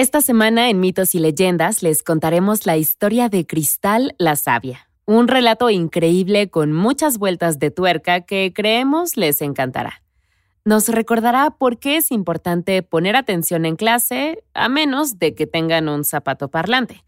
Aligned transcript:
Esta 0.00 0.22
semana 0.22 0.70
en 0.70 0.80
Mitos 0.80 1.14
y 1.14 1.18
Leyendas 1.18 1.82
les 1.82 2.02
contaremos 2.02 2.64
la 2.64 2.78
historia 2.78 3.28
de 3.28 3.46
Cristal 3.46 4.14
la 4.16 4.34
Sabia, 4.34 4.88
un 5.04 5.28
relato 5.28 5.68
increíble 5.68 6.48
con 6.48 6.72
muchas 6.72 7.18
vueltas 7.18 7.58
de 7.58 7.70
tuerca 7.70 8.22
que 8.22 8.50
creemos 8.54 9.18
les 9.18 9.42
encantará. 9.42 10.02
Nos 10.64 10.88
recordará 10.88 11.50
por 11.50 11.78
qué 11.78 11.98
es 11.98 12.12
importante 12.12 12.82
poner 12.82 13.14
atención 13.14 13.66
en 13.66 13.76
clase, 13.76 14.42
a 14.54 14.70
menos 14.70 15.18
de 15.18 15.34
que 15.34 15.46
tengan 15.46 15.90
un 15.90 16.04
zapato 16.04 16.48
parlante. 16.48 17.04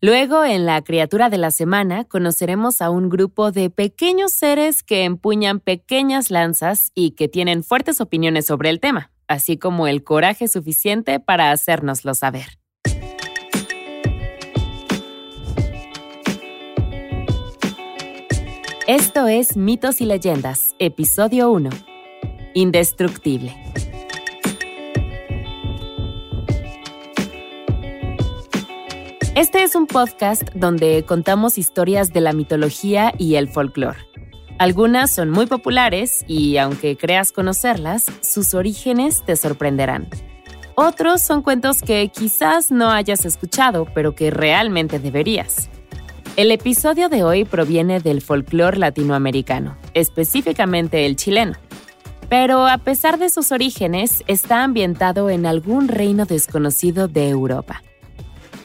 Luego, 0.00 0.44
en 0.44 0.64
la 0.64 0.80
criatura 0.82 1.28
de 1.28 1.38
la 1.38 1.50
semana, 1.50 2.04
conoceremos 2.04 2.80
a 2.82 2.90
un 2.90 3.08
grupo 3.08 3.50
de 3.50 3.68
pequeños 3.68 4.30
seres 4.30 4.84
que 4.84 5.02
empuñan 5.02 5.58
pequeñas 5.58 6.30
lanzas 6.30 6.92
y 6.94 7.16
que 7.16 7.26
tienen 7.26 7.64
fuertes 7.64 8.00
opiniones 8.00 8.46
sobre 8.46 8.70
el 8.70 8.78
tema 8.78 9.11
así 9.32 9.56
como 9.56 9.86
el 9.86 10.04
coraje 10.04 10.46
suficiente 10.46 11.18
para 11.18 11.50
hacérnoslo 11.50 12.14
saber. 12.14 12.58
Esto 18.86 19.28
es 19.28 19.56
Mitos 19.56 20.00
y 20.00 20.06
Leyendas, 20.06 20.74
episodio 20.78 21.50
1. 21.50 21.70
Indestructible. 22.54 23.56
Este 29.34 29.62
es 29.62 29.74
un 29.74 29.86
podcast 29.86 30.42
donde 30.54 31.04
contamos 31.04 31.56
historias 31.56 32.12
de 32.12 32.20
la 32.20 32.32
mitología 32.34 33.14
y 33.16 33.36
el 33.36 33.48
folclore 33.48 34.12
algunas 34.62 35.12
son 35.12 35.28
muy 35.28 35.46
populares 35.46 36.24
y 36.28 36.56
aunque 36.56 36.96
creas 36.96 37.32
conocerlas, 37.32 38.06
sus 38.20 38.54
orígenes 38.54 39.24
te 39.26 39.34
sorprenderán. 39.34 40.06
Otros 40.76 41.20
son 41.20 41.42
cuentos 41.42 41.82
que 41.82 42.08
quizás 42.14 42.70
no 42.70 42.92
hayas 42.92 43.24
escuchado, 43.24 43.88
pero 43.92 44.14
que 44.14 44.30
realmente 44.30 45.00
deberías. 45.00 45.68
El 46.36 46.52
episodio 46.52 47.08
de 47.08 47.24
hoy 47.24 47.44
proviene 47.44 47.98
del 47.98 48.22
folclore 48.22 48.78
latinoamericano, 48.78 49.76
específicamente 49.94 51.06
el 51.06 51.16
chileno. 51.16 51.54
Pero 52.28 52.68
a 52.68 52.78
pesar 52.78 53.18
de 53.18 53.30
sus 53.30 53.50
orígenes, 53.50 54.22
está 54.28 54.62
ambientado 54.62 55.28
en 55.28 55.44
algún 55.44 55.88
reino 55.88 56.24
desconocido 56.24 57.08
de 57.08 57.28
Europa. 57.30 57.82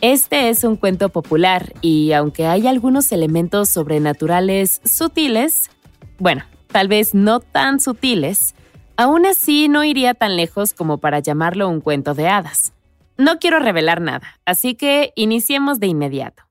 Este 0.01 0.49
es 0.49 0.63
un 0.63 0.75
cuento 0.75 1.09
popular 1.09 1.73
y 1.81 2.11
aunque 2.11 2.45
hay 2.45 2.67
algunos 2.67 3.11
elementos 3.11 3.69
sobrenaturales 3.69 4.79
sutiles, 4.85 5.71
bueno, 6.19 6.43
tal 6.67 6.87
vez 6.87 7.13
no 7.13 7.39
tan 7.39 7.79
sutiles, 7.79 8.55
aún 8.95 9.25
así 9.25 9.67
no 9.69 9.83
iría 9.83 10.13
tan 10.13 10.35
lejos 10.35 10.73
como 10.73 10.97
para 10.97 11.19
llamarlo 11.19 11.69
un 11.69 11.81
cuento 11.81 12.13
de 12.13 12.27
hadas. 12.27 12.73
No 13.17 13.39
quiero 13.39 13.59
revelar 13.59 14.01
nada, 14.01 14.39
así 14.45 14.75
que 14.75 15.11
iniciemos 15.15 15.79
de 15.79 15.87
inmediato. 15.87 16.43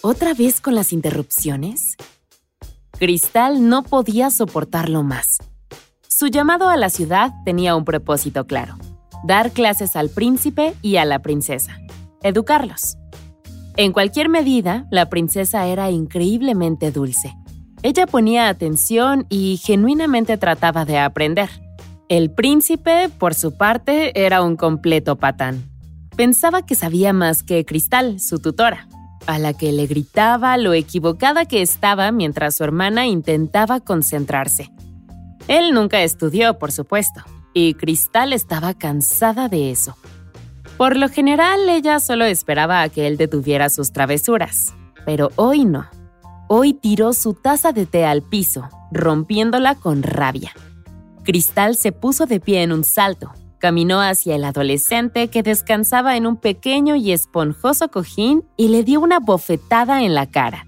¿Otra 0.00 0.34
vez 0.34 0.60
con 0.60 0.74
las 0.74 0.92
interrupciones? 0.92 1.96
Cristal 2.98 3.68
no 3.68 3.82
podía 3.82 4.30
soportarlo 4.30 5.02
más. 5.02 5.38
Su 6.08 6.26
llamado 6.26 6.68
a 6.68 6.76
la 6.76 6.90
ciudad 6.90 7.32
tenía 7.44 7.74
un 7.74 7.84
propósito 7.84 8.46
claro, 8.46 8.76
dar 9.24 9.52
clases 9.52 9.96
al 9.96 10.08
príncipe 10.08 10.74
y 10.82 10.96
a 10.96 11.04
la 11.04 11.20
princesa, 11.20 11.78
educarlos. 12.22 12.96
En 13.76 13.92
cualquier 13.92 14.28
medida, 14.28 14.86
la 14.90 15.08
princesa 15.08 15.66
era 15.66 15.90
increíblemente 15.90 16.90
dulce. 16.90 17.34
Ella 17.82 18.06
ponía 18.06 18.48
atención 18.48 19.26
y 19.28 19.58
genuinamente 19.62 20.36
trataba 20.36 20.84
de 20.84 20.98
aprender. 20.98 21.48
El 22.08 22.30
príncipe, 22.30 23.08
por 23.08 23.34
su 23.34 23.56
parte, 23.56 24.24
era 24.24 24.42
un 24.42 24.56
completo 24.56 25.16
patán. 25.16 25.70
Pensaba 26.16 26.66
que 26.66 26.74
sabía 26.74 27.14
más 27.14 27.42
que 27.42 27.64
Cristal, 27.64 28.20
su 28.20 28.38
tutora, 28.38 28.86
a 29.26 29.38
la 29.38 29.54
que 29.54 29.72
le 29.72 29.86
gritaba 29.86 30.58
lo 30.58 30.74
equivocada 30.74 31.46
que 31.46 31.62
estaba 31.62 32.12
mientras 32.12 32.56
su 32.56 32.64
hermana 32.64 33.06
intentaba 33.06 33.80
concentrarse. 33.80 34.70
Él 35.48 35.72
nunca 35.72 36.02
estudió, 36.02 36.58
por 36.58 36.70
supuesto, 36.70 37.22
y 37.54 37.74
Cristal 37.74 38.34
estaba 38.34 38.74
cansada 38.74 39.48
de 39.48 39.70
eso. 39.70 39.96
Por 40.82 40.96
lo 40.96 41.08
general, 41.08 41.68
ella 41.68 42.00
solo 42.00 42.24
esperaba 42.24 42.82
a 42.82 42.88
que 42.88 43.06
él 43.06 43.16
detuviera 43.16 43.70
sus 43.70 43.92
travesuras, 43.92 44.74
pero 45.06 45.30
hoy 45.36 45.64
no. 45.64 45.86
Hoy 46.48 46.72
tiró 46.72 47.12
su 47.12 47.34
taza 47.34 47.70
de 47.70 47.86
té 47.86 48.04
al 48.04 48.20
piso, 48.22 48.68
rompiéndola 48.90 49.76
con 49.76 50.02
rabia. 50.02 50.50
Cristal 51.22 51.76
se 51.76 51.92
puso 51.92 52.26
de 52.26 52.40
pie 52.40 52.64
en 52.64 52.72
un 52.72 52.82
salto, 52.82 53.30
caminó 53.58 54.00
hacia 54.00 54.34
el 54.34 54.42
adolescente 54.42 55.28
que 55.28 55.44
descansaba 55.44 56.16
en 56.16 56.26
un 56.26 56.36
pequeño 56.36 56.96
y 56.96 57.12
esponjoso 57.12 57.88
cojín 57.88 58.42
y 58.56 58.66
le 58.66 58.82
dio 58.82 58.98
una 58.98 59.20
bofetada 59.20 60.02
en 60.02 60.16
la 60.16 60.26
cara. 60.26 60.66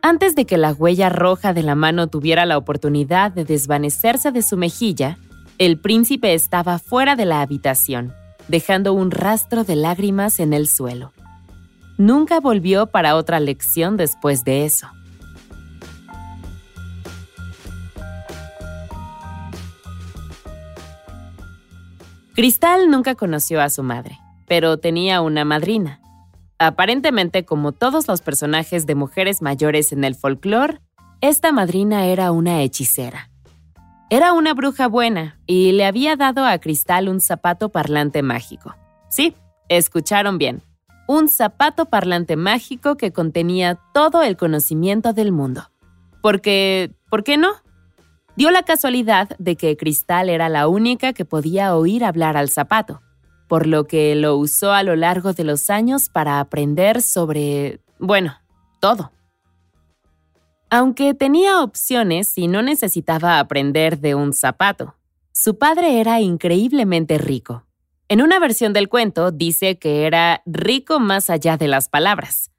Antes 0.00 0.36
de 0.36 0.46
que 0.46 0.58
la 0.58 0.72
huella 0.72 1.08
roja 1.08 1.52
de 1.52 1.64
la 1.64 1.74
mano 1.74 2.06
tuviera 2.06 2.46
la 2.46 2.56
oportunidad 2.56 3.32
de 3.32 3.44
desvanecerse 3.44 4.30
de 4.30 4.42
su 4.42 4.56
mejilla, 4.56 5.18
el 5.58 5.80
príncipe 5.80 6.34
estaba 6.34 6.78
fuera 6.78 7.16
de 7.16 7.24
la 7.24 7.40
habitación 7.40 8.14
dejando 8.48 8.92
un 8.92 9.10
rastro 9.10 9.64
de 9.64 9.76
lágrimas 9.76 10.40
en 10.40 10.52
el 10.52 10.66
suelo. 10.66 11.12
Nunca 11.98 12.40
volvió 12.40 12.86
para 12.86 13.16
otra 13.16 13.40
lección 13.40 13.96
después 13.96 14.44
de 14.44 14.64
eso. 14.64 14.88
Cristal 22.34 22.88
nunca 22.88 23.16
conoció 23.16 23.60
a 23.60 23.68
su 23.68 23.82
madre, 23.82 24.18
pero 24.46 24.78
tenía 24.78 25.20
una 25.20 25.44
madrina. 25.44 26.00
Aparentemente, 26.60 27.44
como 27.44 27.72
todos 27.72 28.06
los 28.06 28.20
personajes 28.20 28.86
de 28.86 28.94
mujeres 28.94 29.42
mayores 29.42 29.90
en 29.92 30.04
el 30.04 30.14
folclore, 30.14 30.80
esta 31.20 31.50
madrina 31.50 32.06
era 32.06 32.30
una 32.30 32.62
hechicera. 32.62 33.28
Era 34.10 34.32
una 34.32 34.54
bruja 34.54 34.88
buena 34.88 35.38
y 35.46 35.72
le 35.72 35.84
había 35.84 36.16
dado 36.16 36.46
a 36.46 36.56
Cristal 36.58 37.10
un 37.10 37.20
zapato 37.20 37.68
parlante 37.68 38.22
mágico. 38.22 38.74
Sí, 39.10 39.34
escucharon 39.68 40.38
bien. 40.38 40.62
Un 41.06 41.28
zapato 41.28 41.86
parlante 41.86 42.34
mágico 42.34 42.96
que 42.96 43.12
contenía 43.12 43.78
todo 43.92 44.22
el 44.22 44.38
conocimiento 44.38 45.12
del 45.12 45.30
mundo. 45.30 45.70
Porque, 46.22 46.94
¿por 47.10 47.22
qué 47.22 47.36
no? 47.36 47.50
Dio 48.34 48.50
la 48.50 48.62
casualidad 48.62 49.28
de 49.38 49.56
que 49.56 49.76
Cristal 49.76 50.30
era 50.30 50.48
la 50.48 50.68
única 50.68 51.12
que 51.12 51.26
podía 51.26 51.76
oír 51.76 52.02
hablar 52.02 52.38
al 52.38 52.48
zapato, 52.48 53.02
por 53.46 53.66
lo 53.66 53.84
que 53.86 54.14
lo 54.14 54.36
usó 54.36 54.72
a 54.72 54.82
lo 54.84 54.96
largo 54.96 55.34
de 55.34 55.44
los 55.44 55.68
años 55.68 56.08
para 56.08 56.40
aprender 56.40 57.02
sobre, 57.02 57.80
bueno, 57.98 58.38
todo. 58.80 59.12
Aunque 60.70 61.14
tenía 61.14 61.62
opciones 61.62 62.36
y 62.36 62.46
no 62.46 62.60
necesitaba 62.60 63.38
aprender 63.38 64.00
de 64.00 64.14
un 64.14 64.34
zapato, 64.34 64.96
su 65.32 65.56
padre 65.56 66.00
era 66.00 66.20
increíblemente 66.20 67.16
rico. 67.16 67.64
En 68.08 68.20
una 68.20 68.38
versión 68.38 68.74
del 68.74 68.88
cuento 68.88 69.30
dice 69.30 69.78
que 69.78 70.06
era 70.06 70.42
rico 70.44 71.00
más 71.00 71.30
allá 71.30 71.56
de 71.56 71.68
las 71.68 71.88
palabras. 71.88 72.50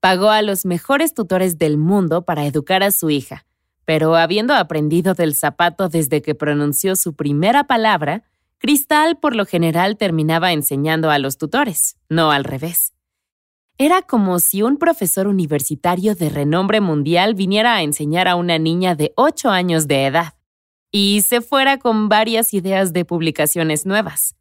Pagó 0.00 0.30
a 0.30 0.40
los 0.40 0.64
mejores 0.64 1.12
tutores 1.12 1.58
del 1.58 1.76
mundo 1.76 2.22
para 2.24 2.46
educar 2.46 2.82
a 2.82 2.90
su 2.92 3.10
hija, 3.10 3.44
pero 3.84 4.16
habiendo 4.16 4.54
aprendido 4.54 5.12
del 5.12 5.34
zapato 5.34 5.90
desde 5.90 6.22
que 6.22 6.34
pronunció 6.34 6.96
su 6.96 7.14
primera 7.14 7.64
palabra, 7.64 8.24
Cristal 8.56 9.18
por 9.18 9.36
lo 9.36 9.44
general 9.44 9.96
terminaba 9.96 10.52
enseñando 10.52 11.10
a 11.10 11.18
los 11.18 11.36
tutores, 11.36 11.96
no 12.08 12.30
al 12.30 12.44
revés. 12.44 12.94
Era 13.82 14.02
como 14.02 14.40
si 14.40 14.60
un 14.60 14.76
profesor 14.76 15.26
universitario 15.26 16.14
de 16.14 16.28
renombre 16.28 16.82
mundial 16.82 17.34
viniera 17.34 17.76
a 17.76 17.82
enseñar 17.82 18.28
a 18.28 18.36
una 18.36 18.58
niña 18.58 18.94
de 18.94 19.14
8 19.16 19.48
años 19.48 19.88
de 19.88 20.04
edad 20.04 20.34
y 20.92 21.22
se 21.22 21.40
fuera 21.40 21.78
con 21.78 22.10
varias 22.10 22.52
ideas 22.52 22.92
de 22.92 23.06
publicaciones 23.06 23.86
nuevas. 23.86 24.36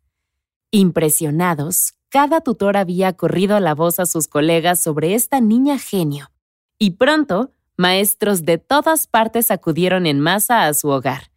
Impresionados, 0.71 1.93
cada 2.09 2.41
tutor 2.41 2.75
había 2.75 3.13
corrido 3.13 3.61
la 3.61 3.75
voz 3.75 4.01
a 4.01 4.05
sus 4.05 4.27
colegas 4.27 4.83
sobre 4.83 5.15
esta 5.15 5.39
niña 5.39 5.79
genio, 5.79 6.31
y 6.77 6.91
pronto 6.97 7.53
maestros 7.77 8.43
de 8.43 8.57
todas 8.57 9.07
partes 9.07 9.51
acudieron 9.51 10.05
en 10.05 10.19
masa 10.19 10.65
a 10.65 10.73
su 10.73 10.89
hogar, 10.89 11.31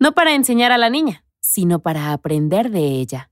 no 0.00 0.10
para 0.10 0.34
enseñar 0.34 0.72
a 0.72 0.78
la 0.78 0.90
niña, 0.90 1.24
sino 1.38 1.78
para 1.78 2.12
aprender 2.12 2.72
de 2.72 2.80
ella. 2.80 3.30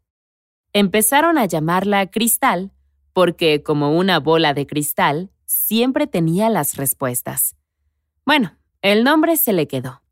Empezaron 0.72 1.38
a 1.38 1.46
llamarla 1.46 2.06
Cristal 2.06 2.70
porque 3.12 3.62
como 3.62 3.96
una 3.96 4.18
bola 4.18 4.54
de 4.54 4.66
cristal, 4.66 5.30
siempre 5.44 6.06
tenía 6.06 6.48
las 6.48 6.76
respuestas. 6.76 7.56
Bueno, 8.24 8.56
el 8.80 9.04
nombre 9.04 9.36
se 9.36 9.52
le 9.52 9.68
quedó. 9.68 10.02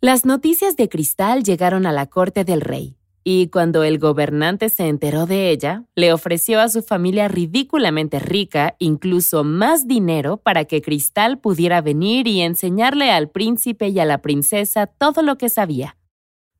Las 0.00 0.24
noticias 0.24 0.76
de 0.76 0.88
Cristal 0.88 1.42
llegaron 1.42 1.84
a 1.84 1.92
la 1.92 2.06
corte 2.06 2.44
del 2.44 2.60
rey, 2.60 2.96
y 3.24 3.48
cuando 3.48 3.82
el 3.82 3.98
gobernante 3.98 4.68
se 4.68 4.86
enteró 4.86 5.26
de 5.26 5.50
ella, 5.50 5.84
le 5.96 6.12
ofreció 6.12 6.60
a 6.60 6.68
su 6.68 6.82
familia 6.82 7.26
ridículamente 7.26 8.20
rica 8.20 8.76
incluso 8.78 9.42
más 9.42 9.88
dinero 9.88 10.36
para 10.36 10.66
que 10.66 10.82
Cristal 10.82 11.38
pudiera 11.38 11.80
venir 11.80 12.28
y 12.28 12.42
enseñarle 12.42 13.10
al 13.10 13.28
príncipe 13.28 13.88
y 13.88 13.98
a 13.98 14.04
la 14.04 14.18
princesa 14.22 14.86
todo 14.86 15.22
lo 15.22 15.36
que 15.36 15.48
sabía. 15.48 15.96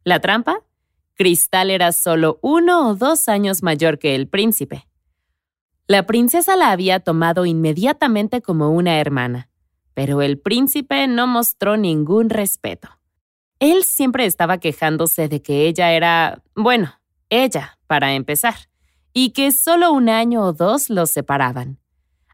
¿La 0.02 0.20
trampa? 0.20 0.64
Cristal 1.14 1.70
era 1.70 1.92
solo 1.92 2.38
uno 2.42 2.88
o 2.88 2.94
dos 2.96 3.28
años 3.28 3.62
mayor 3.62 3.98
que 3.98 4.14
el 4.14 4.28
príncipe. 4.28 4.87
La 5.90 6.04
princesa 6.04 6.54
la 6.54 6.70
había 6.70 7.00
tomado 7.00 7.46
inmediatamente 7.46 8.42
como 8.42 8.68
una 8.68 9.00
hermana, 9.00 9.48
pero 9.94 10.20
el 10.20 10.38
príncipe 10.38 11.08
no 11.08 11.26
mostró 11.26 11.78
ningún 11.78 12.28
respeto. 12.28 12.90
Él 13.58 13.84
siempre 13.84 14.26
estaba 14.26 14.58
quejándose 14.58 15.28
de 15.28 15.40
que 15.40 15.66
ella 15.66 15.92
era, 15.92 16.42
bueno, 16.54 16.92
ella, 17.30 17.78
para 17.86 18.12
empezar, 18.12 18.68
y 19.14 19.30
que 19.30 19.50
solo 19.50 19.90
un 19.90 20.10
año 20.10 20.42
o 20.42 20.52
dos 20.52 20.90
los 20.90 21.10
separaban. 21.10 21.78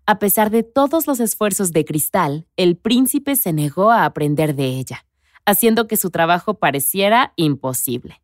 A 0.04 0.18
pesar 0.18 0.50
de 0.50 0.64
todos 0.64 1.06
los 1.06 1.20
esfuerzos 1.20 1.70
de 1.70 1.84
Cristal, 1.84 2.48
el 2.56 2.76
príncipe 2.76 3.36
se 3.36 3.52
negó 3.52 3.92
a 3.92 4.04
aprender 4.04 4.56
de 4.56 4.66
ella, 4.66 5.06
haciendo 5.46 5.86
que 5.86 5.96
su 5.96 6.10
trabajo 6.10 6.54
pareciera 6.54 7.32
imposible. 7.36 8.20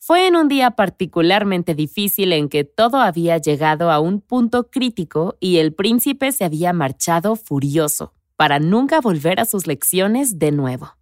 Fue 0.00 0.26
en 0.26 0.36
un 0.36 0.48
día 0.48 0.70
particularmente 0.72 1.74
difícil 1.74 2.32
en 2.32 2.48
que 2.48 2.64
todo 2.64 2.98
había 2.98 3.38
llegado 3.38 3.90
a 3.90 4.00
un 4.00 4.20
punto 4.20 4.70
crítico 4.70 5.36
y 5.40 5.58
el 5.58 5.74
príncipe 5.74 6.32
se 6.32 6.44
había 6.44 6.72
marchado 6.72 7.36
furioso, 7.36 8.14
para 8.36 8.60
nunca 8.60 9.00
volver 9.00 9.40
a 9.40 9.44
sus 9.44 9.66
lecciones 9.66 10.38
de 10.38 10.52
nuevo. 10.52 10.96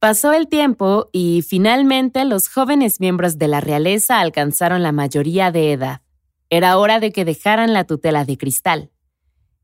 Pasó 0.00 0.32
el 0.32 0.48
tiempo 0.48 1.10
y 1.12 1.42
finalmente 1.42 2.24
los 2.24 2.48
jóvenes 2.48 3.00
miembros 3.00 3.36
de 3.36 3.48
la 3.48 3.60
realeza 3.60 4.20
alcanzaron 4.20 4.82
la 4.82 4.92
mayoría 4.92 5.50
de 5.50 5.72
edad. 5.72 6.02
Era 6.50 6.78
hora 6.78 7.00
de 7.00 7.12
que 7.12 7.24
dejaran 7.24 7.72
la 7.72 7.84
tutela 7.84 8.24
de 8.24 8.38
cristal. 8.38 8.90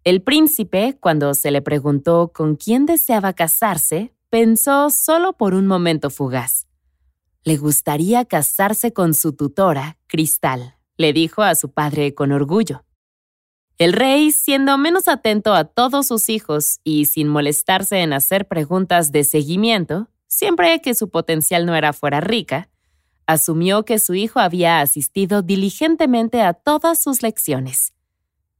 El 0.02 0.22
príncipe, 0.22 0.98
cuando 1.00 1.32
se 1.34 1.50
le 1.50 1.62
preguntó 1.62 2.32
con 2.34 2.56
quién 2.56 2.84
deseaba 2.84 3.32
casarse, 3.32 4.12
pensó 4.28 4.90
solo 4.90 5.32
por 5.32 5.54
un 5.54 5.66
momento 5.66 6.10
fugaz. 6.10 6.66
Le 7.44 7.58
gustaría 7.58 8.24
casarse 8.24 8.94
con 8.94 9.12
su 9.12 9.34
tutora, 9.34 9.98
Cristal, 10.06 10.76
le 10.96 11.12
dijo 11.12 11.42
a 11.42 11.54
su 11.54 11.70
padre 11.70 12.14
con 12.14 12.32
orgullo. 12.32 12.84
El 13.76 13.92
rey, 13.92 14.30
siendo 14.30 14.78
menos 14.78 15.08
atento 15.08 15.52
a 15.52 15.64
todos 15.64 16.06
sus 16.06 16.30
hijos 16.30 16.80
y 16.84 17.04
sin 17.04 17.28
molestarse 17.28 17.98
en 17.98 18.14
hacer 18.14 18.48
preguntas 18.48 19.12
de 19.12 19.24
seguimiento, 19.24 20.08
siempre 20.26 20.80
que 20.80 20.94
su 20.94 21.10
potencial 21.10 21.66
no 21.66 21.74
era 21.74 21.92
fuera 21.92 22.20
rica, 22.22 22.70
asumió 23.26 23.84
que 23.84 23.98
su 23.98 24.14
hijo 24.14 24.40
había 24.40 24.80
asistido 24.80 25.42
diligentemente 25.42 26.40
a 26.40 26.54
todas 26.54 27.02
sus 27.02 27.22
lecciones. 27.22 27.92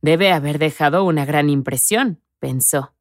Debe 0.02 0.30
haber 0.30 0.58
dejado 0.58 1.04
una 1.04 1.24
gran 1.24 1.48
impresión, 1.48 2.20
pensó, 2.38 2.92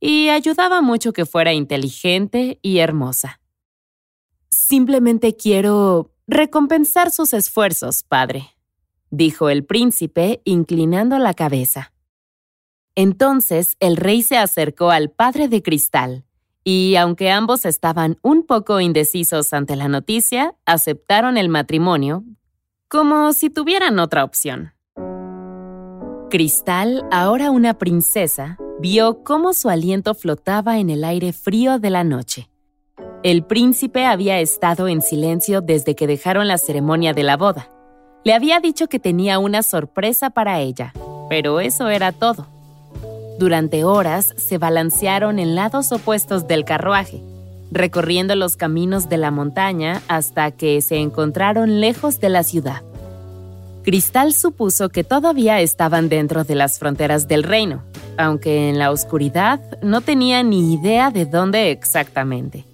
y 0.00 0.30
ayudaba 0.30 0.80
mucho 0.80 1.12
que 1.12 1.26
fuera 1.26 1.52
inteligente 1.52 2.58
y 2.62 2.78
hermosa. 2.78 3.41
Simplemente 4.52 5.34
quiero 5.34 6.10
recompensar 6.26 7.10
sus 7.10 7.32
esfuerzos, 7.32 8.02
padre, 8.02 8.50
dijo 9.10 9.48
el 9.48 9.64
príncipe, 9.64 10.42
inclinando 10.44 11.18
la 11.18 11.32
cabeza. 11.32 11.94
Entonces 12.94 13.78
el 13.80 13.96
rey 13.96 14.20
se 14.20 14.36
acercó 14.36 14.90
al 14.90 15.10
padre 15.10 15.48
de 15.48 15.62
cristal, 15.62 16.26
y 16.64 16.96
aunque 16.96 17.30
ambos 17.30 17.64
estaban 17.64 18.18
un 18.20 18.44
poco 18.44 18.78
indecisos 18.78 19.54
ante 19.54 19.74
la 19.74 19.88
noticia, 19.88 20.54
aceptaron 20.66 21.38
el 21.38 21.48
matrimonio 21.48 22.22
como 22.88 23.32
si 23.32 23.48
tuvieran 23.48 23.98
otra 23.98 24.22
opción. 24.22 24.74
Cristal, 26.28 27.06
ahora 27.10 27.50
una 27.50 27.78
princesa, 27.78 28.58
vio 28.80 29.24
cómo 29.24 29.54
su 29.54 29.70
aliento 29.70 30.14
flotaba 30.14 30.78
en 30.78 30.90
el 30.90 31.04
aire 31.04 31.32
frío 31.32 31.78
de 31.78 31.88
la 31.88 32.04
noche. 32.04 32.51
El 33.24 33.44
príncipe 33.44 34.04
había 34.04 34.40
estado 34.40 34.88
en 34.88 35.00
silencio 35.00 35.60
desde 35.60 35.94
que 35.94 36.08
dejaron 36.08 36.48
la 36.48 36.58
ceremonia 36.58 37.12
de 37.12 37.22
la 37.22 37.36
boda. 37.36 37.68
Le 38.24 38.34
había 38.34 38.58
dicho 38.58 38.88
que 38.88 38.98
tenía 38.98 39.38
una 39.38 39.62
sorpresa 39.62 40.30
para 40.30 40.58
ella, 40.58 40.92
pero 41.28 41.60
eso 41.60 41.88
era 41.88 42.10
todo. 42.10 42.48
Durante 43.38 43.84
horas 43.84 44.34
se 44.36 44.58
balancearon 44.58 45.38
en 45.38 45.54
lados 45.54 45.92
opuestos 45.92 46.48
del 46.48 46.64
carruaje, 46.64 47.22
recorriendo 47.70 48.34
los 48.34 48.56
caminos 48.56 49.08
de 49.08 49.18
la 49.18 49.30
montaña 49.30 50.02
hasta 50.08 50.50
que 50.50 50.80
se 50.80 50.96
encontraron 50.96 51.80
lejos 51.80 52.18
de 52.18 52.28
la 52.28 52.42
ciudad. 52.42 52.82
Cristal 53.84 54.32
supuso 54.32 54.88
que 54.88 55.04
todavía 55.04 55.60
estaban 55.60 56.08
dentro 56.08 56.42
de 56.42 56.56
las 56.56 56.80
fronteras 56.80 57.28
del 57.28 57.44
reino, 57.44 57.84
aunque 58.16 58.68
en 58.68 58.80
la 58.80 58.90
oscuridad 58.90 59.60
no 59.80 60.00
tenía 60.00 60.42
ni 60.42 60.74
idea 60.74 61.10
de 61.12 61.24
dónde 61.24 61.70
exactamente. 61.70 62.71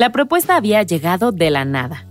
La 0.00 0.12
propuesta 0.12 0.56
había 0.56 0.82
llegado 0.82 1.30
de 1.30 1.50
la 1.50 1.66
nada. 1.66 2.06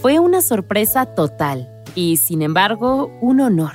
Fue 0.00 0.18
una 0.18 0.40
sorpresa 0.40 1.04
total 1.04 1.68
y, 1.94 2.16
sin 2.16 2.40
embargo, 2.40 3.10
un 3.20 3.42
honor. 3.42 3.74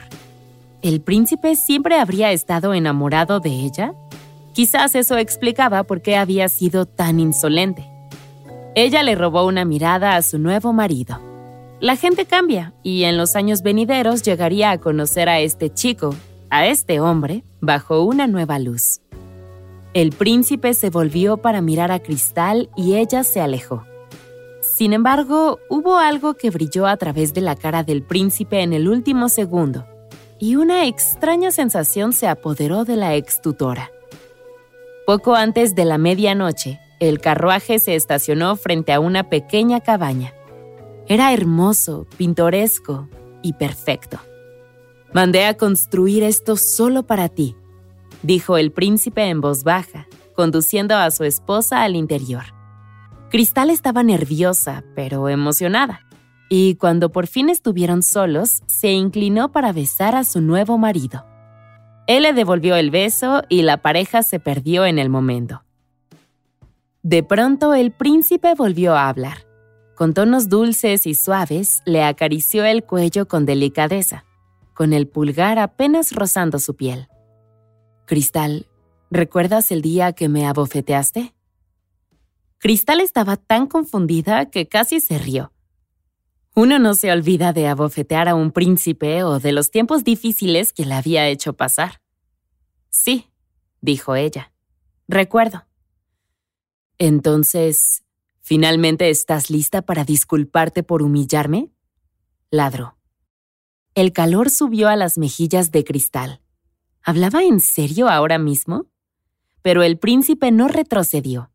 ¿El 0.81 1.01
príncipe 1.01 1.56
siempre 1.56 2.00
habría 2.00 2.31
estado 2.31 2.74
enamorado 2.74 3.39
de 3.39 3.51
ella? 3.51 3.94
Quizás 4.54 4.95
eso 4.95 5.18
explicaba 5.18 5.83
por 5.83 6.01
qué 6.01 6.18
había 6.18 6.50
sido 6.50 6.88
tan 6.88 7.19
insolente. 7.19 7.88
Ella 8.74 9.04
le 9.04 9.13
robó 9.13 9.45
una 9.45 9.66
mirada 9.66 10.16
a 10.16 10.24
su 10.24 10.39
nuevo 10.39 10.74
marido. 10.74 11.19
La 11.80 11.95
gente 11.95 12.25
cambia 12.25 12.74
y 12.81 13.04
en 13.04 13.18
los 13.18 13.36
años 13.36 13.62
venideros 13.62 14.24
llegaría 14.24 14.71
a 14.71 14.80
conocer 14.80 15.30
a 15.30 15.42
este 15.42 15.71
chico, 15.71 16.16
a 16.50 16.66
este 16.66 17.00
hombre, 17.00 17.44
bajo 17.62 18.01
una 18.01 18.25
nueva 18.25 18.57
luz. 18.57 19.00
El 19.99 20.11
príncipe 20.11 20.73
se 20.75 20.89
volvió 20.89 21.35
para 21.35 21.59
mirar 21.59 21.91
a 21.91 21.99
Cristal 21.99 22.69
y 22.77 22.95
ella 22.95 23.25
se 23.25 23.41
alejó. 23.41 23.83
Sin 24.61 24.93
embargo, 24.93 25.59
hubo 25.67 25.97
algo 25.97 26.35
que 26.35 26.51
brilló 26.51 26.87
a 26.87 26.95
través 26.95 27.33
de 27.33 27.41
la 27.41 27.57
cara 27.57 27.83
del 27.83 28.01
príncipe 28.01 28.61
en 28.61 28.71
el 28.71 28.87
último 28.87 29.27
segundo 29.27 29.85
y 30.39 30.55
una 30.55 30.87
extraña 30.87 31.51
sensación 31.51 32.13
se 32.13 32.29
apoderó 32.29 32.85
de 32.85 32.95
la 32.95 33.15
ex 33.15 33.41
tutora. 33.41 33.91
Poco 35.05 35.35
antes 35.35 35.75
de 35.75 35.83
la 35.83 35.97
medianoche, 35.97 36.79
el 37.01 37.19
carruaje 37.19 37.77
se 37.77 37.95
estacionó 37.95 38.55
frente 38.55 38.93
a 38.93 39.01
una 39.01 39.29
pequeña 39.29 39.81
cabaña. 39.81 40.33
Era 41.09 41.33
hermoso, 41.33 42.07
pintoresco 42.15 43.09
y 43.41 43.51
perfecto. 43.51 44.17
Mandé 45.11 45.43
a 45.43 45.57
construir 45.57 46.23
esto 46.23 46.55
solo 46.55 47.03
para 47.03 47.27
ti, 47.27 47.57
dijo 48.24 48.57
el 48.57 48.71
príncipe 48.71 49.23
en 49.30 49.42
voz 49.42 49.64
baja, 49.64 50.07
conduciendo 50.35 50.95
a 50.95 51.11
su 51.11 51.23
esposa 51.23 51.83
al 51.83 51.95
interior. 51.95 52.45
Cristal 53.30 53.69
estaba 53.69 54.04
nerviosa, 54.04 54.83
pero 54.95 55.30
emocionada 55.30 56.02
y 56.49 56.76
cuando 56.76 57.11
por 57.11 57.28
fin 57.28 57.47
estuvieron 57.47 58.02
solos, 58.02 58.64
se 58.66 58.92
inclinó 58.92 59.52
para 59.52 59.71
besar 59.71 60.16
a 60.16 60.23
su 60.23 60.42
nuevo 60.42 60.80
marido. 60.80 61.26
Él 62.07 62.23
le 62.23 62.33
devolvió 62.33 62.76
el 62.76 62.90
beso 62.90 63.44
y 63.49 63.61
la 63.61 63.78
pareja 63.78 64.23
se 64.23 64.40
perdió 64.40 64.85
en 64.85 64.97
el 64.97 65.09
momento. 65.09 65.64
De 67.04 67.21
pronto 67.21 67.76
el 67.76 67.92
príncipe 67.92 68.56
volvió 68.56 68.95
a 68.95 69.07
hablar. 69.07 69.45
Con 69.95 70.14
tonos 70.14 70.49
dulces 70.49 71.06
y 71.06 71.14
suaves, 71.14 71.81
le 71.85 72.04
acarició 72.04 72.66
el 72.66 72.83
cuello 72.83 73.28
con 73.28 73.45
delicadeza, 73.45 74.26
con 74.73 74.92
el 74.94 75.07
pulgar 75.07 75.59
apenas 75.59 76.14
rozando 76.14 76.57
su 76.57 76.76
piel. 76.76 77.09
Cristal, 78.09 78.66
¿recuerdas 79.11 79.71
el 79.71 79.81
día 79.81 80.11
que 80.13 80.28
me 80.28 80.47
abofeteaste? 80.47 81.33
Cristal 82.57 82.99
estaba 82.99 83.37
tan 83.37 83.68
confundida 83.68 84.49
que 84.49 84.68
casi 84.68 84.99
se 84.99 85.18
rió 85.18 85.54
uno 86.59 86.78
no 86.78 86.94
se 86.94 87.09
olvida 87.09 87.54
de 87.54 87.68
abofetear 87.68 88.28
a 88.28 88.35
un 88.35 88.51
príncipe 88.51 89.23
o 89.23 89.39
de 89.39 89.54
los 89.54 89.71
tiempos 89.71 90.04
difíciles 90.04 90.73
que 90.73 90.85
le 90.85 90.94
había 90.94 91.25
hecho 91.30 91.54
pasar. 91.54 92.01
Sí, 92.89 93.30
dijo 93.80 94.18
ella. 94.18 94.51
Recuerdo. 95.07 95.66
Entonces, 96.97 98.04
¿finalmente 98.42 99.09
estás 99.09 99.49
lista 99.49 99.83
para 99.83 100.04
disculparte 100.04 100.83
por 100.83 101.01
humillarme? 101.01 101.71
Ladró. 102.51 102.97
El 103.95 104.11
calor 104.11 104.49
subió 104.49 104.89
a 104.89 104.97
las 104.97 105.18
mejillas 105.18 105.71
de 105.71 105.85
cristal. 105.85 106.42
¿Hablaba 107.09 107.42
en 107.42 107.59
serio 107.59 108.07
ahora 108.07 108.37
mismo? 108.37 108.85
Pero 109.63 109.81
el 109.81 109.97
príncipe 109.97 110.51
no 110.51 110.68
retrocedió. 110.68 111.49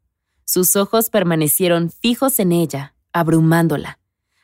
Sus 0.45 0.75
ojos 0.75 1.11
permanecieron 1.11 1.93
fijos 1.93 2.41
en 2.41 2.51
ella, 2.51 2.97
abrumándola. 3.13 4.01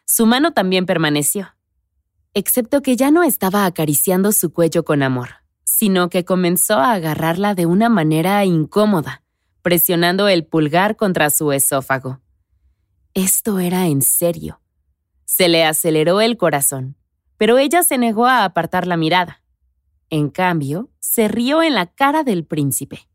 Su 0.06 0.24
mano 0.24 0.52
también 0.52 0.86
permaneció, 0.86 1.56
excepto 2.32 2.80
que 2.80 2.94
ya 2.94 3.10
no 3.10 3.24
estaba 3.24 3.66
acariciando 3.66 4.30
su 4.30 4.52
cuello 4.52 4.84
con 4.84 5.02
amor, 5.02 5.30
sino 5.64 6.10
que 6.10 6.24
comenzó 6.24 6.74
a 6.74 6.92
agarrarla 6.92 7.56
de 7.56 7.66
una 7.66 7.88
manera 7.88 8.44
incómoda, 8.44 9.24
presionando 9.62 10.28
el 10.28 10.46
pulgar 10.46 10.94
contra 10.94 11.30
su 11.30 11.50
esófago. 11.50 12.20
Esto 13.14 13.58
era 13.58 13.88
en 13.88 14.02
serio. 14.02 14.60
Se 15.24 15.48
le 15.48 15.64
aceleró 15.64 16.20
el 16.20 16.36
corazón, 16.36 16.94
pero 17.36 17.58
ella 17.58 17.82
se 17.82 17.98
negó 17.98 18.26
a 18.26 18.44
apartar 18.44 18.86
la 18.86 18.96
mirada. 18.96 19.39
En 20.10 20.28
cambio, 20.28 20.90
se 20.98 21.28
rió 21.28 21.62
en 21.62 21.74
la 21.74 21.86
cara 21.86 22.24
del 22.24 22.44
príncipe. 22.44 23.08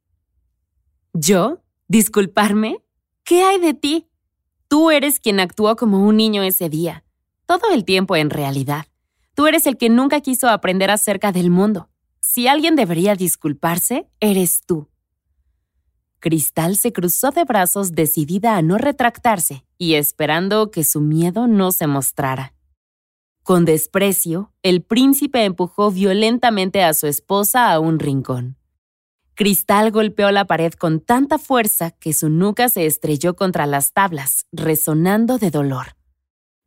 ¿Yo? 1.14 1.62
¿Disculparme? 1.88 2.78
¿Qué 3.24 3.44
hay 3.44 3.60
de 3.60 3.74
ti? 3.74 4.08
Tú 4.68 4.92
eres 4.92 5.20
quien 5.20 5.40
actuó 5.40 5.76
como 5.76 6.06
un 6.08 6.18
niño 6.18 6.42
ese 6.42 6.70
día. 6.70 7.04
Todo 7.46 7.72
el 7.74 7.86
tiempo 7.86 8.16
en 8.16 8.30
realidad. 8.30 8.88
Tú 9.36 9.46
eres 9.46 9.68
el 9.68 9.78
que 9.78 9.90
nunca 9.90 10.22
quiso 10.22 10.50
aprender 10.50 10.90
acerca 10.90 11.32
del 11.32 11.50
mundo. 11.50 11.90
Si 12.22 12.48
alguien 12.48 12.76
debería 12.76 13.16
disculparse, 13.16 14.10
eres 14.20 14.62
tú. 14.66 14.88
Cristal 16.20 16.76
se 16.76 16.92
cruzó 16.92 17.30
de 17.30 17.44
brazos 17.44 17.92
decidida 17.92 18.58
a 18.58 18.64
no 18.64 18.80
retractarse 18.80 19.64
y 19.78 19.94
esperando 19.94 20.72
que 20.72 20.84
su 20.84 21.02
miedo 21.02 21.46
no 21.46 21.72
se 21.72 21.86
mostrara. 21.86 22.55
Con 23.46 23.64
desprecio, 23.64 24.52
el 24.64 24.82
príncipe 24.82 25.46
empujó 25.46 25.92
violentamente 25.92 26.84
a 26.84 26.96
su 26.96 27.06
esposa 27.06 27.72
a 27.72 27.80
un 27.80 28.00
rincón. 28.00 28.58
Cristal 29.36 29.92
golpeó 29.92 30.32
la 30.32 30.46
pared 30.46 30.74
con 30.74 31.00
tanta 31.00 31.38
fuerza 31.38 31.92
que 31.92 32.12
su 32.14 32.30
nuca 32.30 32.70
se 32.70 32.88
estrelló 32.88 33.36
contra 33.36 33.68
las 33.68 33.94
tablas, 33.94 34.48
resonando 34.52 35.38
de 35.38 35.52
dolor. 35.52 35.96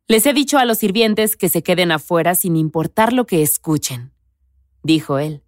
Les 0.07 0.25
he 0.25 0.31
dicho 0.31 0.57
a 0.57 0.63
los 0.63 0.77
sirvientes 0.77 1.35
que 1.35 1.49
se 1.49 1.63
queden 1.63 1.91
afuera 1.91 2.33
sin 2.33 2.55
importar 2.55 3.11
lo 3.11 3.25
que 3.25 3.41
escuchen, 3.41 4.13
dijo 4.81 5.19
él. 5.19 5.43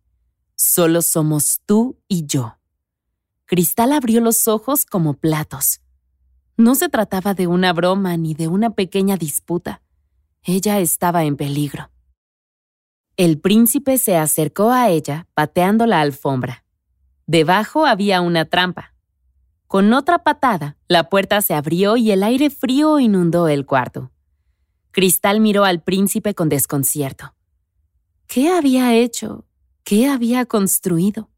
Solo 0.58 1.02
somos 1.02 1.62
tú 1.66 1.98
y 2.10 2.26
yo. 2.26 2.58
Cristal 3.46 3.94
abrió 3.94 4.20
los 4.20 4.50
ojos 4.50 4.86
como 4.86 5.14
platos. 5.14 5.80
No 6.58 6.76
se 6.76 6.90
trataba 6.90 7.34
de 7.36 7.48
una 7.48 7.72
broma 7.72 8.18
ni 8.18 8.34
de 8.34 8.50
una 8.50 8.72
pequeña 8.72 9.16
disputa. 9.16 9.82
Ella 10.44 10.80
estaba 10.80 11.24
en 11.24 11.38
peligro. 11.38 11.92
El 13.16 13.40
príncipe 13.40 14.00
se 14.00 14.18
acercó 14.18 14.72
a 14.72 14.90
ella, 14.90 15.28
pateando 15.36 15.86
la 15.86 16.02
alfombra. 16.02 16.66
Debajo 17.28 17.86
había 17.86 18.22
una 18.22 18.46
trampa. 18.46 18.96
Con 19.68 19.94
otra 19.94 20.24
patada, 20.24 20.78
la 20.88 21.10
puerta 21.10 21.42
se 21.42 21.54
abrió 21.54 21.96
y 21.96 22.10
el 22.10 22.24
aire 22.24 22.50
frío 22.50 23.00
inundó 23.00 23.48
el 23.48 23.68
cuarto. 23.68 24.12
Cristal 24.90 25.42
miró 25.42 25.64
al 25.64 25.84
príncipe 25.84 26.34
con 26.34 26.50
desconcierto. 26.50 27.36
¿Qué 28.26 28.50
había 28.50 28.96
hecho? 28.96 29.46
¿Qué 29.84 30.08
había 30.08 30.46
construido? 30.46 31.30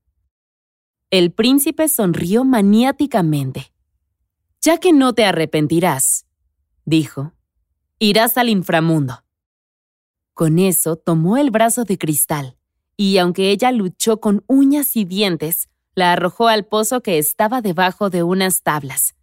El 1.10 1.34
príncipe 1.34 1.90
sonrió 1.90 2.46
maniáticamente. 2.46 3.74
Ya 4.62 4.78
que 4.78 4.94
no 4.94 5.14
te 5.14 5.26
arrepentirás, 5.26 6.26
dijo, 6.86 7.34
irás 8.04 8.38
al 8.38 8.50
inframundo. 8.50 9.24
Con 10.34 10.60
eso 10.60 10.98
tomó 10.98 11.38
el 11.38 11.52
brazo 11.52 11.86
de 11.86 11.98
cristal, 11.98 12.58
y 12.98 13.18
aunque 13.18 13.50
ella 13.50 13.72
luchó 13.72 14.20
con 14.20 14.44
uñas 14.48 14.98
y 14.98 15.06
dientes, 15.06 15.70
la 15.96 16.12
arrojó 16.12 16.50
al 16.50 16.66
pozo 16.66 17.02
que 17.02 17.18
estaba 17.18 17.62
debajo 17.62 18.10
de 18.10 18.24
unas 18.24 18.62
tablas. 18.62 19.16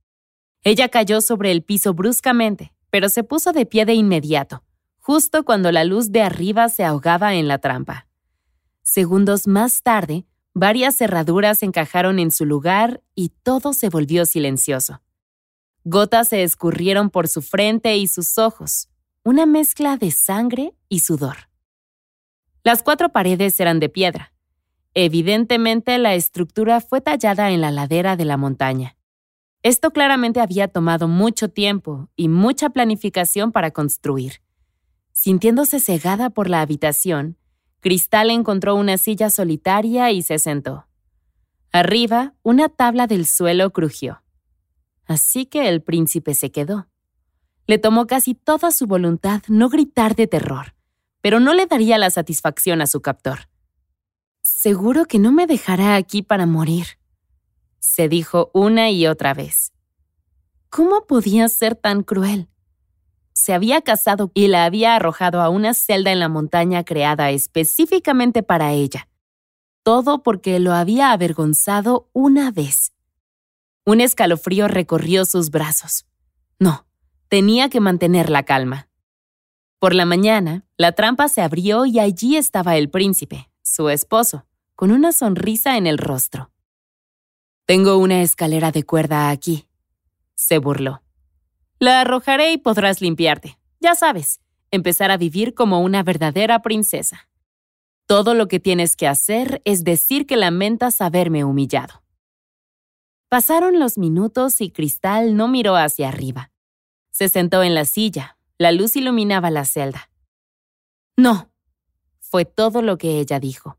Ella 0.63 0.89
cayó 0.89 1.21
sobre 1.21 1.51
el 1.51 1.63
piso 1.63 1.93
bruscamente, 1.93 2.73
pero 2.89 3.11
se 3.11 3.23
puso 3.23 3.53
de 3.53 3.67
pie 3.67 3.85
de 3.85 3.95
inmediato, 3.95 4.63
justo 4.99 5.45
cuando 5.45 5.73
la 5.73 5.85
luz 5.85 6.11
de 6.11 6.23
arriba 6.23 6.71
se 6.71 6.85
ahogaba 6.85 7.35
en 7.35 7.49
la 7.49 7.59
trampa. 7.59 8.07
Segundos 8.83 9.47
más 9.47 9.83
tarde, 9.83 10.25
varias 10.55 10.97
cerraduras 10.97 11.63
encajaron 11.63 12.19
en 12.19 12.31
su 12.31 12.47
lugar 12.47 13.03
y 13.15 13.31
todo 13.43 13.75
se 13.75 13.91
volvió 13.91 14.25
silencioso. 14.25 15.03
Gotas 15.85 16.29
se 16.29 16.43
escurrieron 16.43 17.11
por 17.11 17.29
su 17.29 17.41
frente 17.41 17.97
y 17.97 18.07
sus 18.07 18.37
ojos, 18.39 18.89
una 19.25 19.47
mezcla 19.47 19.97
de 19.97 20.11
sangre 20.11 20.75
y 20.89 21.01
sudor. 21.01 21.49
Las 22.63 22.83
cuatro 22.83 23.09
paredes 23.11 23.59
eran 23.61 23.81
de 23.81 23.89
piedra. 23.89 24.33
Evidentemente 24.93 25.97
la 25.99 26.15
estructura 26.15 26.81
fue 26.81 27.01
tallada 27.01 27.51
en 27.51 27.61
la 27.61 27.71
ladera 27.71 28.17
de 28.17 28.25
la 28.25 28.37
montaña. 28.37 28.97
Esto 29.63 29.91
claramente 29.91 30.41
había 30.41 30.69
tomado 30.69 31.07
mucho 31.09 31.49
tiempo 31.49 32.09
y 32.17 32.29
mucha 32.29 32.71
planificación 32.71 33.53
para 33.53 33.71
construir. 33.71 34.43
Sintiéndose 35.13 35.81
cegada 35.81 36.31
por 36.31 36.49
la 36.49 36.61
habitación, 36.61 37.37
Cristal 37.81 38.31
encontró 38.31 38.75
una 38.75 38.99
silla 38.99 39.31
solitaria 39.31 40.11
y 40.11 40.23
se 40.23 40.39
sentó. 40.39 40.87
Arriba, 41.73 42.35
una 42.43 42.69
tabla 42.69 43.07
del 43.07 43.27
suelo 43.27 43.71
crujió. 43.71 44.23
Así 45.11 45.45
que 45.45 45.69
el 45.69 45.83
príncipe 45.83 46.35
se 46.35 46.53
quedó. 46.53 46.87
Le 47.67 47.79
tomó 47.79 48.07
casi 48.07 48.37
toda 48.37 48.71
su 48.71 48.87
voluntad 48.87 49.43
no 49.49 49.69
gritar 49.69 50.15
de 50.15 50.29
terror, 50.29 50.77
pero 51.21 51.41
no 51.41 51.53
le 51.53 51.67
daría 51.67 51.99
la 51.99 52.11
satisfacción 52.11 52.81
a 52.81 52.87
su 52.87 53.03
captor. 53.03 53.49
Seguro 54.43 55.07
que 55.07 55.19
no 55.19 55.33
me 55.33 55.49
dejará 55.49 55.97
aquí 55.97 56.23
para 56.23 56.47
morir, 56.47 56.87
se 57.81 58.09
dijo 58.09 58.53
una 58.55 58.91
y 58.91 59.09
otra 59.09 59.35
vez. 59.35 59.73
¿Cómo 60.69 61.09
podía 61.09 61.49
ser 61.49 61.75
tan 61.75 62.05
cruel? 62.05 62.47
Se 63.33 63.53
había 63.53 63.83
casado 63.83 64.31
y 64.33 64.47
la 64.47 64.65
había 64.65 64.95
arrojado 64.95 65.41
a 65.41 65.49
una 65.49 65.75
celda 65.75 66.13
en 66.13 66.21
la 66.21 66.29
montaña 66.29 66.85
creada 66.85 67.31
específicamente 67.33 68.45
para 68.45 68.75
ella. 68.75 69.09
Todo 69.83 70.23
porque 70.23 70.61
lo 70.61 70.73
había 70.73 71.11
avergonzado 71.11 72.09
una 72.13 72.53
vez. 72.53 72.93
Un 73.85 74.01
escalofrío 74.01 74.69
recorrió 74.69 75.25
sus 75.25 75.51
brazos. 75.51 76.07
No, 76.59 76.87
tenía 77.29 77.69
que 77.69 77.81
mantener 77.81 78.31
la 78.31 78.45
calma. 78.45 78.89
Por 79.79 79.95
la 79.95 80.05
mañana, 80.05 80.67
la 80.77 80.93
trampa 80.93 81.29
se 81.29 81.41
abrió 81.41 81.87
y 81.87 81.99
allí 81.99 82.37
estaba 82.37 82.77
el 82.77 82.91
príncipe, 82.91 83.49
su 83.63 83.89
esposo, 83.89 84.47
con 84.77 84.91
una 84.91 85.13
sonrisa 85.13 85.77
en 85.79 85.87
el 85.87 85.97
rostro. 85.97 86.51
Tengo 87.65 87.97
una 87.97 88.23
escalera 88.23 88.73
de 88.73 88.83
cuerda 88.85 89.31
aquí, 89.31 89.67
se 90.35 90.59
burló. 90.59 91.03
La 91.79 92.01
arrojaré 92.01 92.53
y 92.53 92.59
podrás 92.59 93.01
limpiarte. 93.01 93.59
Ya 93.81 93.95
sabes, 93.95 94.41
empezar 94.71 95.11
a 95.11 95.17
vivir 95.17 95.55
como 95.55 95.81
una 95.81 96.03
verdadera 96.03 96.61
princesa. 96.61 97.29
Todo 98.07 98.35
lo 98.35 98.49
que 98.49 98.61
tienes 98.61 98.97
que 98.97 99.07
hacer 99.07 99.63
es 99.65 99.85
decir 99.85 100.27
que 100.27 100.37
lamentas 100.37 101.01
haberme 101.01 101.45
humillado. 101.45 102.03
Pasaron 103.31 103.79
los 103.79 103.97
minutos 103.97 104.61
y 104.61 104.73
Cristal 104.73 105.37
no 105.37 105.47
miró 105.47 105.77
hacia 105.77 106.09
arriba. 106.09 106.51
Se 107.13 107.29
sentó 107.29 107.63
en 107.63 107.77
la 107.77 107.85
silla. 107.85 108.37
La 108.59 108.73
luz 108.73 108.97
iluminaba 108.97 109.51
la 109.51 109.65
celda. 109.65 110.11
No, 111.17 111.53
fue 112.19 112.45
todo 112.45 112.83
lo 112.83 112.99
que 112.99 113.21
ella 113.21 113.39
dijo. 113.39 113.79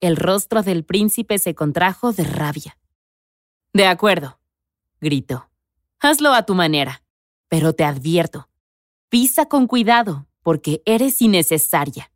El 0.00 0.16
rostro 0.16 0.64
del 0.64 0.84
príncipe 0.84 1.38
se 1.38 1.54
contrajo 1.54 2.12
de 2.12 2.24
rabia. 2.24 2.76
De 3.72 3.86
acuerdo, 3.86 4.40
gritó. 5.00 5.48
Hazlo 6.00 6.32
a 6.32 6.42
tu 6.42 6.56
manera, 6.56 7.04
pero 7.46 7.74
te 7.74 7.84
advierto, 7.84 8.48
pisa 9.08 9.46
con 9.46 9.68
cuidado, 9.68 10.26
porque 10.42 10.82
eres 10.86 11.22
innecesaria. 11.22 12.10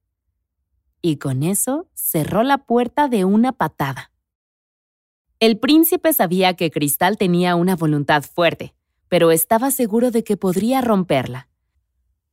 Y 1.00 1.18
con 1.18 1.44
eso 1.44 1.88
cerró 1.94 2.42
la 2.42 2.58
puerta 2.58 3.06
de 3.06 3.25
una 3.25 3.52
patada. 3.52 4.11
El 5.46 5.60
príncipe 5.60 6.12
sabía 6.12 6.54
que 6.54 6.72
Cristal 6.72 7.18
tenía 7.18 7.54
una 7.54 7.76
voluntad 7.76 8.24
fuerte, 8.24 8.74
pero 9.08 9.30
estaba 9.30 9.70
seguro 9.70 10.10
de 10.10 10.24
que 10.24 10.36
podría 10.36 10.80
romperla. 10.80 11.46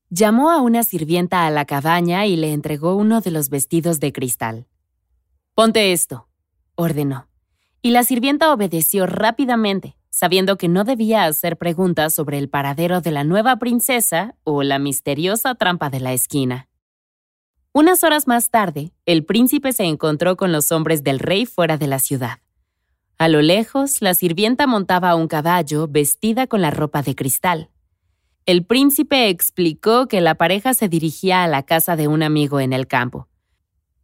Llamó 0.09 0.49
a 0.49 0.59
una 0.61 0.81
sirvienta 0.81 1.45
a 1.45 1.51
la 1.51 1.65
cabaña 1.65 2.25
y 2.25 2.35
le 2.37 2.53
entregó 2.53 2.95
uno 2.95 3.21
de 3.21 3.29
los 3.29 3.49
vestidos 3.49 3.99
de 3.99 4.11
cristal. 4.11 4.65
Ponte 5.53 5.91
esto, 5.91 6.27
ordenó. 6.73 7.27
Y 7.83 7.91
la 7.91 8.03
sirvienta 8.03 8.51
obedeció 8.51 9.05
rápidamente, 9.05 9.95
sabiendo 10.09 10.57
que 10.57 10.67
no 10.67 10.83
debía 10.83 11.25
hacer 11.25 11.57
preguntas 11.57 12.15
sobre 12.15 12.39
el 12.39 12.49
paradero 12.49 12.99
de 12.99 13.11
la 13.11 13.23
nueva 13.23 13.57
princesa 13.57 14.33
o 14.43 14.63
la 14.63 14.79
misteriosa 14.79 15.53
trampa 15.53 15.91
de 15.91 15.99
la 15.99 16.13
esquina. 16.13 16.67
Unas 17.73 18.03
horas 18.03 18.25
más 18.25 18.49
tarde, 18.49 18.91
el 19.05 19.23
príncipe 19.23 19.71
se 19.71 19.83
encontró 19.83 20.35
con 20.35 20.51
los 20.51 20.71
hombres 20.71 21.03
del 21.03 21.19
rey 21.19 21.45
fuera 21.45 21.77
de 21.77 21.85
la 21.85 21.99
ciudad. 21.99 22.39
A 23.23 23.29
lo 23.29 23.41
lejos, 23.41 24.01
la 24.01 24.15
sirvienta 24.15 24.67
montaba 24.67 25.15
un 25.15 25.29
caballo 25.29 25.87
vestida 25.87 26.45
con 26.45 26.61
la 26.61 26.71
ropa 26.71 27.01
de 27.03 27.15
cristal. 27.15 27.69
El 28.45 28.65
príncipe 28.65 29.29
explicó 29.29 30.09
que 30.09 30.19
la 30.19 30.35
pareja 30.35 30.73
se 30.73 30.89
dirigía 30.89 31.41
a 31.41 31.47
la 31.47 31.63
casa 31.63 31.95
de 31.95 32.09
un 32.09 32.21
amigo 32.21 32.59
en 32.59 32.73
el 32.73 32.85
campo. 32.85 33.29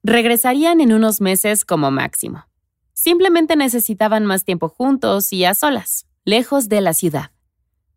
Regresarían 0.04 0.80
en 0.80 0.94
unos 0.94 1.20
meses 1.20 1.66
como 1.66 1.92
máximo. 1.92 2.46
Simplemente 2.94 3.58
necesitaban 3.58 4.26
más 4.26 4.46
tiempo 4.46 4.70
juntos 4.70 5.34
y 5.34 5.44
a 5.44 5.54
solas, 5.54 6.08
lejos 6.24 6.70
de 6.70 6.80
la 6.80 6.94
ciudad. 6.94 7.32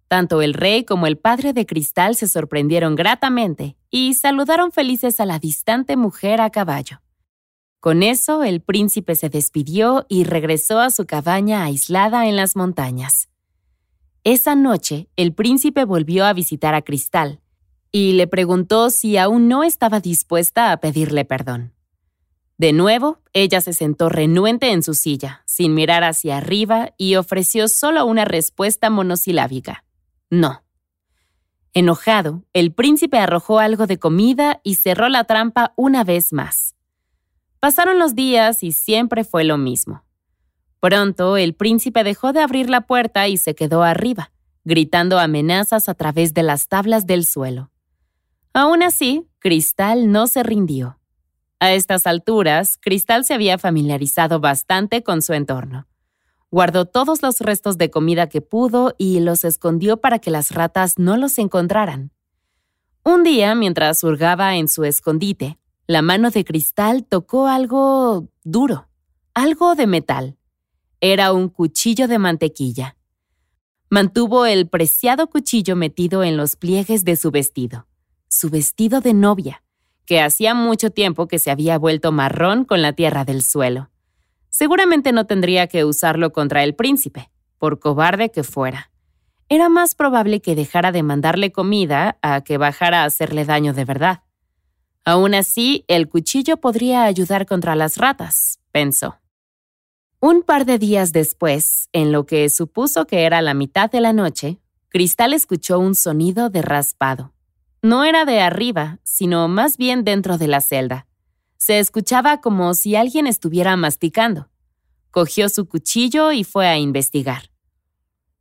Tanto 0.09 0.43
el 0.43 0.55
rey 0.55 0.85
como 0.85 1.07
el 1.07 1.19
padre 1.19 1.53
de 1.53 1.67
Cristal 1.67 2.17
se 2.17 2.27
sorprendieron 2.27 2.97
gratamente 2.97 3.77
y 3.91 4.15
saludaron 4.15 4.73
felices 4.73 5.21
a 5.21 5.27
la 5.27 5.39
distante 5.39 5.97
mujer 5.97 6.41
a 6.41 6.51
caballo. 6.51 7.02
Con 7.83 8.05
eso, 8.05 8.45
el 8.45 8.61
príncipe 8.61 9.17
se 9.17 9.29
despidió 9.29 10.07
y 10.09 10.23
regresó 10.23 10.79
a 10.79 10.93
su 10.93 11.05
cabaña 11.05 11.65
aislada 11.65 12.29
en 12.29 12.37
las 12.37 12.55
montañas. 12.55 13.29
Esa 14.23 14.55
noche, 14.55 15.09
el 15.17 15.35
príncipe 15.35 15.85
volvió 15.85 16.25
a 16.25 16.33
visitar 16.33 16.77
a 16.77 16.83
Cristal 16.83 17.41
y 17.91 18.13
le 18.13 18.29
preguntó 18.29 18.91
si 18.91 19.17
aún 19.17 19.49
no 19.49 19.65
estaba 19.65 19.99
dispuesta 19.99 20.71
a 20.71 20.77
pedirle 20.77 21.25
perdón. 21.25 21.75
De 22.57 22.73
nuevo, 22.73 23.19
ella 23.33 23.61
se 23.61 23.73
sentó 23.73 24.09
renuente 24.09 24.71
en 24.71 24.85
su 24.85 24.95
silla, 24.95 25.43
sin 25.45 25.75
mirar 25.75 26.05
hacia 26.05 26.37
arriba, 26.37 26.95
y 26.99 27.17
ofreció 27.17 27.67
solo 27.67 28.07
una 28.07 28.25
respuesta 28.25 28.91
monosilábica. 28.91 29.85
No. 30.31 30.63
Enojado, 31.73 32.45
el 32.53 32.73
príncipe 32.73 33.19
arrojó 33.19 33.59
algo 33.59 33.89
de 33.89 33.99
comida 33.99 34.61
y 34.63 34.77
cerró 34.77 35.09
la 35.09 35.25
trampa 35.25 35.73
una 35.75 36.05
vez 36.05 36.33
más. 36.33 36.77
Pasaron 37.63 38.01
los 38.01 38.17
días 38.17 38.65
y 38.65 38.73
siempre 38.73 39.23
fue 39.23 39.45
lo 39.45 39.57
mismo. 39.57 40.03
Pronto 40.81 41.37
el 41.37 41.55
príncipe 41.55 42.03
dejó 42.03 42.33
de 42.33 42.41
abrir 42.41 42.69
la 42.69 42.89
puerta 42.89 43.29
y 43.29 43.37
se 43.37 43.55
quedó 43.55 43.85
arriba, 43.85 44.33
gritando 44.65 45.21
amenazas 45.21 45.89
a 45.89 45.95
través 45.95 46.35
de 46.35 46.43
las 46.43 46.67
tablas 46.67 47.07
del 47.07 47.25
suelo. 47.25 47.71
Aún 48.53 48.83
así, 48.83 49.29
Cristal 49.39 50.11
no 50.11 50.27
se 50.27 50.43
rindió. 50.43 50.99
A 51.61 51.73
estas 51.73 52.09
alturas, 52.09 52.79
Cristal 52.83 53.25
se 53.25 53.35
había 53.35 53.59
familiarizado 53.59 54.41
bastante 54.41 55.05
con 55.05 55.23
su 55.23 55.33
entorno. 55.33 55.87
Guardó 56.51 56.87
todos 56.87 57.23
los 57.23 57.39
restos 57.39 57.79
de 57.79 57.91
comida 57.93 58.29
que 58.29 58.41
pudo 58.41 58.97
y 58.99 59.21
los 59.21 59.45
escondió 59.45 59.99
para 59.99 60.19
que 60.19 60.33
las 60.33 60.51
ratas 60.51 60.99
no 60.99 61.17
los 61.17 61.39
encontraran. 61.39 62.11
Un 63.05 63.23
día, 63.23 63.55
mientras 63.55 64.03
hurgaba 64.03 64.57
en 64.57 64.67
su 64.67 64.83
escondite, 64.83 65.61
la 65.87 66.03
mano 66.03 66.31
de 66.31 66.45
Cristal 66.45 67.05
tocó 67.05 67.49
algo 67.49 68.29
duro, 68.45 68.89
algo 69.35 69.75
de 69.75 69.87
metal. 69.87 70.37
Era 71.01 71.33
un 71.33 71.49
cuchillo 71.49 72.07
de 72.07 72.19
mantequilla. 72.19 72.97
Mantuvo 73.91 74.47
el 74.47 74.69
preciado 74.69 75.29
cuchillo 75.29 75.77
metido 75.77 76.23
en 76.23 76.37
los 76.37 76.57
pliegues 76.57 77.05
de 77.05 77.17
su 77.17 77.31
vestido, 77.31 77.87
su 78.29 78.49
vestido 78.49 79.01
de 79.01 79.13
novia, 79.13 79.63
que 80.07 80.21
hacía 80.21 80.55
mucho 80.55 80.91
tiempo 80.91 81.27
que 81.29 81.39
se 81.39 81.51
había 81.51 81.79
vuelto 81.79 82.13
marrón 82.13 82.65
con 82.65 82.81
la 82.81 82.93
tierra 82.93 83.25
del 83.25 83.43
suelo. 83.43 83.91
Seguramente 84.49 85.13
no 85.13 85.27
tendría 85.27 85.67
que 85.67 85.85
usarlo 85.85 86.33
contra 86.33 86.63
el 86.63 86.75
príncipe, 86.75 87.31
por 87.59 87.81
cobarde 87.81 88.31
que 88.31 88.45
fuera. 88.45 88.91
Era 89.49 89.69
más 89.69 89.95
probable 89.95 90.41
que 90.41 90.55
dejara 90.55 90.93
de 90.93 91.03
mandarle 91.03 91.53
comida 91.53 92.19
a 92.23 92.43
que 92.43 92.57
bajara 92.57 93.03
a 93.03 93.05
hacerle 93.05 93.45
daño 93.45 93.75
de 93.75 93.85
verdad. 93.85 94.23
Aún 95.05 95.35
así, 95.35 95.85
el 95.89 96.09
cuchillo 96.09 96.59
podría 96.59 97.05
ayudar 97.05 97.47
contra 97.47 97.75
las 97.75 97.97
ratas, 97.97 98.61
pensó. 98.71 99.19
Un 100.21 100.43
par 100.43 100.65
de 100.65 100.79
días 100.79 101.13
después, 101.13 101.89
en 101.93 102.13
lo 102.13 102.27
que 102.27 102.49
supuso 102.49 103.07
que 103.07 103.25
era 103.25 103.43
la 103.43 103.55
mitad 103.55 103.91
de 103.91 104.01
la 104.01 104.13
noche, 104.13 104.61
Cristal 104.89 105.33
escuchó 105.33 105.81
un 105.81 105.97
sonido 105.97 106.51
de 106.51 106.63
raspado. 106.63 107.33
No 107.83 108.05
era 108.05 108.25
de 108.25 108.41
arriba, 108.41 109.01
sino 109.03 109.49
más 109.49 109.77
bien 109.77 110.05
dentro 110.05 110.39
de 110.39 110.47
la 110.47 110.61
celda. 110.61 111.09
Se 111.57 111.81
escuchaba 111.81 112.41
como 112.41 112.75
si 112.75 112.95
alguien 112.95 113.27
estuviera 113.27 113.77
masticando. 113.77 114.51
Cogió 115.11 115.49
su 115.49 115.67
cuchillo 115.67 116.31
y 116.31 116.45
fue 116.45 116.69
a 116.69 116.79
investigar. 116.79 117.51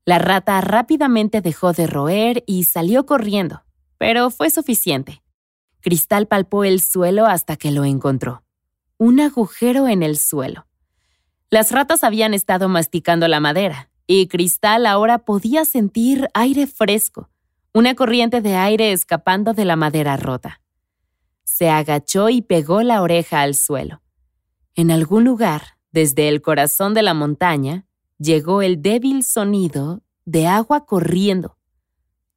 La 0.06 0.20
rata 0.20 0.62
rápidamente 0.62 1.42
dejó 1.42 1.74
de 1.74 1.88
roer 1.88 2.44
y 2.46 2.66
salió 2.66 3.08
corriendo, 3.08 3.64
pero 3.98 4.30
fue 4.30 4.52
suficiente. 4.52 5.24
Cristal 5.82 6.28
palpó 6.28 6.64
el 6.64 6.82
suelo 6.82 7.26
hasta 7.26 7.58
que 7.58 7.72
lo 7.72 7.86
encontró. 7.86 8.44
Un 8.98 9.20
agujero 9.20 9.88
en 9.88 10.04
el 10.04 10.18
suelo. 10.18 10.68
Las 11.50 11.72
ratas 11.72 12.04
habían 12.04 12.34
estado 12.34 12.70
masticando 12.70 13.28
la 13.28 13.40
madera, 13.40 13.90
y 14.08 14.28
Cristal 14.28 14.86
ahora 14.86 15.20
podía 15.20 15.66
sentir 15.66 16.30
aire 16.34 16.68
fresco, 16.68 17.30
una 17.74 17.96
corriente 17.96 18.42
de 18.42 18.56
aire 18.56 18.92
escapando 18.92 19.54
de 19.54 19.66
la 19.66 19.76
madera 19.76 20.18
rota. 20.18 20.62
Se 21.44 21.70
agachó 21.70 22.30
y 22.30 22.42
pegó 22.42 22.84
la 22.84 23.02
oreja 23.02 23.42
al 23.42 23.56
suelo. 23.56 24.02
En 24.76 24.92
algún 24.92 25.24
lugar, 25.26 25.78
desde 25.92 26.30
el 26.30 26.42
corazón 26.42 26.94
de 26.94 27.02
la 27.02 27.14
montaña, 27.14 27.86
llegó 28.18 28.62
el 28.62 28.82
débil 28.82 29.24
sonido 29.24 30.02
de 30.26 30.48
agua 30.48 30.86
corriendo. 30.86 31.58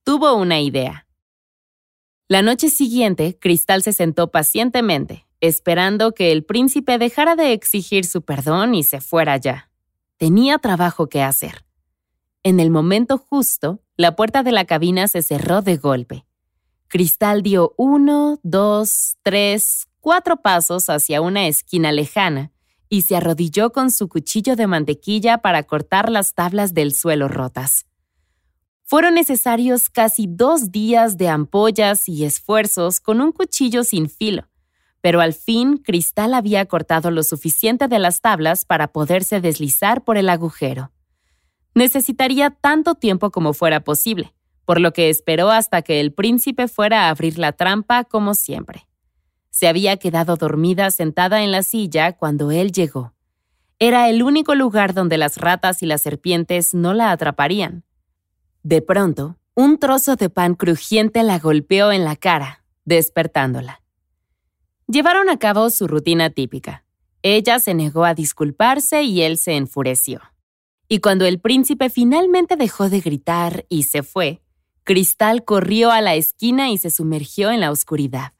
Tuvo 0.02 0.34
una 0.34 0.60
idea. 0.60 1.03
La 2.26 2.40
noche 2.40 2.70
siguiente, 2.70 3.38
Cristal 3.38 3.82
se 3.82 3.92
sentó 3.92 4.30
pacientemente, 4.30 5.26
esperando 5.40 6.12
que 6.12 6.32
el 6.32 6.42
príncipe 6.42 6.96
dejara 6.96 7.36
de 7.36 7.52
exigir 7.52 8.06
su 8.06 8.22
perdón 8.22 8.74
y 8.74 8.82
se 8.82 9.02
fuera 9.02 9.36
ya. 9.36 9.70
Tenía 10.16 10.58
trabajo 10.58 11.08
que 11.10 11.22
hacer. 11.22 11.66
En 12.42 12.60
el 12.60 12.70
momento 12.70 13.18
justo, 13.18 13.82
la 13.98 14.16
puerta 14.16 14.42
de 14.42 14.52
la 14.52 14.64
cabina 14.64 15.06
se 15.06 15.20
cerró 15.20 15.60
de 15.60 15.76
golpe. 15.76 16.24
Cristal 16.88 17.42
dio 17.42 17.74
uno, 17.76 18.40
dos, 18.42 19.16
tres, 19.22 19.86
cuatro 20.00 20.40
pasos 20.40 20.88
hacia 20.88 21.20
una 21.20 21.46
esquina 21.46 21.92
lejana 21.92 22.52
y 22.88 23.02
se 23.02 23.16
arrodilló 23.16 23.70
con 23.70 23.90
su 23.90 24.08
cuchillo 24.08 24.56
de 24.56 24.66
mantequilla 24.66 25.38
para 25.38 25.64
cortar 25.64 26.10
las 26.10 26.32
tablas 26.32 26.72
del 26.72 26.94
suelo 26.94 27.28
rotas. 27.28 27.84
Fueron 28.94 29.14
necesarios 29.14 29.90
casi 29.90 30.28
dos 30.28 30.70
días 30.70 31.18
de 31.18 31.28
ampollas 31.28 32.08
y 32.08 32.24
esfuerzos 32.24 33.00
con 33.00 33.20
un 33.20 33.32
cuchillo 33.32 33.82
sin 33.82 34.08
filo, 34.08 34.46
pero 35.00 35.20
al 35.20 35.32
fin 35.32 35.78
Cristal 35.78 36.32
había 36.32 36.64
cortado 36.66 37.10
lo 37.10 37.24
suficiente 37.24 37.88
de 37.88 37.98
las 37.98 38.20
tablas 38.20 38.64
para 38.64 38.92
poderse 38.92 39.40
deslizar 39.40 40.04
por 40.04 40.16
el 40.16 40.28
agujero 40.28 40.92
necesitaría 41.74 42.50
tanto 42.50 42.94
tiempo 42.94 43.30
como 43.30 43.52
fuera 43.52 43.80
posible, 43.80 44.32
por 44.64 44.80
lo 44.80 44.92
que 44.92 45.10
esperó 45.10 45.50
hasta 45.50 45.82
que 45.82 46.00
el 46.00 46.12
príncipe 46.12 46.68
fuera 46.68 47.06
a 47.06 47.08
abrir 47.10 47.38
la 47.38 47.50
trampa 47.52 48.04
como 48.04 48.34
siempre. 48.34 48.86
Se 49.50 49.66
había 49.68 49.96
quedado 49.96 50.36
dormida 50.36 50.90
sentada 50.92 51.42
en 51.42 51.50
la 51.52 51.62
silla 51.62 52.12
cuando 52.12 52.50
él 52.50 52.72
llegó. 52.72 53.12
Era 53.78 54.08
el 54.08 54.22
único 54.22 54.54
lugar 54.54 54.94
donde 54.94 55.18
las 55.18 55.36
ratas 55.36 55.82
y 55.82 55.86
las 55.86 56.02
serpientes 56.02 56.74
no 56.74 56.94
la 56.94 57.10
atraparían. 57.10 57.84
De 58.64 58.80
pronto, 58.80 59.36
un 59.54 59.78
trozo 59.78 60.16
de 60.16 60.30
pan 60.30 60.54
crujiente 60.54 61.22
la 61.22 61.38
golpeó 61.38 61.92
en 61.92 62.02
la 62.02 62.16
cara, 62.16 62.64
despertándola. 62.86 63.82
Llevaron 64.86 65.28
a 65.28 65.38
cabo 65.38 65.68
su 65.68 65.86
rutina 65.86 66.30
típica. 66.30 66.86
Ella 67.22 67.58
se 67.58 67.74
negó 67.74 68.06
a 68.06 68.14
disculparse 68.14 69.02
y 69.02 69.20
él 69.20 69.36
se 69.36 69.56
enfureció. 69.56 70.22
Y 70.88 71.00
cuando 71.00 71.26
el 71.26 71.40
príncipe 71.40 71.90
finalmente 71.90 72.56
dejó 72.56 72.88
de 72.88 73.00
gritar 73.00 73.66
y 73.68 73.82
se 73.82 74.02
fue, 74.02 74.40
Cristal 74.82 75.44
corrió 75.44 75.90
a 75.90 76.00
la 76.00 76.14
esquina 76.14 76.70
y 76.70 76.78
se 76.78 76.90
sumergió 76.90 77.50
en 77.50 77.60
la 77.60 77.70
oscuridad. 77.70 78.32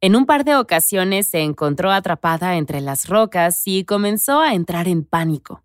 En 0.00 0.16
un 0.16 0.24
par 0.24 0.46
de 0.46 0.56
ocasiones 0.56 1.26
se 1.26 1.40
encontró 1.40 1.92
atrapada 1.92 2.56
entre 2.56 2.80
las 2.80 3.06
rocas 3.06 3.60
y 3.66 3.84
comenzó 3.84 4.40
a 4.40 4.54
entrar 4.54 4.88
en 4.88 5.04
pánico, 5.04 5.62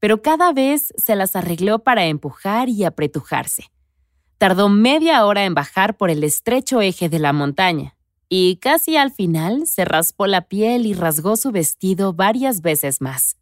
pero 0.00 0.22
cada 0.22 0.52
vez 0.52 0.92
se 0.96 1.14
las 1.14 1.36
arregló 1.36 1.80
para 1.80 2.06
empujar 2.06 2.68
y 2.68 2.84
apretujarse. 2.84 3.70
Tardó 4.38 4.70
media 4.70 5.24
hora 5.26 5.44
en 5.44 5.54
bajar 5.54 5.96
por 5.96 6.10
el 6.10 6.24
estrecho 6.24 6.80
eje 6.80 7.10
de 7.10 7.18
la 7.18 7.34
montaña, 7.34 7.94
y 8.28 8.56
casi 8.56 8.96
al 8.96 9.12
final 9.12 9.66
se 9.66 9.84
raspó 9.84 10.26
la 10.26 10.42
piel 10.48 10.86
y 10.86 10.94
rasgó 10.94 11.36
su 11.36 11.52
vestido 11.52 12.14
varias 12.14 12.62
veces 12.62 13.00
más. 13.00 13.36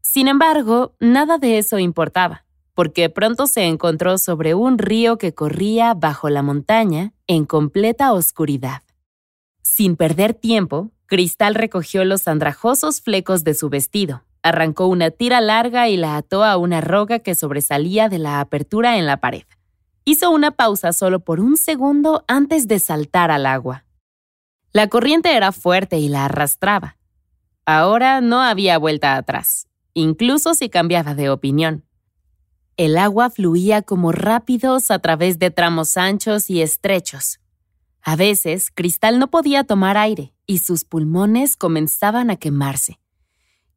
Sin 0.00 0.26
embargo, 0.26 0.96
nada 0.98 1.38
de 1.38 1.58
eso 1.58 1.78
importaba, 1.78 2.44
porque 2.74 3.10
pronto 3.10 3.46
se 3.46 3.66
encontró 3.66 4.18
sobre 4.18 4.54
un 4.54 4.78
río 4.78 5.18
que 5.18 5.34
corría 5.34 5.94
bajo 5.94 6.30
la 6.30 6.42
montaña 6.42 7.12
en 7.26 7.44
completa 7.44 8.12
oscuridad. 8.12 8.82
Sin 9.62 9.94
perder 9.94 10.34
tiempo, 10.34 10.90
Cristal 11.06 11.54
recogió 11.54 12.04
los 12.04 12.26
andrajosos 12.26 13.02
flecos 13.02 13.44
de 13.44 13.54
su 13.54 13.68
vestido, 13.68 14.24
arrancó 14.42 14.86
una 14.86 15.10
tira 15.10 15.40
larga 15.40 15.88
y 15.88 15.96
la 15.96 16.16
ató 16.16 16.44
a 16.44 16.56
una 16.56 16.80
roca 16.80 17.18
que 17.18 17.34
sobresalía 17.34 18.08
de 18.08 18.18
la 18.18 18.40
apertura 18.40 18.98
en 18.98 19.06
la 19.06 19.18
pared. 19.18 19.44
Hizo 20.04 20.30
una 20.30 20.50
pausa 20.50 20.92
solo 20.92 21.20
por 21.20 21.40
un 21.40 21.56
segundo 21.56 22.24
antes 22.28 22.68
de 22.68 22.78
saltar 22.78 23.30
al 23.30 23.46
agua. 23.46 23.84
La 24.72 24.88
corriente 24.88 25.36
era 25.36 25.52
fuerte 25.52 25.98
y 25.98 26.08
la 26.08 26.26
arrastraba. 26.26 26.96
Ahora 27.66 28.20
no 28.20 28.40
había 28.40 28.78
vuelta 28.78 29.16
atrás 29.16 29.66
incluso 29.94 30.54
si 30.54 30.68
cambiaba 30.68 31.14
de 31.14 31.30
opinión. 31.30 31.84
El 32.76 32.96
agua 32.96 33.30
fluía 33.30 33.82
como 33.82 34.12
rápidos 34.12 34.90
a 34.90 34.98
través 34.98 35.38
de 35.38 35.50
tramos 35.50 35.96
anchos 35.96 36.48
y 36.48 36.62
estrechos. 36.62 37.40
A 38.02 38.16
veces, 38.16 38.70
Cristal 38.74 39.18
no 39.18 39.30
podía 39.30 39.64
tomar 39.64 39.98
aire 39.98 40.32
y 40.46 40.58
sus 40.58 40.84
pulmones 40.84 41.56
comenzaban 41.56 42.30
a 42.30 42.36
quemarse. 42.36 42.98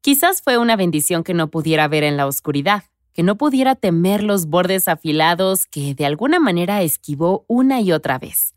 Quizás 0.03 0.41
fue 0.41 0.57
una 0.57 0.75
bendición 0.75 1.23
que 1.23 1.33
no 1.33 1.47
pudiera 1.47 1.87
ver 1.87 2.03
en 2.03 2.17
la 2.17 2.27
oscuridad, 2.27 2.83
que 3.13 3.23
no 3.23 3.37
pudiera 3.37 3.75
temer 3.75 4.21
los 4.21 4.47
bordes 4.47 4.89
afilados 4.89 5.65
que 5.65 5.95
de 5.95 6.05
alguna 6.05 6.41
manera 6.41 6.81
esquivó 6.81 7.45
una 7.47 7.79
y 7.79 7.93
otra 7.93 8.19
vez. 8.19 8.53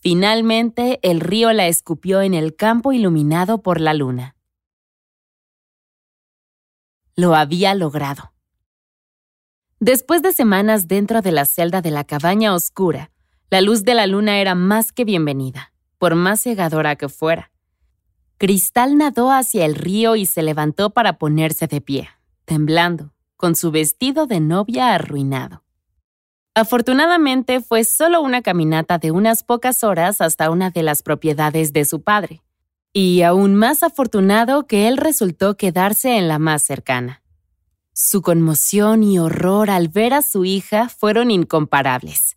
Finalmente, 0.00 0.98
el 1.02 1.20
río 1.20 1.52
la 1.52 1.68
escupió 1.68 2.22
en 2.22 2.34
el 2.34 2.56
campo 2.56 2.92
iluminado 2.92 3.62
por 3.62 3.80
la 3.80 3.94
luna. 3.94 4.34
Lo 7.14 7.36
había 7.36 7.76
logrado. 7.76 8.32
Después 9.78 10.22
de 10.22 10.32
semanas 10.32 10.88
dentro 10.88 11.22
de 11.22 11.30
la 11.30 11.44
celda 11.44 11.82
de 11.82 11.92
la 11.92 12.02
cabaña 12.02 12.52
oscura, 12.52 13.12
la 13.48 13.60
luz 13.60 13.84
de 13.84 13.94
la 13.94 14.08
luna 14.08 14.40
era 14.40 14.56
más 14.56 14.90
que 14.90 15.04
bienvenida, 15.04 15.72
por 15.98 16.16
más 16.16 16.42
cegadora 16.42 16.96
que 16.96 17.08
fuera. 17.08 17.52
Cristal 18.38 18.96
nadó 18.96 19.32
hacia 19.32 19.66
el 19.66 19.74
río 19.74 20.14
y 20.14 20.24
se 20.24 20.42
levantó 20.42 20.90
para 20.90 21.18
ponerse 21.18 21.66
de 21.66 21.80
pie, 21.80 22.08
temblando, 22.44 23.12
con 23.36 23.56
su 23.56 23.72
vestido 23.72 24.26
de 24.26 24.38
novia 24.38 24.94
arruinado. 24.94 25.64
Afortunadamente 26.54 27.60
fue 27.60 27.82
solo 27.82 28.20
una 28.20 28.42
caminata 28.42 28.98
de 28.98 29.10
unas 29.10 29.42
pocas 29.42 29.82
horas 29.82 30.20
hasta 30.20 30.50
una 30.50 30.70
de 30.70 30.84
las 30.84 31.02
propiedades 31.02 31.72
de 31.72 31.84
su 31.84 32.02
padre, 32.02 32.42
y 32.92 33.22
aún 33.22 33.56
más 33.56 33.82
afortunado 33.82 34.68
que 34.68 34.86
él 34.86 34.98
resultó 34.98 35.56
quedarse 35.56 36.16
en 36.16 36.28
la 36.28 36.38
más 36.38 36.62
cercana. 36.62 37.22
Su 37.92 38.22
conmoción 38.22 39.02
y 39.02 39.18
horror 39.18 39.68
al 39.68 39.88
ver 39.88 40.14
a 40.14 40.22
su 40.22 40.44
hija 40.44 40.88
fueron 40.88 41.32
incomparables. 41.32 42.36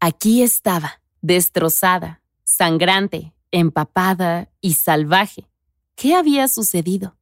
Aquí 0.00 0.42
estaba, 0.42 1.02
destrozada, 1.20 2.22
sangrante, 2.44 3.34
empapada 3.50 4.50
y 4.60 4.74
salvaje. 4.74 5.48
¿Qué 5.94 6.14
había 6.14 6.48
sucedido? 6.48 7.16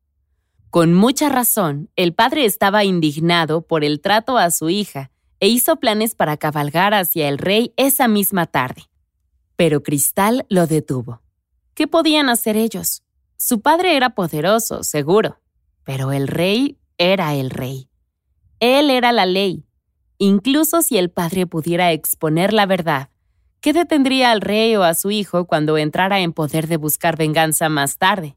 Con 0.70 0.92
mucha 0.92 1.28
razón, 1.28 1.90
el 1.94 2.14
padre 2.14 2.44
estaba 2.44 2.84
indignado 2.84 3.62
por 3.62 3.84
el 3.84 4.00
trato 4.00 4.38
a 4.38 4.50
su 4.50 4.70
hija 4.70 5.12
e 5.38 5.48
hizo 5.48 5.76
planes 5.76 6.14
para 6.14 6.36
cabalgar 6.36 6.94
hacia 6.94 7.28
el 7.28 7.38
rey 7.38 7.72
esa 7.76 8.08
misma 8.08 8.46
tarde. 8.46 8.82
Pero 9.56 9.82
Cristal 9.82 10.46
lo 10.48 10.66
detuvo. 10.66 11.22
¿Qué 11.74 11.86
podían 11.86 12.28
hacer 12.28 12.56
ellos? 12.56 13.04
Su 13.36 13.60
padre 13.60 13.96
era 13.96 14.16
poderoso, 14.16 14.82
seguro, 14.82 15.40
pero 15.84 16.12
el 16.12 16.28
rey 16.28 16.78
era 16.98 17.34
el 17.34 17.50
rey. 17.50 17.88
Él 18.58 18.90
era 18.90 19.12
la 19.12 19.26
ley. 19.26 19.66
Incluso 20.18 20.82
si 20.82 20.96
el 20.96 21.10
padre 21.10 21.46
pudiera 21.46 21.92
exponer 21.92 22.52
la 22.52 22.66
verdad, 22.66 23.10
¿qué 23.64 23.72
detendría 23.72 24.30
al 24.30 24.42
rey 24.42 24.76
o 24.76 24.82
a 24.82 24.92
su 24.92 25.10
hijo 25.10 25.46
cuando 25.46 25.78
entrara 25.78 26.20
en 26.20 26.34
poder 26.34 26.66
de 26.66 26.76
buscar 26.76 27.16
venganza 27.16 27.70
más 27.70 27.96
tarde? 27.96 28.36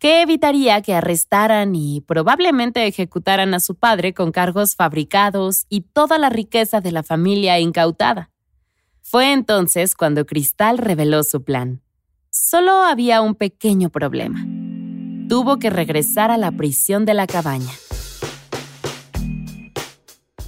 ¿Qué 0.00 0.22
evitaría 0.22 0.82
que 0.82 0.92
arrestaran 0.92 1.76
y 1.76 2.00
probablemente 2.00 2.84
ejecutaran 2.84 3.54
a 3.54 3.60
su 3.60 3.76
padre 3.76 4.12
con 4.12 4.32
cargos 4.32 4.74
fabricados 4.74 5.66
y 5.68 5.82
toda 5.82 6.18
la 6.18 6.30
riqueza 6.30 6.80
de 6.80 6.90
la 6.90 7.04
familia 7.04 7.60
incautada. 7.60 8.32
Fue 9.02 9.32
entonces 9.32 9.94
cuando 9.94 10.26
Cristal 10.26 10.78
reveló 10.78 11.22
su 11.22 11.44
plan. 11.44 11.80
Solo 12.30 12.82
había 12.82 13.20
un 13.20 13.36
pequeño 13.36 13.90
problema. 13.90 14.44
Tuvo 15.28 15.60
que 15.60 15.70
regresar 15.70 16.32
a 16.32 16.38
la 16.38 16.50
prisión 16.50 17.04
de 17.04 17.14
la 17.14 17.28
cabaña. 17.28 17.70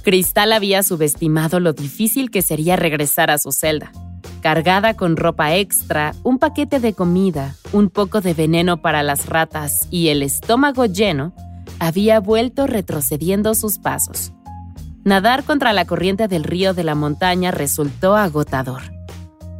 Cristal 0.03 0.51
había 0.51 0.83
subestimado 0.83 1.61
lo 1.61 1.71
difícil 1.71 2.31
que 2.31 2.41
sería 2.41 2.75
regresar 2.75 3.31
a 3.31 3.37
su 3.37 3.53
celda. 3.53 3.93
Cargada 4.41 4.93
con 4.93 5.17
ropa 5.17 5.55
extra, 5.55 6.13
un 6.23 6.39
paquete 6.39 6.79
de 6.79 6.93
comida, 6.93 7.55
un 7.73 7.89
poco 7.89 8.21
de 8.21 8.33
veneno 8.33 8.81
para 8.81 9.03
las 9.03 9.25
ratas 9.25 9.87
y 9.91 10.07
el 10.07 10.23
estómago 10.23 10.85
lleno, 10.85 11.33
había 11.79 12.21
vuelto 12.21 12.65
retrocediendo 12.65 13.53
sus 13.53 13.79
pasos. 13.79 14.31
Nadar 15.03 15.43
contra 15.43 15.73
la 15.73 15.85
corriente 15.85 16.27
del 16.27 16.45
río 16.45 16.73
de 16.73 16.83
la 16.85 16.95
montaña 16.95 17.51
resultó 17.51 18.15
agotador. 18.15 18.81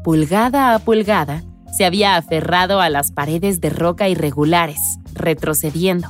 Pulgada 0.04 0.74
a 0.74 0.80
pulgada, 0.80 1.44
se 1.78 1.86
había 1.86 2.16
aferrado 2.16 2.80
a 2.80 2.90
las 2.90 3.12
paredes 3.12 3.60
de 3.60 3.70
roca 3.70 4.08
irregulares, 4.08 4.80
retrocediendo, 5.14 6.08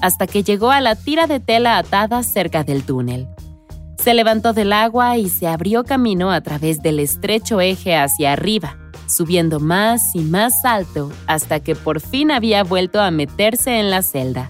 hasta 0.00 0.26
que 0.26 0.42
llegó 0.42 0.70
a 0.70 0.80
la 0.80 0.94
tira 0.94 1.26
de 1.26 1.40
tela 1.40 1.76
atada 1.76 2.22
cerca 2.22 2.64
del 2.64 2.82
túnel. 2.82 3.28
Se 4.06 4.14
levantó 4.14 4.52
del 4.52 4.72
agua 4.72 5.16
y 5.16 5.28
se 5.28 5.48
abrió 5.48 5.82
camino 5.82 6.30
a 6.30 6.40
través 6.40 6.80
del 6.80 7.00
estrecho 7.00 7.60
eje 7.60 7.96
hacia 7.96 8.34
arriba, 8.34 8.76
subiendo 9.08 9.58
más 9.58 10.14
y 10.14 10.20
más 10.20 10.64
alto 10.64 11.10
hasta 11.26 11.58
que 11.58 11.74
por 11.74 12.00
fin 12.00 12.30
había 12.30 12.62
vuelto 12.62 13.00
a 13.00 13.10
meterse 13.10 13.80
en 13.80 13.90
la 13.90 14.02
celda. 14.02 14.48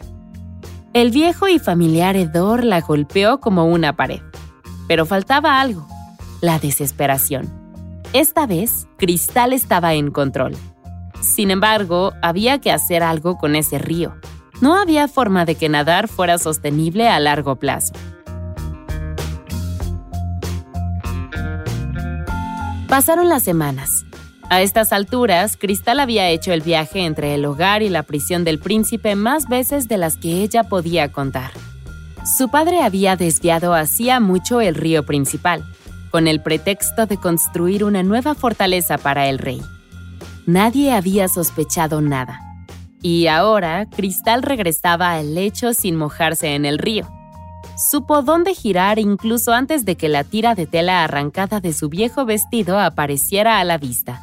El 0.93 1.11
viejo 1.11 1.49
y 1.49 1.59
familiar 1.59 2.17
hedor 2.17 2.65
la 2.65 2.83
golpeó 2.83 3.41
como 3.41 3.65
una 3.65 3.97
pared. 3.97 4.21
Pero 4.89 5.07
faltaba 5.07 5.59
algo, 5.59 5.89
la 6.43 6.59
desesperación. 6.59 7.51
Esta 8.13 8.47
vez, 8.47 8.87
Cristal 8.99 9.55
estaba 9.55 9.95
en 9.95 10.11
control. 10.11 10.55
Sin 11.23 11.51
embargo, 11.51 12.13
había 12.21 12.61
que 12.61 12.73
hacer 12.73 13.03
algo 13.03 13.39
con 13.39 13.57
ese 13.57 13.79
río. 13.79 14.17
No 14.61 14.77
había 14.77 15.09
forma 15.09 15.47
de 15.47 15.55
que 15.55 15.71
nadar 15.71 16.09
fuera 16.09 16.37
sostenible 16.37 17.09
a 17.09 17.19
largo 17.21 17.57
plazo. 17.57 17.95
Pasaron 22.89 23.29
las 23.29 23.43
semanas. 23.43 24.05
A 24.49 24.63
estas 24.63 24.93
alturas, 24.93 25.57
Cristal 25.57 25.99
había 25.99 26.29
hecho 26.29 26.53
el 26.53 26.61
viaje 26.61 27.05
entre 27.05 27.35
el 27.35 27.45
hogar 27.45 27.83
y 27.83 27.89
la 27.89 28.05
prisión 28.05 28.45
del 28.45 28.61
príncipe 28.61 29.17
más 29.17 29.49
veces 29.49 29.89
de 29.89 29.97
las 29.97 30.17
que 30.17 30.43
ella 30.43 30.63
podía 30.63 31.11
contar. 31.11 31.51
Su 32.39 32.49
padre 32.49 32.83
había 32.83 33.17
desviado 33.17 33.75
hacía 33.75 34.21
mucho 34.21 34.61
el 34.61 34.77
río 34.77 35.05
principal, 35.05 35.65
con 36.13 36.29
el 36.29 36.41
pretexto 36.41 37.07
de 37.07 37.17
construir 37.17 37.83
una 37.83 38.05
nueva 38.05 38.37
fortaleza 38.37 38.99
para 38.99 39.27
el 39.27 39.39
rey. 39.39 39.61
Nadie 40.47 40.93
había 40.93 41.27
sospechado 41.27 42.01
nada. 42.01 42.41
Y 43.03 43.27
ahora 43.27 43.87
Cristal 43.87 44.45
regresaba 44.45 45.15
al 45.15 45.35
lecho 45.35 45.75
sin 45.75 45.97
mojarse 45.97 46.55
en 46.55 46.65
el 46.65 46.79
río. 46.79 47.16
Supo 47.77 48.23
dónde 48.23 48.55
girar 48.55 48.99
incluso 48.99 49.53
antes 49.53 49.85
de 49.85 49.97
que 49.97 50.09
la 50.09 50.25
tira 50.25 50.55
de 50.55 50.67
tela 50.67 51.05
arrancada 51.05 51.61
de 51.61 51.75
su 51.75 51.91
viejo 51.91 52.25
vestido 52.25 52.79
apareciera 52.81 53.61
a 53.61 53.65
la 53.65 53.77
vista. 53.77 54.23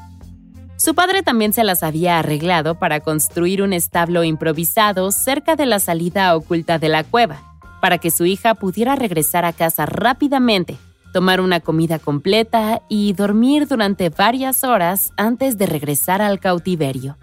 Su 0.75 0.95
padre 0.95 1.21
también 1.21 1.53
se 1.53 1.63
las 1.63 1.83
había 1.83 2.17
arreglado 2.17 2.79
para 2.79 2.99
construir 2.99 3.61
un 3.61 3.71
establo 3.71 4.23
improvisado 4.23 5.11
cerca 5.11 5.55
de 5.55 5.67
la 5.67 5.79
salida 5.79 6.35
oculta 6.35 6.79
de 6.79 6.89
la 6.89 7.03
cueva, 7.03 7.41
para 7.79 7.99
que 7.99 8.09
su 8.09 8.25
hija 8.25 8.55
pudiera 8.55 8.95
regresar 8.95 9.45
a 9.45 9.53
casa 9.53 9.85
rápidamente 9.85 10.77
tomar 11.13 11.39
una 11.39 11.59
comida 11.59 11.99
completa 11.99 12.81
y 12.89 13.13
dormir 13.13 13.67
durante 13.67 14.09
varias 14.09 14.63
horas 14.63 15.11
antes 15.15 15.57
de 15.57 15.67
regresar 15.67 16.21
al 16.21 16.39
cautiverio. 16.39 17.17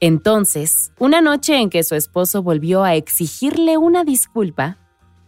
Entonces, 0.00 0.90
una 0.98 1.20
noche 1.20 1.60
en 1.60 1.70
que 1.70 1.84
su 1.84 1.94
esposo 1.94 2.42
volvió 2.42 2.82
a 2.82 2.96
exigirle 2.96 3.76
una 3.76 4.02
disculpa, 4.02 4.78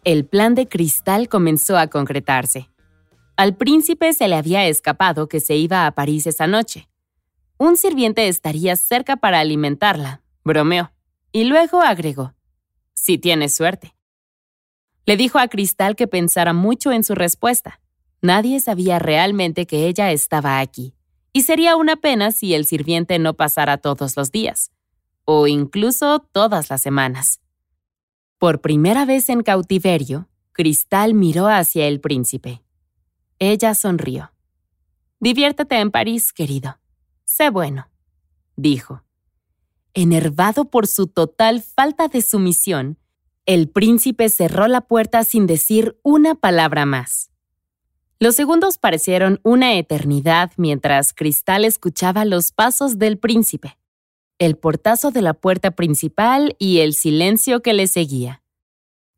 el 0.04 0.26
plan 0.26 0.54
de 0.54 0.68
Cristal 0.68 1.28
comenzó 1.28 1.78
a 1.78 1.86
concretarse. 1.88 2.70
Al 3.36 3.56
príncipe 3.56 4.12
se 4.12 4.28
le 4.28 4.36
había 4.36 4.66
escapado 4.66 5.28
que 5.28 5.40
se 5.40 5.56
iba 5.56 5.86
a 5.86 5.90
París 5.92 6.26
esa 6.26 6.46
noche. 6.46 6.88
Un 7.56 7.76
sirviente 7.76 8.28
estaría 8.28 8.76
cerca 8.76 9.16
para 9.16 9.40
alimentarla, 9.40 10.22
bromeó, 10.44 10.92
y 11.32 11.44
luego 11.44 11.80
agregó, 11.80 12.34
si 12.92 13.18
tienes 13.18 13.54
suerte. 13.54 13.94
Le 15.06 15.16
dijo 15.16 15.38
a 15.38 15.48
Cristal 15.48 15.96
que 15.96 16.06
pensara 16.06 16.52
mucho 16.52 16.92
en 16.92 17.02
su 17.02 17.14
respuesta. 17.14 17.80
Nadie 18.20 18.60
sabía 18.60 18.98
realmente 18.98 19.66
que 19.66 19.86
ella 19.86 20.12
estaba 20.12 20.60
aquí, 20.60 20.94
y 21.32 21.42
sería 21.42 21.76
una 21.76 21.96
pena 21.96 22.30
si 22.30 22.54
el 22.54 22.66
sirviente 22.66 23.18
no 23.18 23.34
pasara 23.34 23.78
todos 23.78 24.16
los 24.16 24.30
días, 24.30 24.70
o 25.24 25.46
incluso 25.46 26.20
todas 26.20 26.70
las 26.70 26.82
semanas. 26.82 27.40
Por 28.44 28.60
primera 28.60 29.06
vez 29.06 29.30
en 29.30 29.42
cautiverio, 29.42 30.28
Cristal 30.52 31.14
miró 31.14 31.48
hacia 31.48 31.86
el 31.86 31.98
príncipe. 31.98 32.62
Ella 33.38 33.74
sonrió. 33.74 34.32
Diviértete 35.18 35.80
en 35.80 35.90
París, 35.90 36.30
querido. 36.34 36.78
Sé 37.24 37.48
bueno, 37.48 37.88
dijo. 38.54 39.02
Enervado 39.94 40.66
por 40.66 40.86
su 40.86 41.06
total 41.06 41.62
falta 41.62 42.08
de 42.08 42.20
sumisión, 42.20 42.98
el 43.46 43.70
príncipe 43.70 44.28
cerró 44.28 44.68
la 44.68 44.82
puerta 44.82 45.24
sin 45.24 45.46
decir 45.46 45.98
una 46.02 46.34
palabra 46.34 46.84
más. 46.84 47.30
Los 48.18 48.36
segundos 48.36 48.76
parecieron 48.76 49.40
una 49.42 49.72
eternidad 49.76 50.52
mientras 50.58 51.14
Cristal 51.14 51.64
escuchaba 51.64 52.26
los 52.26 52.52
pasos 52.52 52.98
del 52.98 53.16
príncipe, 53.16 53.78
el 54.38 54.56
portazo 54.56 55.10
de 55.10 55.22
la 55.22 55.34
puerta 55.34 55.72
principal 55.72 56.56
y 56.58 56.80
el 56.80 56.94
silencio 56.94 57.62
que 57.62 57.72
le 57.72 57.86
seguía. 57.86 58.42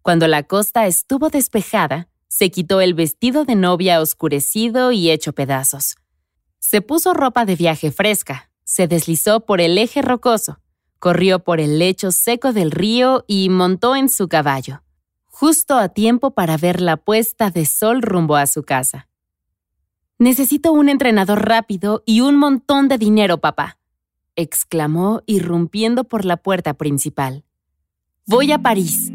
Cuando 0.03 0.29
la 0.29 0.43
costa 0.43 0.87
estuvo 0.87 1.31
despejada, 1.31 2.09
se 2.29 2.51
quitó 2.51 2.81
el 2.81 2.95
vestido 2.95 3.45
de 3.45 3.55
novia 3.55 4.01
oscurecido 4.01 4.93
y 4.93 5.11
hecho 5.11 5.33
pedazos. 5.33 5.97
Se 6.59 6.81
puso 6.83 7.15
ropa 7.15 7.45
de 7.45 7.57
viaje 7.57 7.91
fresca, 7.91 8.51
se 8.65 8.89
deslizó 8.89 9.41
por 9.41 9.61
el 9.61 9.79
eje 9.79 10.03
rocoso, 10.03 10.59
Corrió 10.99 11.41
por 11.41 11.61
el 11.61 11.79
lecho 11.79 12.11
seco 12.11 12.53
del 12.53 12.71
río 12.71 13.25
y 13.29 13.49
montó 13.51 13.97
en 13.97 14.09
su 14.09 14.29
caballo, 14.29 14.83
justo 15.27 15.77
a 15.77 15.91
tiempo 15.91 16.31
para 16.33 16.57
ver 16.57 16.81
la 16.81 16.97
puesta 16.97 17.51
de 17.51 17.67
sol 17.67 18.01
rumbo 18.01 18.37
a 18.37 18.47
su 18.47 18.63
casa. 18.63 19.09
Necesito 20.19 20.73
un 20.73 20.89
entrenador 20.89 21.47
rápido 21.47 22.03
y 22.07 22.23
un 22.23 22.37
montón 22.37 22.89
de 22.89 22.97
dinero, 22.97 23.39
papá, 23.39 23.79
exclamó 24.37 25.23
irrumpiendo 25.27 26.05
por 26.05 26.25
la 26.25 26.37
puerta 26.37 26.75
principal. 26.75 27.45
Voy 28.27 28.53
a 28.53 28.59
París. 28.59 29.11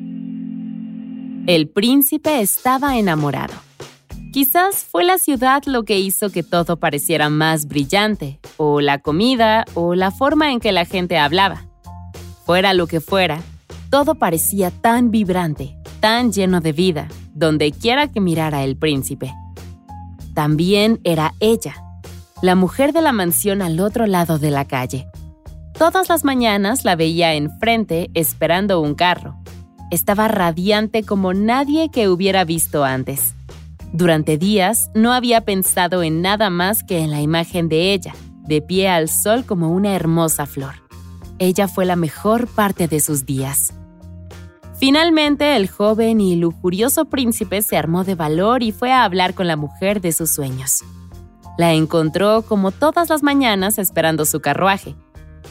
El 1.47 1.69
príncipe 1.69 2.41
estaba 2.41 2.97
enamorado. 2.97 3.53
Quizás 4.31 4.86
fue 4.86 5.03
la 5.03 5.17
ciudad 5.17 5.63
lo 5.65 5.84
que 5.84 5.99
hizo 5.99 6.29
que 6.29 6.43
todo 6.43 6.77
pareciera 6.77 7.29
más 7.29 7.67
brillante, 7.67 8.39
o 8.55 8.79
la 8.79 8.99
comida, 8.99 9.65
o 9.73 9.93
la 9.93 10.12
forma 10.12 10.51
en 10.51 10.60
que 10.62 10.71
la 10.71 10.86
gente 10.86 11.17
hablaba. 11.17 11.65
Fuera 12.45 12.73
lo 12.73 12.88
que 12.88 13.01
fuera, 13.01 13.41
todo 13.89 14.15
parecía 14.15 14.71
tan 14.71 15.12
vibrante, 15.12 15.75
tan 15.99 16.31
lleno 16.31 16.62
de 16.62 16.71
vida, 16.71 17.10
donde 17.34 17.73
quiera 17.73 18.07
que 18.07 18.21
mirara 18.21 18.63
el 18.63 18.77
príncipe. 18.77 19.34
también 20.34 21.01
era 21.03 21.34
ella, 21.41 21.84
la 22.41 22.56
mujer 22.56 22.91
de 22.91 23.04
la 23.04 23.12
mansión 23.12 23.62
al 23.62 23.80
otro 23.80 24.08
lado 24.08 24.39
de 24.39 24.49
la 24.49 24.65
calle. 24.65 25.08
Todas 25.77 26.10
las 26.10 26.23
mañanas 26.23 26.84
la 26.84 26.95
veía 26.95 27.36
enfrente 27.36 28.10
esperando 28.15 28.82
un 28.82 28.95
carro. 28.95 29.36
Estaba 29.91 30.27
radiante 30.27 31.04
como 31.04 31.34
nadie 31.34 31.89
que 31.91 32.10
hubiera 32.10 32.43
visto 32.43 32.84
antes. 32.84 33.36
Durante 33.93 34.38
días 34.38 34.89
no 34.95 35.13
había 35.13 35.41
pensado 35.41 36.01
en 36.01 36.21
nada 36.21 36.49
más 36.49 36.84
que 36.84 36.99
en 36.99 37.12
la 37.12 37.21
imagen 37.21 37.69
de 37.69 37.93
ella, 37.93 38.15
de 38.47 38.62
pie 38.62 38.89
al 38.89 39.08
sol 39.08 39.45
como 39.45 39.69
una 39.69 39.93
hermosa 39.93 40.45
flor. 40.45 40.73
Ella 41.38 41.67
fue 41.67 41.86
la 41.86 41.95
mejor 41.95 42.47
parte 42.47 42.88
de 42.88 42.99
sus 42.99 43.25
días. 43.25 43.73
Finalmente, 44.80 45.56
el 45.56 45.69
joven 45.69 46.21
y 46.21 46.36
lujurioso 46.38 47.06
príncipe 47.06 47.62
se 47.62 47.77
armó 47.77 48.04
de 48.04 48.15
valor 48.15 48.63
y 48.63 48.71
fue 48.71 48.91
a 48.91 49.04
hablar 49.04 49.36
con 49.36 49.45
la 49.45 49.58
mujer 49.58 50.01
de 50.01 50.12
sus 50.12 50.32
sueños. 50.32 50.84
La 51.62 51.74
encontró 51.74 52.41
como 52.41 52.71
todas 52.71 53.12
las 53.12 53.21
mañanas 53.21 53.78
esperando 53.78 54.26
su 54.26 54.39
carruaje. 54.39 54.95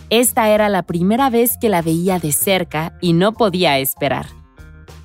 Esta 0.09 0.49
era 0.49 0.68
la 0.68 0.83
primera 0.83 1.31
vez 1.31 1.57
que 1.57 1.68
la 1.68 1.83
veía 1.83 2.18
de 2.18 2.33
cerca 2.33 2.99
y 3.01 3.12
no 3.12 3.31
podía 3.31 3.79
esperar. 3.79 4.27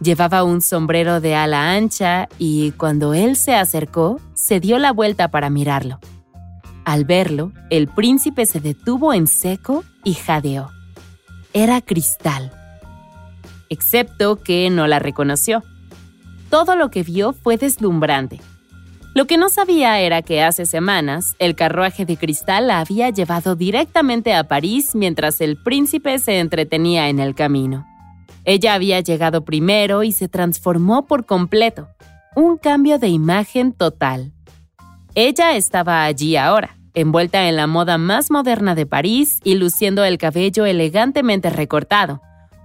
Llevaba 0.01 0.43
un 0.43 0.63
sombrero 0.63 1.21
de 1.21 1.35
ala 1.35 1.73
ancha 1.73 2.27
y 2.39 2.71
cuando 2.71 3.13
él 3.13 3.35
se 3.35 3.53
acercó, 3.53 4.19
se 4.33 4.59
dio 4.59 4.79
la 4.79 4.93
vuelta 4.93 5.27
para 5.27 5.51
mirarlo. 5.51 5.99
Al 6.85 7.05
verlo, 7.05 7.51
el 7.69 7.87
príncipe 7.87 8.47
se 8.47 8.59
detuvo 8.59 9.13
en 9.13 9.27
seco 9.27 9.83
y 10.03 10.15
jadeó. 10.15 10.71
Era 11.53 11.81
Cristal 11.81 12.51
excepto 13.69 14.37
que 14.41 14.69
no 14.71 14.87
la 14.87 14.97
reconoció. 14.97 15.63
Todo 16.49 16.75
lo 16.75 16.89
que 16.89 17.03
vio 17.03 17.33
fue 17.33 17.57
deslumbrante. 17.57 18.39
Lo 19.15 19.27
que 19.27 19.37
no 19.37 19.47
sabía 19.47 20.01
era 20.01 20.21
que 20.23 20.43
hace 20.43 20.65
semanas 20.65 21.37
el 21.39 21.55
carruaje 21.55 22.05
de 22.05 22.17
cristal 22.17 22.67
la 22.67 22.81
había 22.81 23.09
llevado 23.11 23.55
directamente 23.55 24.33
a 24.33 24.43
París 24.43 24.93
mientras 24.93 25.39
el 25.39 25.55
príncipe 25.55 26.19
se 26.19 26.39
entretenía 26.39 27.07
en 27.07 27.19
el 27.19 27.33
camino. 27.33 27.87
Ella 28.43 28.73
había 28.73 28.99
llegado 28.99 29.45
primero 29.45 30.03
y 30.03 30.11
se 30.11 30.27
transformó 30.27 31.05
por 31.05 31.25
completo. 31.25 31.87
Un 32.35 32.57
cambio 32.57 32.99
de 32.99 33.07
imagen 33.07 33.71
total. 33.71 34.33
Ella 35.15 35.55
estaba 35.55 36.03
allí 36.03 36.35
ahora, 36.35 36.77
envuelta 36.93 37.47
en 37.47 37.55
la 37.55 37.67
moda 37.67 37.97
más 37.97 38.29
moderna 38.29 38.75
de 38.75 38.85
París 38.85 39.39
y 39.45 39.55
luciendo 39.55 40.03
el 40.03 40.17
cabello 40.17 40.65
elegantemente 40.65 41.49
recortado, 41.49 42.21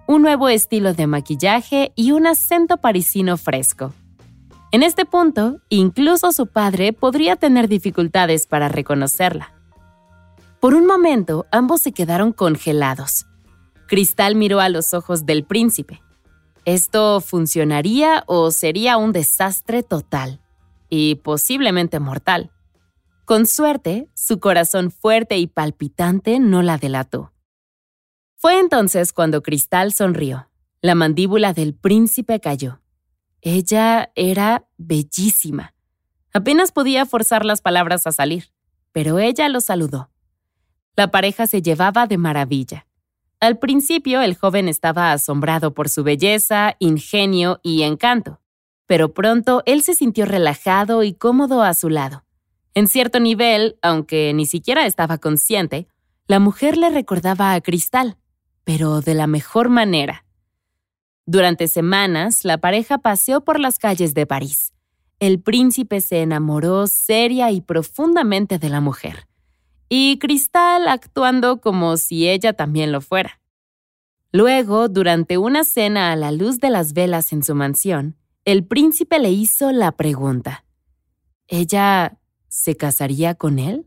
un 0.08 0.22
nuevo 0.22 0.48
estilo 0.48 0.94
de 0.94 1.06
maquillaje 1.06 1.92
y 1.94 2.10
un 2.10 2.26
acento 2.26 2.78
parisino 2.78 3.36
fresco. 3.36 3.94
En 4.72 4.85
este 4.85 5.04
punto, 5.04 5.61
incluso 5.68 6.30
su 6.30 6.46
padre 6.46 6.92
podría 6.92 7.35
tener 7.35 7.66
dificultades 7.66 8.46
para 8.46 8.68
reconocerla. 8.68 9.52
Por 10.61 10.74
un 10.74 10.87
momento, 10.87 11.46
ambos 11.50 11.80
se 11.83 11.90
quedaron 11.90 12.33
congelados. 12.33 13.26
Cristal 13.88 14.37
miró 14.37 14.61
a 14.61 14.68
los 14.68 14.94
ojos 14.94 15.26
del 15.26 15.42
príncipe. 15.42 16.00
¿Esto 16.64 17.20
funcionaría 17.20 18.22
o 18.26 18.52
sería 18.52 18.96
un 18.96 19.11
desastre 19.11 19.83
total? 19.83 20.40
Y 20.88 21.16
posiblemente 21.16 21.98
mortal. 21.98 22.52
Con 23.24 23.46
suerte, 23.46 24.09
su 24.14 24.38
corazón 24.38 24.92
fuerte 24.92 25.38
y 25.38 25.48
palpitante 25.48 26.38
no 26.38 26.62
la 26.62 26.78
delató. 26.78 27.33
Fue 28.37 28.61
entonces 28.61 29.12
cuando 29.12 29.42
Cristal 29.42 29.92
sonrió. 29.92 30.48
La 30.80 30.94
mandíbula 30.94 31.52
del 31.52 31.74
príncipe 31.74 32.38
cayó. 32.38 32.80
Ella 33.42 34.11
era 34.14 34.66
bellísima. 34.76 35.74
Apenas 36.33 36.72
podía 36.72 37.07
forzar 37.07 37.44
las 37.44 37.61
palabras 37.61 38.07
a 38.07 38.12
salir, 38.12 38.50
pero 38.92 39.18
ella 39.18 39.48
lo 39.48 39.61
saludó. 39.61 40.11
La 40.96 41.11
pareja 41.11 41.46
se 41.46 41.62
llevaba 41.62 42.07
de 42.07 42.18
maravilla. 42.18 42.87
Al 43.40 43.59
principio 43.59 44.20
el 44.20 44.37
joven 44.37 44.68
estaba 44.68 45.12
asombrado 45.12 45.72
por 45.72 45.88
su 45.88 46.05
belleza, 46.05 46.76
ingenio 46.79 47.59
y 47.62 47.83
encanto, 47.83 48.40
pero 48.87 49.14
pronto 49.14 49.62
él 49.64 49.83
se 49.83 49.94
sintió 49.94 50.26
relajado 50.26 51.03
y 51.03 51.14
cómodo 51.14 51.62
a 51.62 51.72
su 51.72 51.88
lado. 51.88 52.24
En 52.74 52.87
cierto 52.87 53.18
nivel, 53.18 53.79
aunque 53.83 54.33
ni 54.35 54.46
siquiera 54.46 54.85
estaba 54.85 55.18
consciente, 55.18 55.88
la 56.26 56.38
mujer 56.38 56.76
le 56.76 56.90
recordaba 56.90 57.55
a 57.55 57.61
Cristal, 57.61 58.16
pero 58.64 59.00
de 59.00 59.14
la 59.14 59.26
mejor 59.26 59.70
manera. 59.70 60.24
Durante 61.30 61.68
semanas, 61.68 62.44
la 62.44 62.58
pareja 62.58 62.98
paseó 62.98 63.44
por 63.44 63.60
las 63.60 63.78
calles 63.78 64.14
de 64.14 64.26
París. 64.26 64.72
El 65.20 65.40
príncipe 65.40 66.00
se 66.00 66.22
enamoró 66.22 66.88
seria 66.88 67.52
y 67.52 67.60
profundamente 67.60 68.58
de 68.58 68.68
la 68.68 68.80
mujer, 68.80 69.28
y 69.88 70.18
Cristal 70.18 70.88
actuando 70.88 71.60
como 71.60 71.96
si 71.98 72.28
ella 72.28 72.54
también 72.54 72.90
lo 72.90 73.00
fuera. 73.00 73.40
Luego, 74.32 74.88
durante 74.88 75.38
una 75.38 75.62
cena 75.62 76.10
a 76.10 76.16
la 76.16 76.32
luz 76.32 76.58
de 76.58 76.70
las 76.70 76.94
velas 76.94 77.32
en 77.32 77.44
su 77.44 77.54
mansión, 77.54 78.16
el 78.44 78.66
príncipe 78.66 79.20
le 79.20 79.30
hizo 79.30 79.70
la 79.70 79.92
pregunta. 79.92 80.64
¿Ella 81.46 82.18
se 82.48 82.76
casaría 82.76 83.36
con 83.36 83.60
él? 83.60 83.86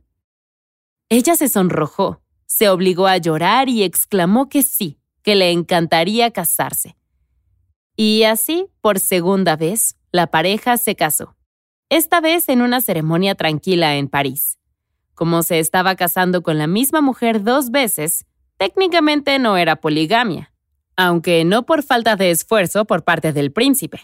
Ella 1.10 1.36
se 1.36 1.49
sonrojó 1.49 2.23
se 2.53 2.69
obligó 2.69 3.08
a 3.08 3.17
llorar 3.17 3.67
y 3.67 3.82
exclamó 3.82 4.47
que 4.47 4.62
sí, 4.62 4.99
que 5.23 5.34
le 5.34 5.49
encantaría 5.49 6.29
casarse. 6.29 6.95
Y 7.95 8.23
así, 8.23 8.67
por 8.82 8.99
segunda 8.99 9.56
vez, 9.56 9.97
la 10.12 10.27
pareja 10.27 10.77
se 10.77 10.95
casó. 10.95 11.36
Esta 11.89 12.21
vez 12.21 12.49
en 12.49 12.62
una 12.62 12.82
ceremonia 12.82 13.36
tranquila 13.36 13.95
en 13.95 14.08
París. 14.08 14.58
Como 15.13 15.43
se 15.43 15.60
estaba 15.60 15.95
casando 15.95 16.41
con 16.41 16.58
la 16.58 16.67
misma 16.67 17.01
mujer 17.01 17.43
dos 17.43 17.69
veces, 17.69 18.25
técnicamente 18.58 19.38
no 19.38 19.58
era 19.58 19.75
poligamia, 19.75 20.51
aunque 20.95 21.45
no 21.45 21.65
por 21.65 21.84
falta 21.84 22.15
de 22.15 22.32
esfuerzo 22.32 22.86
por 22.86 23.03
parte 23.03 23.32
del 23.32 23.51
príncipe. 23.51 24.01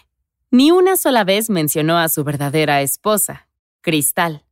Ni 0.50 0.70
una 0.70 0.96
sola 0.96 1.24
vez 1.24 1.50
mencionó 1.50 1.98
a 1.98 2.08
su 2.08 2.22
verdadera 2.24 2.82
esposa, 2.82 3.48
Cristal. 3.80 4.44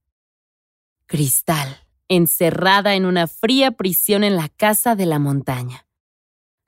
Cristal 1.06 1.88
encerrada 2.08 2.94
en 2.94 3.04
una 3.04 3.26
fría 3.26 3.72
prisión 3.72 4.24
en 4.24 4.36
la 4.36 4.48
casa 4.48 4.96
de 4.96 5.06
la 5.06 5.18
montaña. 5.18 5.86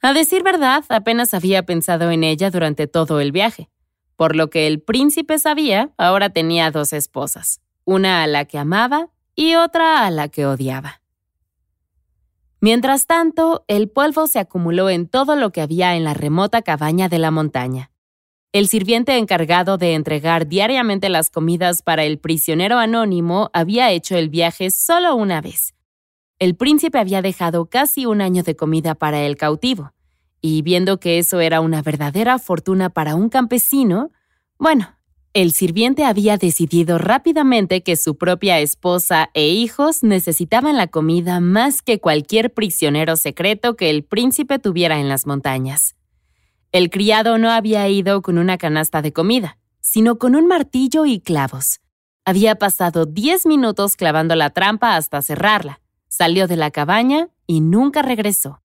A 0.03 0.15
decir 0.15 0.43
verdad, 0.43 0.85
apenas 0.89 1.35
había 1.35 1.65
pensado 1.65 2.11
en 2.11 2.25
ella 2.25 2.51
durante 2.51 2.87
todo 2.87 3.21
el 3.21 3.33
viaje. 3.33 3.69
Por 4.17 4.35
lo 4.35 4.49
que 4.49 4.67
el 4.67 4.81
príncipe 4.81 5.39
sabía, 5.39 5.91
ahora 5.99 6.31
tenía 6.31 6.71
dos 6.71 6.93
esposas, 6.93 7.61
una 7.85 8.23
a 8.23 8.27
la 8.27 8.47
que 8.47 8.59
amaba 8.59 9.09
y 9.35 9.55
otra 9.55 10.07
a 10.07 10.11
la 10.11 10.29
que 10.29 10.47
odiaba. 10.47 11.01
Mientras 12.61 13.07
tanto, 13.07 13.65
el 13.69 13.89
polvo 13.89 14.27
se 14.27 14.39
acumuló 14.39 14.91
en 14.91 15.09
todo 15.09 15.37
lo 15.37 15.51
que 15.51 15.63
había 15.63 15.97
en 15.97 16.05
la 16.05 16.15
remota 16.15 16.63
cabaña 16.63 17.09
de 17.09 17.19
la 17.19 17.31
montaña. 17.31 17.91
El 18.53 18.69
sirviente 18.69 19.17
encargado 19.17 19.79
de 19.79 19.95
entregar 19.95 20.47
diariamente 20.47 21.09
las 21.09 21.31
comidas 21.31 21.83
para 21.83 22.05
el 22.05 22.19
prisionero 22.19 22.79
anónimo 22.79 23.49
había 23.53 23.91
hecho 23.93 24.17
el 24.17 24.29
viaje 24.29 24.71
solo 24.71 25.15
una 25.15 25.41
vez. 25.41 25.75
El 26.41 26.57
príncipe 26.57 26.99
había 26.99 27.21
dejado 27.21 27.67
casi 27.67 28.07
un 28.07 28.23
año 28.23 28.43
de 28.43 28.57
comida 28.57 28.95
para 28.95 29.21
el 29.21 29.37
cautivo, 29.37 29.93
y 30.41 30.63
viendo 30.63 30.99
que 30.99 31.19
eso 31.19 31.39
era 31.41 31.61
una 31.61 31.83
verdadera 31.83 32.39
fortuna 32.39 32.89
para 32.89 33.15
un 33.15 33.29
campesino, 33.29 34.11
bueno, 34.59 34.97
el 35.35 35.53
sirviente 35.53 36.07
había 36.07 36.39
decidido 36.39 36.97
rápidamente 36.97 37.83
que 37.83 37.95
su 37.95 38.17
propia 38.17 38.59
esposa 38.59 39.29
e 39.35 39.49
hijos 39.49 40.03
necesitaban 40.03 40.79
la 40.79 40.87
comida 40.87 41.41
más 41.41 41.83
que 41.83 42.01
cualquier 42.01 42.55
prisionero 42.55 43.17
secreto 43.17 43.77
que 43.77 43.91
el 43.91 44.03
príncipe 44.03 44.59
tuviera 44.59 44.99
en 44.99 45.11
las 45.11 45.27
montañas. 45.27 45.95
El 46.73 46.89
criado 46.89 47.37
no 47.37 47.51
había 47.51 47.87
ido 47.89 48.23
con 48.23 48.39
una 48.39 48.57
canasta 48.57 49.03
de 49.03 49.13
comida, 49.13 49.59
sino 49.81 50.17
con 50.17 50.35
un 50.35 50.47
martillo 50.47 51.05
y 51.05 51.21
clavos. 51.21 51.81
Había 52.25 52.55
pasado 52.55 53.05
diez 53.05 53.45
minutos 53.45 53.97
clavando 53.97 54.37
la 54.37 54.51
trampa 54.51 54.97
hasta 54.97 55.21
cerrarla. 55.21 55.80
Salió 56.21 56.47
de 56.47 56.57
la 56.57 56.71
cabaña 56.71 57.31
y 57.47 57.63
nunca 57.63 58.03
regresó. 58.03 58.61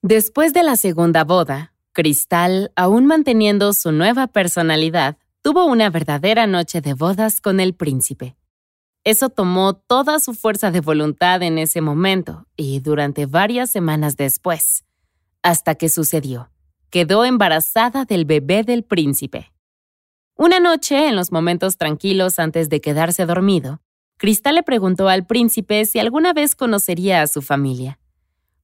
Después 0.00 0.54
de 0.54 0.62
la 0.62 0.76
segunda 0.76 1.22
boda, 1.22 1.74
Cristal, 1.92 2.72
aún 2.76 3.04
manteniendo 3.04 3.74
su 3.74 3.92
nueva 3.92 4.26
personalidad, 4.26 5.18
tuvo 5.42 5.66
una 5.66 5.90
verdadera 5.90 6.46
noche 6.46 6.80
de 6.80 6.94
bodas 6.94 7.42
con 7.42 7.60
el 7.60 7.74
príncipe. 7.74 8.36
Eso 9.04 9.28
tomó 9.28 9.74
toda 9.74 10.18
su 10.18 10.32
fuerza 10.32 10.70
de 10.70 10.80
voluntad 10.80 11.42
en 11.42 11.58
ese 11.58 11.82
momento 11.82 12.46
y 12.56 12.80
durante 12.80 13.26
varias 13.26 13.68
semanas 13.70 14.16
después 14.16 14.86
hasta 15.42 15.74
que 15.74 15.90
sucedió. 15.90 16.48
Quedó 16.88 17.26
embarazada 17.26 18.06
del 18.06 18.24
bebé 18.24 18.64
del 18.64 18.82
príncipe. 18.82 19.52
Una 20.36 20.58
noche, 20.58 21.08
en 21.08 21.16
los 21.16 21.32
momentos 21.32 21.76
tranquilos 21.76 22.38
antes 22.38 22.70
de 22.70 22.80
quedarse 22.80 23.26
dormido, 23.26 23.82
Cristal 24.20 24.54
le 24.54 24.62
preguntó 24.62 25.08
al 25.08 25.26
príncipe 25.26 25.84
si 25.84 25.98
alguna 25.98 26.32
vez 26.32 26.54
conocería 26.54 27.22
a 27.22 27.26
su 27.26 27.42
familia. 27.42 27.98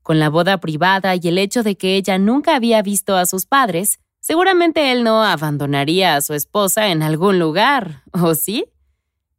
Con 0.05 0.21
la 0.21 0.31
boda 0.31 0.61
privada 0.61 1.17
y 1.17 1.21
el 1.25 1.39
hecho 1.39 1.65
de 1.65 1.77
que 1.77 1.97
ella 1.97 2.17
nunca 2.17 2.55
había 2.55 2.81
visto 2.83 3.17
a 3.17 3.27
sus 3.27 3.45
padres, 3.47 3.99
Seguramente 4.27 4.91
él 4.91 5.05
no 5.05 5.23
abandonaría 5.23 6.17
a 6.17 6.21
su 6.21 6.35
esposa 6.35 6.89
en 6.89 7.05
algún 7.05 7.39
lugar, 7.39 8.03
¿o 8.11 8.35
sí? 8.35 8.67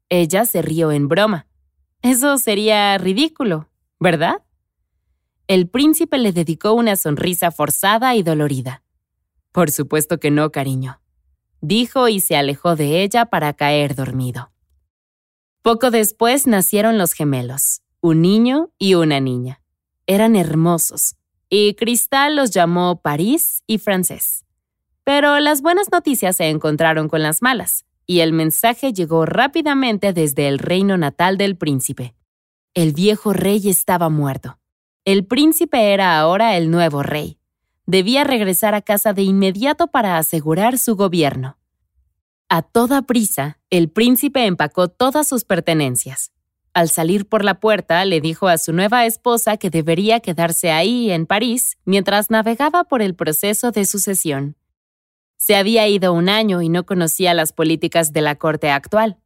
Ella 0.08 0.46
se 0.46 0.62
rió 0.62 0.94
en 0.94 1.10
broma. 1.10 1.46
Eso 2.02 2.38
sería 2.38 2.98
ridículo, 2.98 3.68
¿verdad? 4.00 4.44
El 5.48 5.68
príncipe 5.68 6.18
le 6.18 6.32
dedicó 6.32 6.72
una 6.72 6.96
sonrisa 6.96 7.52
forzada 7.52 8.16
y 8.16 8.24
dolorida. 8.24 8.82
Por 9.52 9.72
supuesto 9.72 10.22
que 10.22 10.32
no, 10.32 10.54
cariño, 10.54 11.02
dijo 11.60 12.08
y 12.08 12.22
se 12.22 12.38
alejó 12.38 12.78
de 12.78 13.04
ella 13.04 13.26
para 13.26 13.52
caer 13.52 13.94
dormido. 13.94 14.52
Poco 15.62 15.92
después 15.92 16.48
nacieron 16.48 16.98
los 16.98 17.14
gemelos, 17.14 17.82
un 18.02 18.22
niño 18.22 18.72
y 18.78 18.94
una 18.94 19.20
niña. 19.20 19.62
Eran 20.06 20.36
hermosos, 20.36 21.16
y 21.50 21.76
Cristal 21.76 22.36
los 22.36 22.52
llamó 22.52 23.02
París 23.02 23.64
y 23.68 23.78
Francés. 23.78 24.46
Pero 25.04 25.40
las 25.40 25.62
buenas 25.62 25.92
noticias 25.92 26.38
se 26.38 26.50
encontraron 26.50 27.10
con 27.10 27.24
las 27.24 27.42
malas, 27.42 27.86
y 28.06 28.22
el 28.22 28.34
mensaje 28.34 28.94
llegó 28.94 29.26
rápidamente 29.26 30.14
desde 30.14 30.48
el 30.48 30.60
reino 30.60 30.98
natal 30.98 31.38
del 31.38 31.58
príncipe. 31.58 32.16
El 32.74 32.94
viejo 32.94 33.34
rey 33.34 33.68
estaba 33.70 34.10
muerto. 34.10 34.60
El 35.04 35.26
príncipe 35.26 35.94
era 35.94 36.20
ahora 36.20 36.58
el 36.58 36.70
nuevo 36.70 37.04
rey. 37.04 37.40
Debía 37.86 38.24
regresar 38.24 38.76
a 38.76 38.82
casa 38.82 39.14
de 39.14 39.24
inmediato 39.24 39.88
para 39.88 40.18
asegurar 40.18 40.78
su 40.78 40.96
gobierno. 40.96 41.58
A 42.50 42.62
toda 42.62 43.02
prisa, 43.02 43.60
el 43.70 43.90
príncipe 43.90 44.46
empacó 44.46 44.88
todas 44.88 45.28
sus 45.28 45.44
pertenencias. 45.44 46.32
Al 46.74 46.90
salir 46.90 47.28
por 47.28 47.44
la 47.44 47.60
puerta, 47.60 48.06
le 48.06 48.22
dijo 48.22 48.48
a 48.48 48.58
su 48.58 48.72
nueva 48.72 49.06
esposa 49.06 49.58
que 49.58 49.70
debería 49.70 50.22
quedarse 50.22 50.72
ahí, 50.72 51.12
en 51.12 51.26
París, 51.26 51.78
mientras 51.84 52.30
navegaba 52.30 52.86
por 52.86 53.02
el 53.02 53.16
proceso 53.16 53.72
de 53.72 53.84
sucesión. 53.84 54.56
Se 55.36 55.58
había 55.58 55.90
ido 55.90 56.14
un 56.14 56.30
año 56.30 56.62
y 56.62 56.70
no 56.70 56.86
conocía 56.86 57.34
las 57.34 57.52
políticas 57.52 58.14
de 58.14 58.22
la 58.22 58.36
corte 58.36 58.70
actual. 58.70 59.18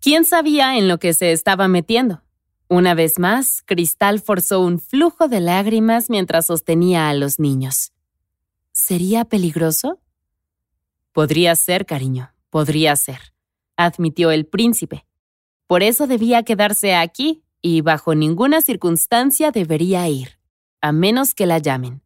¿Quién 0.00 0.24
sabía 0.24 0.78
en 0.78 0.86
lo 0.86 0.98
que 0.98 1.14
se 1.14 1.32
estaba 1.32 1.66
metiendo? 1.66 2.22
Una 2.68 2.94
vez 2.94 3.18
más, 3.18 3.62
Cristal 3.64 4.20
forzó 4.20 4.60
un 4.60 4.78
flujo 4.78 5.26
de 5.26 5.40
lágrimas 5.40 6.10
mientras 6.10 6.46
sostenía 6.46 7.08
a 7.08 7.14
los 7.14 7.40
niños. 7.40 7.92
¿Sería 8.70 9.24
peligroso? 9.24 9.98
Podría 11.12 11.56
ser, 11.56 11.86
cariño, 11.86 12.34
podría 12.50 12.96
ser, 12.96 13.34
admitió 13.76 14.30
el 14.30 14.46
príncipe. 14.46 15.06
Por 15.66 15.82
eso 15.82 16.06
debía 16.06 16.42
quedarse 16.42 16.94
aquí 16.94 17.42
y 17.60 17.80
bajo 17.80 18.14
ninguna 18.14 18.60
circunstancia 18.62 19.50
debería 19.50 20.08
ir, 20.08 20.38
a 20.80 20.92
menos 20.92 21.34
que 21.34 21.46
la 21.46 21.58
llamen. 21.58 22.02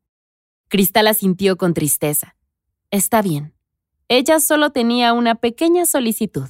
Cristal 0.69 1.07
asintió 1.09 1.57
con 1.57 1.75
tristeza. 1.75 2.37
Está 2.91 3.23
bien. 3.23 3.55
Ella 4.09 4.41
solo 4.41 4.71
tenía 4.71 5.13
una 5.13 5.35
pequeña 5.35 5.87
solicitud. 5.87 6.49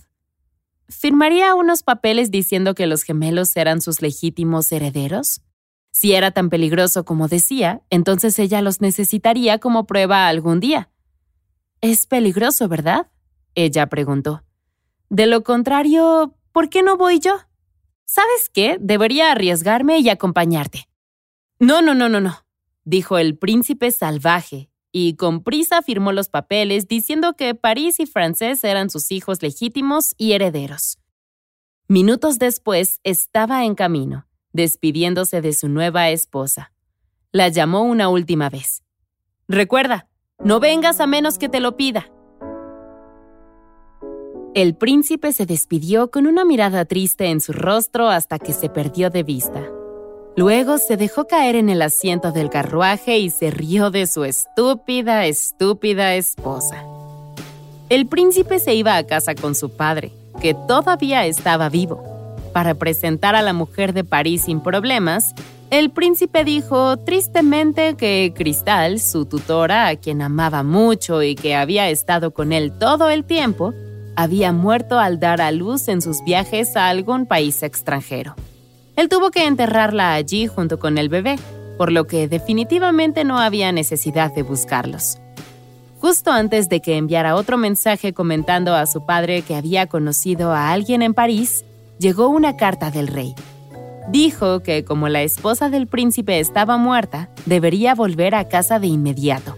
¿Firmaría 0.89 1.55
unos 1.55 1.83
papeles 1.83 2.31
diciendo 2.31 2.75
que 2.75 2.87
los 2.87 3.03
gemelos 3.03 3.57
eran 3.57 3.81
sus 3.81 4.03
legítimos 4.03 4.71
herederos? 4.73 5.43
Si 5.93 6.15
era 6.15 6.31
tan 6.31 6.51
peligroso 6.51 7.05
como 7.05 7.29
decía, 7.29 7.83
entonces 7.91 8.39
ella 8.39 8.63
los 8.63 8.81
necesitaría 8.81 9.59
como 9.59 9.87
prueba 9.87 10.29
algún 10.29 10.61
día. 10.61 10.91
Es 11.81 12.07
peligroso, 12.07 12.69
¿verdad? 12.69 13.09
Ella 13.55 13.89
preguntó. 13.89 14.45
De 15.09 15.27
lo 15.27 15.43
contrario, 15.43 16.35
¿por 16.53 16.69
qué 16.69 16.83
no 16.83 16.97
voy 16.97 17.19
yo? 17.19 17.37
¿Sabes 18.05 18.51
qué? 18.53 18.77
Debería 18.81 19.33
arriesgarme 19.33 19.99
y 19.99 20.09
acompañarte. 20.09 20.89
No, 21.59 21.83
no, 21.83 21.95
no, 21.95 22.09
no, 22.09 22.21
no, 22.21 22.45
dijo 22.85 23.19
el 23.19 23.37
príncipe 23.37 23.91
salvaje, 23.91 24.71
y 24.93 25.15
con 25.15 25.43
prisa 25.43 25.83
firmó 25.83 26.13
los 26.13 26.29
papeles 26.29 26.89
diciendo 26.89 27.35
que 27.37 27.55
París 27.55 28.01
y 28.01 28.07
Francés 28.07 28.65
eran 28.65 28.91
sus 28.91 29.13
hijos 29.13 29.43
legítimos 29.43 30.15
y 30.17 30.33
herederos. 30.33 30.99
Minutos 31.87 32.39
después 32.39 33.01
estaba 33.03 33.65
en 33.65 33.75
camino, 33.75 34.27
despidiéndose 34.53 35.41
de 35.41 35.53
su 35.53 35.69
nueva 35.69 36.11
esposa. 36.11 36.73
La 37.33 37.49
llamó 37.49 37.83
una 37.83 38.09
última 38.09 38.49
vez. 38.49 38.83
Recuerda, 39.47 40.09
no 40.39 40.61
vengas 40.61 41.01
a 41.01 41.07
menos 41.07 41.39
que 41.39 41.49
te 41.49 41.61
lo 41.61 41.77
pida. 41.77 42.11
El 44.53 44.75
príncipe 44.75 45.33
se 45.33 45.47
despidió 45.47 46.11
con 46.11 46.27
una 46.27 46.45
mirada 46.45 46.85
triste 46.85 47.27
en 47.27 47.41
su 47.41 47.53
rostro 47.53 48.09
hasta 48.09 48.41
que 48.41 48.53
se 48.53 48.69
perdió 48.69 49.09
de 49.09 49.23
vista. 49.23 49.63
Luego 50.37 50.79
se 50.79 50.97
dejó 50.97 51.29
caer 51.29 51.55
en 51.55 51.69
el 51.69 51.81
asiento 51.83 52.33
del 52.33 52.51
carruaje 52.51 53.19
y 53.21 53.31
se 53.31 53.53
rió 53.53 53.93
de 53.93 54.09
su 54.09 54.25
estúpida, 54.25 55.27
estúpida 55.27 56.17
esposa. 56.17 56.85
El 57.91 58.07
príncipe 58.07 58.59
se 58.59 58.75
iba 58.75 58.97
a 58.97 59.07
casa 59.07 59.37
con 59.37 59.55
su 59.55 59.71
padre, 59.71 60.11
que 60.43 60.55
todavía 60.67 61.27
estaba 61.27 61.69
vivo. 61.69 62.03
Para 62.53 62.75
presentar 62.75 63.37
a 63.37 63.43
la 63.43 63.53
mujer 63.53 63.93
de 63.93 64.03
París 64.03 64.43
sin 64.47 64.61
problemas, 64.61 65.33
el 65.71 65.91
príncipe 65.91 66.43
dijo 66.43 66.97
tristemente 66.97 67.95
que 67.95 68.33
Cristal, 68.35 68.99
su 68.99 69.27
tutora, 69.27 69.87
a 69.87 69.95
quien 69.95 70.23
amaba 70.23 70.65
mucho 70.65 71.23
y 71.23 71.37
que 71.37 71.55
había 71.55 71.89
estado 71.89 72.33
con 72.33 72.53
él 72.53 72.73
todo 72.77 73.11
el 73.11 73.23
tiempo, 73.23 73.73
había 74.23 74.53
muerto 74.53 74.99
al 74.99 75.21
dar 75.21 75.41
a 75.41 75.51
luz 75.53 75.89
en 75.89 76.03
sus 76.03 76.23
viajes 76.25 76.77
a 76.77 76.89
algún 76.89 77.27
país 77.27 77.63
extranjero. 77.63 78.35
Él 78.97 79.09
tuvo 79.09 79.31
que 79.31 79.47
enterrarla 79.47 80.13
allí 80.13 80.47
junto 80.47 80.79
con 80.79 80.99
el 80.99 81.09
bebé, 81.09 81.37
por 81.79 81.91
lo 81.91 82.07
que 82.07 82.29
definitivamente 82.29 83.25
no 83.25 83.39
había 83.39 83.73
necesidad 83.73 84.35
de 84.35 84.43
buscarlos. 84.43 85.19
Justo 86.01 86.31
antes 86.31 86.69
de 86.69 86.81
que 86.81 86.97
enviara 86.97 87.35
otro 87.35 87.57
mensaje 87.57 88.13
comentando 88.13 88.75
a 88.75 88.87
su 88.87 89.05
padre 89.07 89.43
que 89.43 89.55
había 89.55 89.87
conocido 89.87 90.53
a 90.53 90.73
alguien 90.73 91.03
en 91.03 91.15
París, 91.15 91.65
llegó 91.99 92.29
una 92.29 92.57
carta 92.57 92.91
del 92.91 93.07
rey. 93.07 93.35
Dijo 94.09 94.61
que 94.61 94.85
como 94.85 95.09
la 95.09 95.23
esposa 95.23 95.69
del 95.69 95.87
príncipe 95.87 96.41
estaba 96.41 96.79
muerta, 96.79 97.31
debería 97.47 97.95
volver 97.95 98.35
a 98.35 98.49
casa 98.49 98.79
de 98.79 98.87
inmediato. 98.87 99.57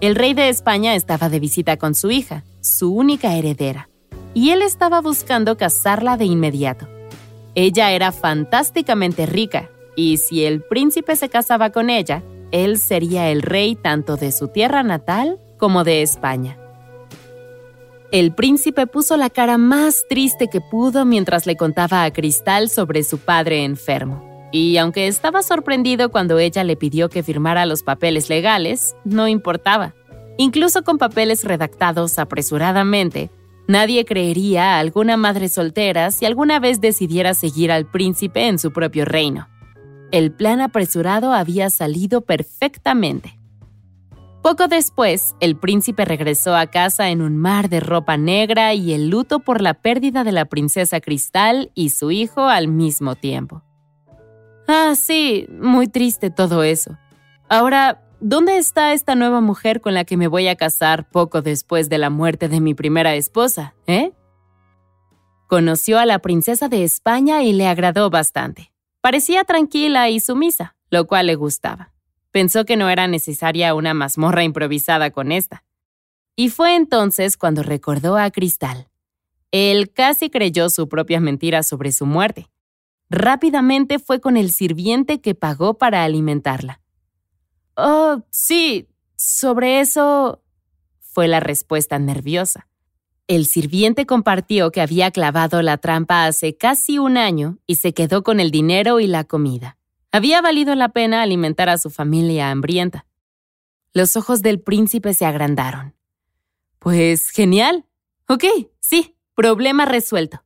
El 0.00 0.14
rey 0.14 0.34
de 0.34 0.48
España 0.48 0.94
estaba 0.94 1.28
de 1.28 1.40
visita 1.40 1.76
con 1.76 1.94
su 1.94 2.10
hija, 2.10 2.44
su 2.64 2.94
única 2.94 3.34
heredera, 3.34 3.90
y 4.32 4.50
él 4.50 4.62
estaba 4.62 5.00
buscando 5.02 5.56
casarla 5.56 6.16
de 6.16 6.24
inmediato. 6.24 6.88
Ella 7.54 7.92
era 7.92 8.10
fantásticamente 8.10 9.26
rica, 9.26 9.70
y 9.96 10.16
si 10.16 10.44
el 10.44 10.62
príncipe 10.62 11.14
se 11.14 11.28
casaba 11.28 11.70
con 11.70 11.90
ella, 11.90 12.22
él 12.52 12.78
sería 12.78 13.30
el 13.30 13.42
rey 13.42 13.74
tanto 13.74 14.16
de 14.16 14.32
su 14.32 14.48
tierra 14.48 14.82
natal 14.82 15.38
como 15.58 15.84
de 15.84 16.02
España. 16.02 16.58
El 18.10 18.34
príncipe 18.34 18.86
puso 18.86 19.16
la 19.16 19.28
cara 19.28 19.58
más 19.58 20.04
triste 20.08 20.48
que 20.48 20.60
pudo 20.60 21.04
mientras 21.04 21.46
le 21.46 21.56
contaba 21.56 22.04
a 22.04 22.12
Cristal 22.12 22.70
sobre 22.70 23.02
su 23.02 23.18
padre 23.18 23.64
enfermo. 23.64 24.48
Y 24.52 24.76
aunque 24.76 25.08
estaba 25.08 25.42
sorprendido 25.42 26.12
cuando 26.12 26.38
ella 26.38 26.62
le 26.62 26.76
pidió 26.76 27.08
que 27.08 27.24
firmara 27.24 27.66
los 27.66 27.82
papeles 27.82 28.28
legales, 28.28 28.94
no 29.04 29.26
importaba. 29.26 29.94
Incluso 30.36 30.82
con 30.82 30.98
papeles 30.98 31.44
redactados 31.44 32.18
apresuradamente, 32.18 33.30
Nadie 33.66 34.04
creería 34.04 34.76
a 34.76 34.78
alguna 34.78 35.16
madre 35.16 35.48
soltera 35.48 36.10
si 36.10 36.26
alguna 36.26 36.60
vez 36.60 36.82
decidiera 36.82 37.32
seguir 37.32 37.72
al 37.72 37.86
príncipe 37.86 38.46
en 38.46 38.58
su 38.58 38.72
propio 38.72 39.06
reino. 39.06 39.48
El 40.10 40.32
plan 40.32 40.60
apresurado 40.60 41.32
había 41.32 41.70
salido 41.70 42.20
perfectamente. 42.20 43.38
Poco 44.42 44.68
después, 44.68 45.34
el 45.40 45.56
príncipe 45.56 46.04
regresó 46.04 46.54
a 46.54 46.66
casa 46.66 47.08
en 47.08 47.22
un 47.22 47.38
mar 47.38 47.70
de 47.70 47.80
ropa 47.80 48.18
negra 48.18 48.74
y 48.74 48.92
el 48.92 49.08
luto 49.08 49.40
por 49.40 49.62
la 49.62 49.72
pérdida 49.72 50.22
de 50.24 50.32
la 50.32 50.44
princesa 50.44 51.00
Cristal 51.00 51.70
y 51.74 51.88
su 51.88 52.10
hijo 52.10 52.42
al 52.42 52.68
mismo 52.68 53.14
tiempo. 53.14 53.62
Ah, 54.68 54.92
sí, 54.94 55.46
muy 55.50 55.88
triste 55.88 56.28
todo 56.28 56.62
eso. 56.62 56.98
Ahora, 57.48 58.03
¿Dónde 58.26 58.56
está 58.56 58.94
esta 58.94 59.14
nueva 59.14 59.42
mujer 59.42 59.82
con 59.82 59.92
la 59.92 60.06
que 60.06 60.16
me 60.16 60.28
voy 60.28 60.48
a 60.48 60.56
casar 60.56 61.10
poco 61.10 61.42
después 61.42 61.90
de 61.90 61.98
la 61.98 62.08
muerte 62.08 62.48
de 62.48 62.58
mi 62.58 62.72
primera 62.72 63.14
esposa, 63.16 63.74
eh? 63.86 64.12
Conoció 65.46 65.98
a 65.98 66.06
la 66.06 66.20
princesa 66.20 66.70
de 66.70 66.84
España 66.84 67.42
y 67.42 67.52
le 67.52 67.66
agradó 67.66 68.08
bastante. 68.08 68.72
Parecía 69.02 69.44
tranquila 69.44 70.08
y 70.08 70.20
sumisa, 70.20 70.74
lo 70.88 71.06
cual 71.06 71.26
le 71.26 71.34
gustaba. 71.34 71.92
Pensó 72.30 72.64
que 72.64 72.78
no 72.78 72.88
era 72.88 73.08
necesaria 73.08 73.74
una 73.74 73.92
mazmorra 73.92 74.42
improvisada 74.42 75.10
con 75.10 75.30
esta. 75.30 75.62
Y 76.34 76.48
fue 76.48 76.76
entonces 76.76 77.36
cuando 77.36 77.62
recordó 77.62 78.16
a 78.16 78.30
Cristal. 78.30 78.88
Él 79.50 79.92
casi 79.92 80.30
creyó 80.30 80.70
su 80.70 80.88
propia 80.88 81.20
mentira 81.20 81.62
sobre 81.62 81.92
su 81.92 82.06
muerte. 82.06 82.48
Rápidamente 83.10 83.98
fue 83.98 84.22
con 84.22 84.38
el 84.38 84.50
sirviente 84.50 85.20
que 85.20 85.34
pagó 85.34 85.74
para 85.74 86.04
alimentarla. 86.04 86.80
Oh, 87.76 88.22
sí, 88.30 88.88
sobre 89.16 89.80
eso... 89.80 90.42
fue 91.00 91.28
la 91.28 91.40
respuesta 91.40 91.98
nerviosa. 91.98 92.68
El 93.26 93.46
sirviente 93.46 94.04
compartió 94.04 94.70
que 94.70 94.80
había 94.80 95.10
clavado 95.10 95.62
la 95.62 95.78
trampa 95.78 96.26
hace 96.26 96.56
casi 96.56 96.98
un 96.98 97.16
año 97.16 97.58
y 97.66 97.76
se 97.76 97.94
quedó 97.94 98.22
con 98.22 98.38
el 98.38 98.50
dinero 98.50 99.00
y 99.00 99.06
la 99.06 99.24
comida. 99.24 99.78
Había 100.12 100.42
valido 100.42 100.74
la 100.74 100.90
pena 100.90 101.22
alimentar 101.22 101.68
a 101.68 101.78
su 101.78 101.90
familia 101.90 102.50
hambrienta. 102.50 103.06
Los 103.92 104.16
ojos 104.16 104.42
del 104.42 104.60
príncipe 104.60 105.14
se 105.14 105.24
agrandaron. 105.24 105.94
Pues 106.78 107.30
genial. 107.30 107.86
Ok, 108.28 108.44
sí, 108.80 109.16
problema 109.34 109.86
resuelto. 109.86 110.44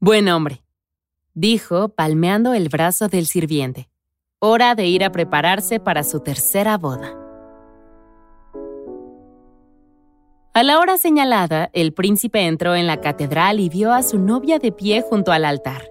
Buen 0.00 0.28
hombre, 0.28 0.64
dijo, 1.34 1.90
palmeando 1.90 2.54
el 2.54 2.68
brazo 2.68 3.08
del 3.08 3.26
sirviente. 3.26 3.90
Hora 4.40 4.76
de 4.76 4.86
ir 4.86 5.02
a 5.02 5.10
prepararse 5.10 5.80
para 5.80 6.04
su 6.04 6.20
tercera 6.20 6.78
boda. 6.78 7.12
A 10.54 10.62
la 10.62 10.78
hora 10.78 10.96
señalada, 10.96 11.70
el 11.72 11.92
príncipe 11.92 12.46
entró 12.46 12.76
en 12.76 12.86
la 12.86 13.00
catedral 13.00 13.58
y 13.58 13.68
vio 13.68 13.92
a 13.92 14.04
su 14.04 14.16
novia 14.16 14.60
de 14.60 14.70
pie 14.70 15.02
junto 15.02 15.32
al 15.32 15.44
altar. 15.44 15.90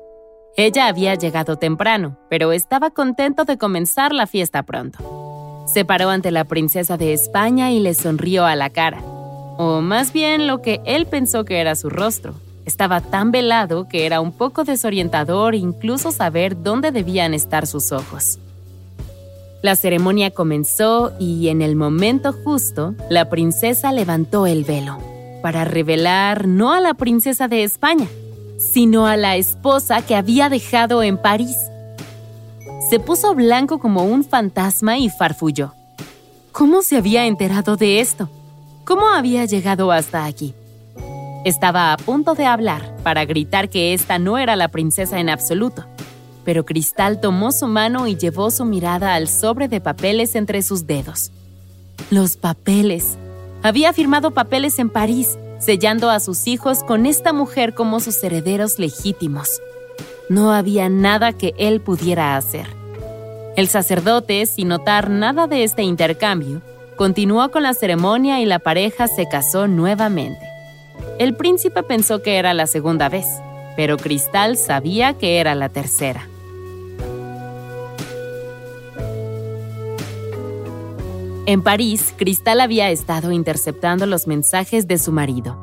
Ella 0.56 0.88
había 0.88 1.16
llegado 1.16 1.58
temprano, 1.58 2.18
pero 2.30 2.54
estaba 2.54 2.90
contento 2.90 3.44
de 3.44 3.58
comenzar 3.58 4.14
la 4.14 4.28
fiesta 4.28 4.64
pronto. 4.64 5.66
Se 5.68 5.84
paró 5.84 6.10
ante 6.10 6.32
la 6.32 6.46
princesa 6.46 6.96
de 6.96 7.12
España 7.12 7.72
y 7.72 7.82
le 7.82 7.94
sonrió 7.94 8.46
a 8.46 8.56
la 8.56 8.70
cara, 8.70 9.02
o 9.58 9.82
más 9.82 10.14
bien 10.14 10.48
lo 10.48 10.62
que 10.62 10.80
él 10.86 11.06
pensó 11.06 11.44
que 11.44 11.60
era 11.60 11.76
su 11.76 11.90
rostro, 11.90 12.36
estaba 12.68 13.00
tan 13.00 13.32
velado 13.32 13.88
que 13.88 14.06
era 14.06 14.20
un 14.20 14.34
poco 14.34 14.66
desorientador 14.66 15.56
incluso 15.56 16.12
saber 16.12 16.62
dónde 16.62 16.92
debían 16.92 17.34
estar 17.34 17.66
sus 17.66 17.94
ojos. 17.94 18.40
La 19.64 19.78
ceremonia 19.78 20.32
comenzó 20.32 21.14
y 21.18 21.48
en 21.48 21.62
el 21.62 21.78
momento 21.78 22.34
justo, 22.34 22.94
la 23.10 23.30
princesa 23.30 23.94
levantó 23.94 24.46
el 24.46 24.66
velo 24.66 24.98
para 25.42 25.64
revelar 25.64 26.46
no 26.46 26.74
a 26.74 26.82
la 26.82 26.94
princesa 26.94 27.48
de 27.48 27.64
España, 27.64 28.08
sino 28.60 29.08
a 29.08 29.16
la 29.16 29.38
esposa 29.38 30.02
que 30.02 30.16
había 30.16 30.50
dejado 30.50 31.02
en 31.04 31.18
París. 31.18 31.56
Se 32.90 33.00
puso 33.00 33.34
blanco 33.34 33.80
como 33.80 34.04
un 34.04 34.26
fantasma 34.26 34.98
y 34.98 35.10
farfulló. 35.10 35.74
¿Cómo 36.52 36.82
se 36.82 36.98
había 36.98 37.28
enterado 37.28 37.78
de 37.78 38.02
esto? 38.02 38.30
¿Cómo 38.84 39.08
había 39.08 39.46
llegado 39.46 39.92
hasta 39.92 40.26
aquí? 40.26 40.54
Estaba 41.46 41.94
a 41.94 41.98
punto 41.98 42.34
de 42.34 42.46
hablar 42.46 42.96
para 43.04 43.26
gritar 43.26 43.70
que 43.70 43.94
esta 43.94 44.20
no 44.20 44.38
era 44.38 44.56
la 44.56 44.68
princesa 44.70 45.20
en 45.20 45.30
absoluto, 45.30 45.86
pero 46.44 46.66
Cristal 46.66 47.22
tomó 47.22 47.52
su 47.52 47.68
mano 47.68 48.08
y 48.08 48.18
llevó 48.18 48.52
su 48.52 48.66
mirada 48.66 49.14
al 49.14 49.28
sobre 49.28 49.68
de 49.68 49.82
papeles 49.82 50.36
entre 50.36 50.62
sus 50.62 50.88
dedos. 50.88 51.32
Los 52.10 52.38
papeles. 52.38 53.18
Había 53.64 53.94
firmado 53.94 54.32
papeles 54.32 54.80
en 54.80 54.90
París, 54.90 55.38
sellando 55.60 56.10
a 56.10 56.20
sus 56.20 56.48
hijos 56.48 56.84
con 56.84 57.06
esta 57.06 57.34
mujer 57.34 57.74
como 57.74 58.00
sus 58.00 58.24
herederos 58.24 58.80
legítimos. 58.80 59.62
No 60.30 60.52
había 60.52 60.90
nada 60.90 61.34
que 61.34 61.54
él 61.58 61.82
pudiera 61.82 62.36
hacer. 62.36 62.68
El 63.56 63.68
sacerdote, 63.68 64.46
sin 64.46 64.68
notar 64.68 65.10
nada 65.10 65.48
de 65.48 65.64
este 65.64 65.84
intercambio, 65.84 66.62
continuó 66.96 67.50
con 67.50 67.64
la 67.64 67.74
ceremonia 67.74 68.40
y 68.40 68.46
la 68.46 68.60
pareja 68.60 69.08
se 69.08 69.28
casó 69.28 69.68
nuevamente. 69.68 70.57
El 71.20 71.36
príncipe 71.36 71.82
pensó 71.82 72.22
que 72.22 72.38
era 72.38 72.54
la 72.54 72.68
segunda 72.68 73.10
vez, 73.10 73.26
pero 73.76 73.98
Cristal 73.98 74.56
sabía 74.56 75.14
que 75.18 75.40
era 75.40 75.56
la 75.56 75.70
tercera. 75.70 76.28
En 81.48 81.64
París, 81.64 82.14
Cristal 82.18 82.62
había 82.62 82.92
estado 82.92 83.32
interceptando 83.32 84.06
los 84.06 84.28
mensajes 84.28 84.88
de 84.88 85.00
su 85.00 85.12
marido. 85.12 85.58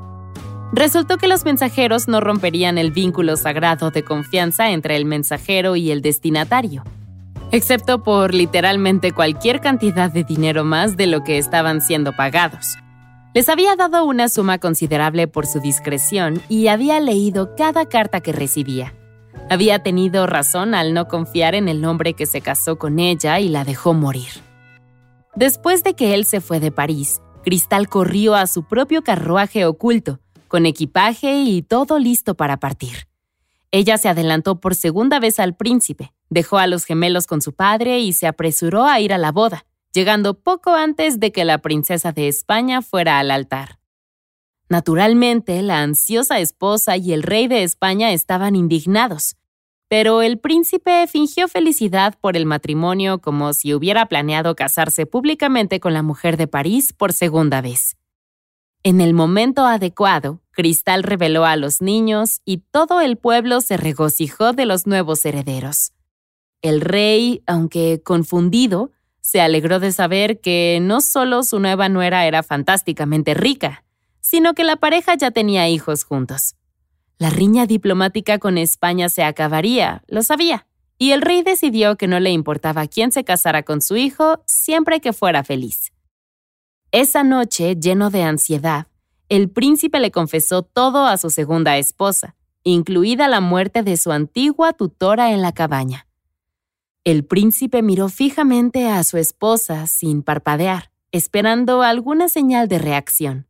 Resultó 0.73 1.19
que 1.19 1.29
los 1.29 1.45
mensajeros 1.45 2.09
no 2.09 2.21
romperían 2.21 2.77
el 2.77 2.91
vínculo 2.91 3.37
sagrado 3.37 3.93
de 3.93 4.03
confianza 4.03 4.71
entre 4.71 4.97
el 4.97 5.05
mensajero 5.05 5.77
y 5.77 5.93
el 5.93 6.03
destinatario, 6.03 6.83
excepto 7.53 8.03
por 8.03 8.35
literalmente 8.35 9.13
cualquier 9.13 9.61
cantidad 9.61 10.11
de 10.11 10.25
dinero 10.25 10.65
más 10.65 10.97
de 10.97 11.07
lo 11.07 11.23
que 11.23 11.39
estaban 11.39 11.81
siendo 11.81 12.13
pagados. 12.13 12.77
Les 13.35 13.49
había 13.49 13.75
dado 13.75 14.05
una 14.05 14.29
suma 14.29 14.59
considerable 14.59 15.27
por 15.27 15.45
su 15.49 15.59
discreción 15.59 16.41
y 16.49 16.69
había 16.69 17.01
leído 17.01 17.57
cada 17.57 17.87
carta 17.87 18.21
que 18.21 18.31
recibía. 18.31 18.95
Había 19.51 19.83
tenido 19.83 20.29
razón 20.29 20.73
al 20.73 20.95
no 20.95 21.09
confiar 21.09 21.57
en 21.57 21.69
el 21.69 21.85
hombre 21.85 22.15
que 22.15 22.27
se 22.27 22.41
casó 22.41 22.79
con 22.79 23.01
ella 23.01 23.41
y 23.41 23.49
la 23.49 23.65
dejó 23.65 23.93
morir. 23.93 24.29
Después 25.35 25.83
de 25.83 25.95
que 25.95 26.15
él 26.15 26.27
se 26.27 26.41
fue 26.41 26.61
de 26.61 26.71
París, 26.71 27.21
Cristal 27.43 27.89
corrió 27.89 28.37
a 28.37 28.47
su 28.47 28.69
propio 28.69 29.03
carruaje 29.03 29.67
oculto, 29.67 30.21
con 30.47 30.65
equipaje 30.65 31.35
y 31.43 31.63
todo 31.63 31.99
listo 31.99 32.37
para 32.37 32.59
partir. 32.59 33.09
Ella 33.73 33.99
se 33.99 34.09
adelantó 34.09 34.61
por 34.61 34.77
segunda 34.77 35.19
vez 35.19 35.41
al 35.41 35.57
príncipe, 35.57 36.13
dejó 36.31 36.59
a 36.59 36.69
los 36.69 36.85
gemelos 36.85 37.27
con 37.27 37.43
su 37.43 37.53
padre 37.53 37.99
y 37.99 38.13
se 38.13 38.29
apresuró 38.29 38.85
a 38.85 39.01
ir 39.01 39.13
a 39.13 39.19
la 39.19 39.33
boda 39.33 39.65
llegando 39.95 40.35
poco 40.35 40.75
antes 40.75 41.21
de 41.21 41.33
que 41.33 41.45
la 41.45 41.59
princesa 41.59 42.13
de 42.13 42.29
España 42.29 42.83
fuera 42.83 43.19
al 43.19 43.31
altar. 43.31 43.79
Naturalmente, 44.69 45.63
la 45.63 45.83
ansiosa 45.83 46.41
esposa 46.41 46.97
y 46.97 47.13
el 47.13 47.23
rey 47.23 47.47
de 47.47 47.63
España 47.63 48.13
estaban 48.13 48.57
indignados, 48.57 49.37
pero 49.89 50.23
el 50.23 50.39
príncipe 50.39 51.07
fingió 51.07 51.47
felicidad 51.47 52.19
por 52.21 52.37
el 52.37 52.47
matrimonio 52.47 53.21
como 53.21 53.53
si 53.53 53.73
hubiera 53.73 54.07
planeado 54.07 54.57
casarse 54.57 55.07
públicamente 55.07 55.79
con 55.79 55.93
la 55.95 56.03
mujer 56.03 56.37
de 56.37 56.49
París 56.49 56.93
por 56.93 57.13
segunda 57.13 57.61
vez. 57.61 57.97
En 58.83 59.01
el 59.01 59.15
momento 59.15 59.65
adecuado, 59.65 60.41
Cristal 60.51 61.05
reveló 61.05 61.45
a 61.45 61.57
los 61.57 61.81
niños 61.81 62.41
y 62.45 62.59
todo 62.59 63.01
el 63.01 63.17
pueblo 63.17 63.61
se 63.61 63.77
regocijó 63.77 64.53
de 64.53 64.67
los 64.67 64.87
nuevos 64.87 65.25
herederos. 65.25 65.93
El 66.63 66.81
rey, 66.81 67.43
aunque 67.47 68.03
confundido, 68.03 68.91
se 69.25 69.41
alegró 69.41 69.81
de 69.81 69.91
saber 69.91 70.39
que 70.43 70.81
no 70.83 71.01
solo 71.01 71.45
su 71.45 71.59
nueva 71.59 71.89
nuera 71.89 72.27
era 72.27 72.43
fantásticamente 72.43 73.33
rica, 73.33 73.83
sino 74.21 74.53
que 74.53 74.65
la 74.65 74.77
pareja 74.77 75.15
ya 75.15 75.31
tenía 75.31 75.67
hijos 75.67 76.05
juntos. 76.05 76.57
La 77.17 77.31
riña 77.31 77.65
diplomática 77.65 78.39
con 78.39 78.59
España 78.59 79.09
se 79.09 79.25
acabaría, 79.25 80.03
lo 80.09 80.23
sabía, 80.23 80.67
y 80.99 81.13
el 81.13 81.23
rey 81.23 81.41
decidió 81.41 81.97
que 81.97 82.07
no 82.07 82.21
le 82.21 82.33
importaba 82.33 82.87
quién 82.87 83.13
se 83.13 83.25
casara 83.25 83.63
con 83.63 83.81
su 83.81 83.97
hijo 83.97 84.43
siempre 84.45 85.01
que 85.01 85.15
fuera 85.15 85.43
feliz. 85.43 85.95
Esa 86.93 87.25
noche, 87.25 87.77
lleno 87.77 88.11
de 88.11 88.25
ansiedad, 88.25 88.89
el 89.31 89.49
príncipe 89.49 90.01
le 90.01 90.11
confesó 90.11 90.61
todo 90.61 91.07
a 91.07 91.17
su 91.17 91.31
segunda 91.31 91.79
esposa, 91.79 92.37
incluida 92.63 93.27
la 93.29 93.41
muerte 93.41 93.83
de 93.83 93.97
su 93.97 94.13
antigua 94.13 94.75
tutora 94.75 95.33
en 95.33 95.41
la 95.41 95.53
cabaña. 95.53 96.07
El 97.05 97.27
príncipe 97.27 97.83
miró 97.83 98.09
fijamente 98.09 98.89
a 98.89 99.05
su 99.05 99.19
esposa 99.19 99.87
sin 99.87 100.23
parpadear, 100.23 100.91
esperando 101.13 101.83
alguna 101.83 102.31
señal 102.31 102.67
de 102.67 102.79
reacción. 102.79 103.47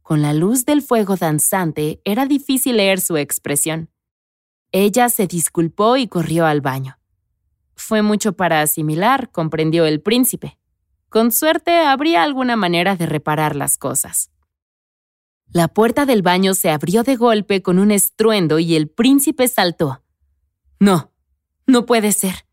Con 0.00 0.22
la 0.22 0.32
luz 0.32 0.64
del 0.64 0.80
fuego 0.80 1.16
danzante 1.16 2.00
era 2.06 2.24
difícil 2.24 2.78
leer 2.78 3.02
su 3.02 3.18
expresión. 3.18 3.90
Ella 4.72 5.10
se 5.10 5.26
disculpó 5.26 5.98
y 5.98 6.08
corrió 6.08 6.46
al 6.46 6.62
baño. 6.62 6.98
Fue 7.74 8.00
mucho 8.00 8.32
para 8.32 8.62
asimilar, 8.62 9.30
comprendió 9.32 9.84
el 9.84 10.00
príncipe. 10.00 10.58
Con 11.10 11.30
suerte 11.30 11.78
habría 11.80 12.22
alguna 12.22 12.56
manera 12.56 12.96
de 12.96 13.04
reparar 13.04 13.54
las 13.54 13.76
cosas. 13.76 14.30
La 15.52 15.68
puerta 15.68 16.06
del 16.06 16.22
baño 16.22 16.54
se 16.54 16.70
abrió 16.70 17.02
de 17.02 17.16
golpe 17.16 17.60
con 17.60 17.78
un 17.78 17.90
estruendo 17.90 18.58
y 18.58 18.76
el 18.76 18.88
príncipe 18.88 19.46
saltó. 19.46 20.02
No, 20.80 21.12
no 21.66 21.84
puede 21.84 22.12
ser. 22.12 22.47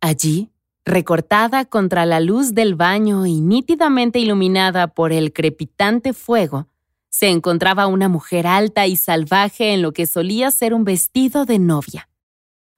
Allí, 0.00 0.50
recortada 0.84 1.64
contra 1.64 2.06
la 2.06 2.20
luz 2.20 2.54
del 2.54 2.74
baño 2.74 3.26
y 3.26 3.40
nítidamente 3.40 4.18
iluminada 4.18 4.88
por 4.88 5.12
el 5.12 5.32
crepitante 5.32 6.12
fuego, 6.12 6.68
se 7.08 7.28
encontraba 7.28 7.86
una 7.86 8.08
mujer 8.08 8.46
alta 8.46 8.86
y 8.86 8.96
salvaje 8.96 9.72
en 9.72 9.82
lo 9.82 9.92
que 9.92 10.06
solía 10.06 10.50
ser 10.50 10.74
un 10.74 10.84
vestido 10.84 11.46
de 11.46 11.58
novia. 11.58 12.08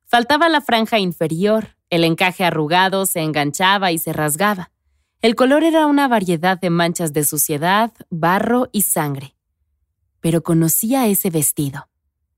Faltaba 0.04 0.48
la 0.48 0.60
franja 0.60 0.98
inferior, 0.98 1.76
el 1.90 2.04
encaje 2.04 2.44
arrugado 2.44 3.04
se 3.04 3.20
enganchaba 3.20 3.92
y 3.92 3.98
se 3.98 4.12
rasgaba. 4.12 4.70
El 5.20 5.34
color 5.34 5.64
era 5.64 5.86
una 5.86 6.06
variedad 6.06 6.58
de 6.58 6.70
manchas 6.70 7.12
de 7.12 7.24
suciedad, 7.24 7.92
barro 8.08 8.68
y 8.70 8.82
sangre. 8.82 9.34
Pero 10.20 10.42
conocía 10.42 11.08
ese 11.08 11.30
vestido, 11.30 11.88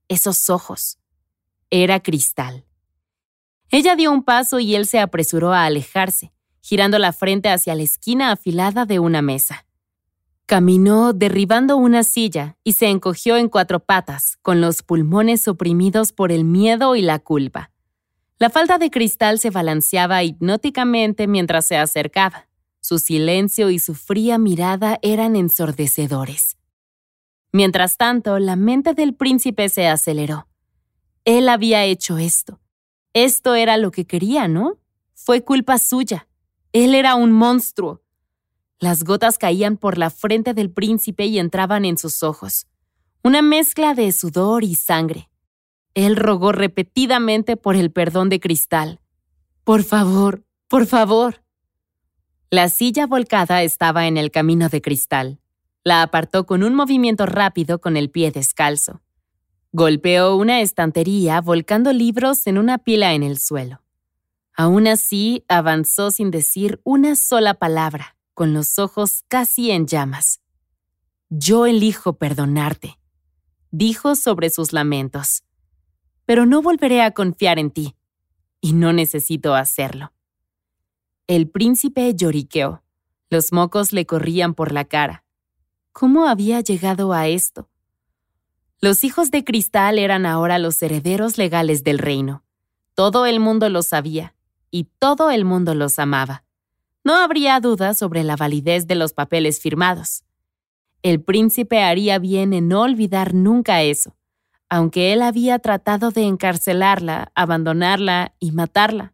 esos 0.09 0.49
ojos. 0.49 0.99
Era 1.71 2.01
cristal. 2.01 2.65
Ella 3.71 3.95
dio 3.95 4.11
un 4.11 4.25
paso 4.25 4.59
y 4.59 4.75
él 4.75 4.87
se 4.87 4.99
apresuró 4.99 5.53
a 5.53 5.65
alejarse, 5.65 6.33
girando 6.61 6.99
la 6.99 7.13
frente 7.13 7.49
hacia 7.49 7.75
la 7.75 7.83
esquina 7.83 8.33
afilada 8.33 8.85
de 8.85 8.99
una 8.99 9.23
mesa. 9.23 9.65
Caminó 10.47 11.13
derribando 11.13 11.77
una 11.77 12.03
silla 12.03 12.57
y 12.65 12.73
se 12.73 12.89
encogió 12.89 13.37
en 13.37 13.49
cuatro 13.49 13.79
patas, 13.79 14.37
con 14.43 14.61
los 14.61 14.83
pulmones 14.83 15.47
oprimidos 15.47 16.13
por 16.13 16.33
el 16.33 16.45
miedo 16.45 16.97
y 16.97 17.03
la 17.03 17.21
culpa. 17.21 17.71
La 18.41 18.51
falda 18.51 18.79
de 18.79 18.91
cristal 18.91 19.39
se 19.39 19.51
balanceaba 19.51 20.25
hipnóticamente 20.25 21.29
mientras 21.29 21.67
se 21.67 21.77
acercaba. 21.77 22.49
Su 22.81 22.99
silencio 22.99 23.71
y 23.71 23.79
su 23.79 23.95
fría 23.95 24.39
mirada 24.39 24.99
eran 25.03 25.37
ensordecedores. 25.37 26.57
Mientras 27.53 27.97
tanto, 27.97 28.39
la 28.41 28.57
mente 28.57 28.95
del 28.95 29.15
príncipe 29.15 29.69
se 29.69 29.87
aceleró. 29.87 30.49
Él 31.25 31.49
había 31.49 31.85
hecho 31.85 32.19
esto. 32.19 32.59
Esto 33.13 33.55
era 33.55 33.77
lo 33.77 33.91
que 33.91 34.07
quería, 34.07 34.47
¿no? 34.47 34.79
Fue 35.15 35.43
culpa 35.43 35.79
suya. 35.79 36.29
Él 36.73 36.95
era 36.95 37.17
un 37.17 37.33
monstruo. 37.33 38.03
Las 38.79 39.05
gotas 39.05 39.37
caían 39.37 39.77
por 39.77 39.99
la 39.99 40.11
frente 40.11 40.55
del 40.55 40.71
príncipe 40.71 41.27
y 41.27 41.39
entraban 41.39 41.85
en 41.85 41.99
sus 41.99 42.23
ojos. 42.23 42.67
Una 43.23 43.43
mezcla 43.43 43.95
de 43.95 44.13
sudor 44.13 44.65
y 44.65 44.75
sangre. 44.77 45.29
Él 45.95 46.17
rogó 46.17 46.53
repetidamente 46.53 47.57
por 47.57 47.77
el 47.77 47.91
perdón 47.91 48.29
de 48.29 48.41
cristal. 48.41 49.01
Por 49.65 49.83
favor, 49.83 50.45
por 50.69 50.87
favor. 50.87 51.43
La 52.49 52.69
silla 52.69 53.07
volcada 53.07 53.63
estaba 53.63 54.07
en 54.07 54.17
el 54.17 54.31
camino 54.31 54.69
de 54.69 54.81
cristal. 54.81 55.41
La 55.85 56.03
apartó 56.03 56.47
con 56.47 56.63
un 56.63 56.75
movimiento 56.75 57.27
rápido 57.27 57.81
con 57.81 57.97
el 57.97 58.11
pie 58.11 58.31
descalzo. 58.31 59.03
Golpeó 59.73 60.35
una 60.35 60.63
estantería 60.63 61.41
volcando 61.41 61.93
libros 61.93 62.47
en 62.49 62.59
una 62.59 62.79
pila 62.79 63.15
en 63.15 63.23
el 63.23 63.39
suelo. 63.39 63.83
Aún 64.53 64.89
así, 64.89 65.45
avanzó 65.47 66.11
sin 66.11 66.33
decir 66.33 66.81
una 66.83 67.15
sola 67.15 67.55
palabra, 67.55 68.17
con 68.35 68.53
los 68.53 68.81
ojos 68.81 69.23
casi 69.29 69.71
en 69.71 69.87
llamas. 69.87 70.41
Yo 71.29 71.67
elijo 71.67 72.15
perdonarte, 72.15 72.99
dijo 73.71 74.17
sobre 74.17 74.51
sus 74.51 74.73
lamentos. 74.73 75.45
Pero 76.27 76.47
no 76.47 76.63
volveré 76.63 77.03
a 77.03 77.13
confiar 77.13 77.61
en 77.61 77.71
ti, 77.71 77.95
y 78.61 78.73
no 78.73 78.93
necesito 78.93 79.55
hacerlo. 79.55 80.13
El 81.29 81.49
príncipe 81.49 82.13
lloriqueó. 82.13 82.83
Los 83.29 83.53
mocos 83.53 83.93
le 83.93 84.05
corrían 84.05 84.55
por 84.55 84.73
la 84.73 84.85
cara. 84.85 85.25
¿Cómo 85.93 86.27
había 86.27 86.61
llegado 86.61 87.13
a 87.13 87.29
esto? 87.29 87.70
Los 88.83 89.05
hijos 89.05 89.31
de 89.31 89.45
Cristal 89.45 89.99
eran 89.99 90.25
ahora 90.25 90.59
los 90.59 90.83
herederos 90.83 91.37
legales 91.37 91.85
del 91.85 91.99
reino. 91.99 92.45
Todo 92.95 93.27
el 93.27 93.39
mundo 93.39 93.69
lo 93.69 93.83
sabía, 93.83 94.35
y 94.71 94.85
todo 94.99 95.31
el 95.31 95.45
mundo 95.45 95.75
los 95.75 95.99
amaba. 95.99 96.45
No 97.05 97.15
habría 97.15 97.61
duda 97.61 97.93
sobre 97.93 98.25
la 98.25 98.37
validez 98.37 98.87
de 98.87 98.95
los 98.95 99.13
papeles 99.13 99.61
firmados. 99.61 100.25
El 101.03 101.21
príncipe 101.21 101.83
haría 101.83 102.19
bien 102.19 102.55
en 102.55 102.69
no 102.69 102.81
olvidar 102.81 103.35
nunca 103.35 103.83
eso, 103.83 104.17
aunque 104.71 105.13
él 105.13 105.21
había 105.21 105.59
tratado 105.59 106.11
de 106.11 106.23
encarcelarla, 106.23 107.33
abandonarla 107.35 108.33
y 108.39 108.53
matarla. 108.53 109.13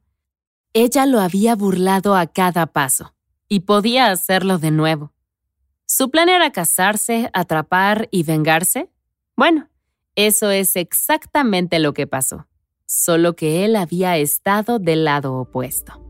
Ella 0.75 1.07
lo 1.07 1.21
había 1.21 1.57
burlado 1.57 2.15
a 2.15 2.29
cada 2.29 2.67
paso, 2.67 3.15
y 3.49 3.61
podía 3.61 4.13
hacerlo 4.13 4.59
de 4.59 4.71
nuevo. 4.71 5.13
¿Su 5.87 6.09
plan 6.11 6.29
era 6.29 6.53
casarse, 6.53 7.31
atrapar 7.33 8.09
y 8.13 8.23
vengarse? 8.23 8.91
Bueno, 9.37 9.69
eso 10.15 10.51
es 10.51 10.77
exactamente 10.77 11.79
lo 11.79 11.93
que 11.93 12.07
pasó, 12.07 12.47
solo 12.87 13.37
que 13.37 13.67
él 13.67 13.77
había 13.77 14.17
estado 14.17 14.79
del 14.79 15.05
lado 15.05 15.35
opuesto. 15.35 16.03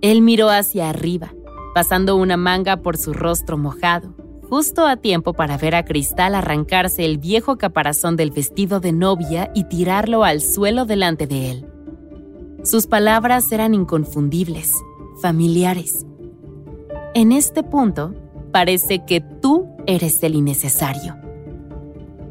Él 0.00 0.22
miró 0.22 0.48
hacia 0.48 0.88
arriba, 0.88 1.34
pasando 1.74 2.16
una 2.16 2.38
manga 2.38 2.78
por 2.78 2.96
su 2.96 3.12
rostro 3.12 3.58
mojado, 3.58 4.14
justo 4.48 4.86
a 4.86 4.96
tiempo 4.96 5.34
para 5.34 5.58
ver 5.58 5.74
a 5.74 5.84
Cristal 5.84 6.34
arrancarse 6.34 7.04
el 7.04 7.18
viejo 7.18 7.58
caparazón 7.58 8.16
del 8.16 8.30
vestido 8.30 8.80
de 8.80 8.92
novia 8.92 9.50
y 9.54 9.64
tirarlo 9.64 10.24
al 10.24 10.40
suelo 10.40 10.86
delante 10.86 11.26
de 11.26 11.50
él. 11.50 11.66
Sus 12.62 12.86
palabras 12.86 13.52
eran 13.52 13.74
inconfundibles, 13.74 14.72
familiares. 15.20 16.06
En 17.12 17.30
este 17.30 17.62
punto, 17.62 18.14
parece 18.52 19.04
que 19.04 19.20
tú 19.20 19.68
eres 19.86 20.22
el 20.22 20.34
innecesario. 20.34 21.23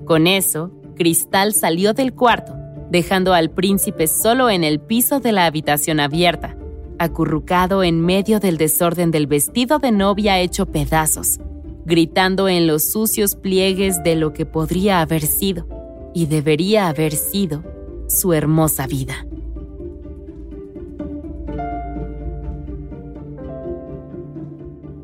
Con 0.05 0.27
eso, 0.27 0.71
Cristal 0.95 1.53
salió 1.53 1.93
del 1.93 2.13
cuarto, 2.13 2.53
dejando 2.89 3.33
al 3.33 3.49
príncipe 3.49 4.07
solo 4.07 4.49
en 4.49 4.63
el 4.63 4.79
piso 4.79 5.19
de 5.19 5.31
la 5.31 5.45
habitación 5.45 5.99
abierta, 5.99 6.57
acurrucado 6.99 7.83
en 7.83 8.01
medio 8.01 8.39
del 8.39 8.57
desorden 8.57 9.11
del 9.11 9.27
vestido 9.27 9.79
de 9.79 9.91
novia 9.91 10.39
hecho 10.39 10.65
pedazos, 10.65 11.39
gritando 11.85 12.49
en 12.49 12.67
los 12.67 12.91
sucios 12.91 13.35
pliegues 13.35 14.03
de 14.03 14.15
lo 14.15 14.33
que 14.33 14.45
podría 14.45 15.01
haber 15.01 15.21
sido 15.21 15.67
y 16.13 16.27
debería 16.27 16.87
haber 16.87 17.13
sido 17.13 17.63
su 18.07 18.33
hermosa 18.33 18.87
vida. 18.87 19.25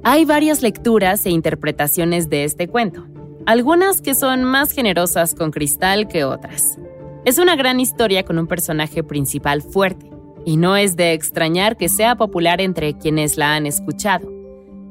Hay 0.04 0.26
varias 0.26 0.62
lecturas 0.62 1.26
e 1.26 1.30
interpretaciones 1.30 2.30
de 2.30 2.44
este 2.44 2.68
cuento, 2.68 3.06
algunas 3.50 4.00
que 4.02 4.14
son 4.14 4.44
más 4.44 4.74
generosas 4.74 5.34
con 5.34 5.50
Cristal 5.50 6.08
que 6.08 6.24
otras. 6.24 6.78
Es 7.26 7.40
una 7.40 7.56
gran 7.56 7.80
historia 7.80 8.24
con 8.24 8.38
un 8.38 8.46
personaje 8.46 9.02
principal 9.02 9.64
fuerte, 9.64 10.08
y 10.46 10.56
no 10.56 10.76
es 10.76 10.96
de 10.96 11.14
extrañar 11.14 11.76
que 11.76 11.90
sea 11.90 12.16
popular 12.16 12.62
entre 12.62 12.96
quienes 13.00 13.38
la 13.38 13.56
han 13.56 13.66
escuchado. 13.66 14.32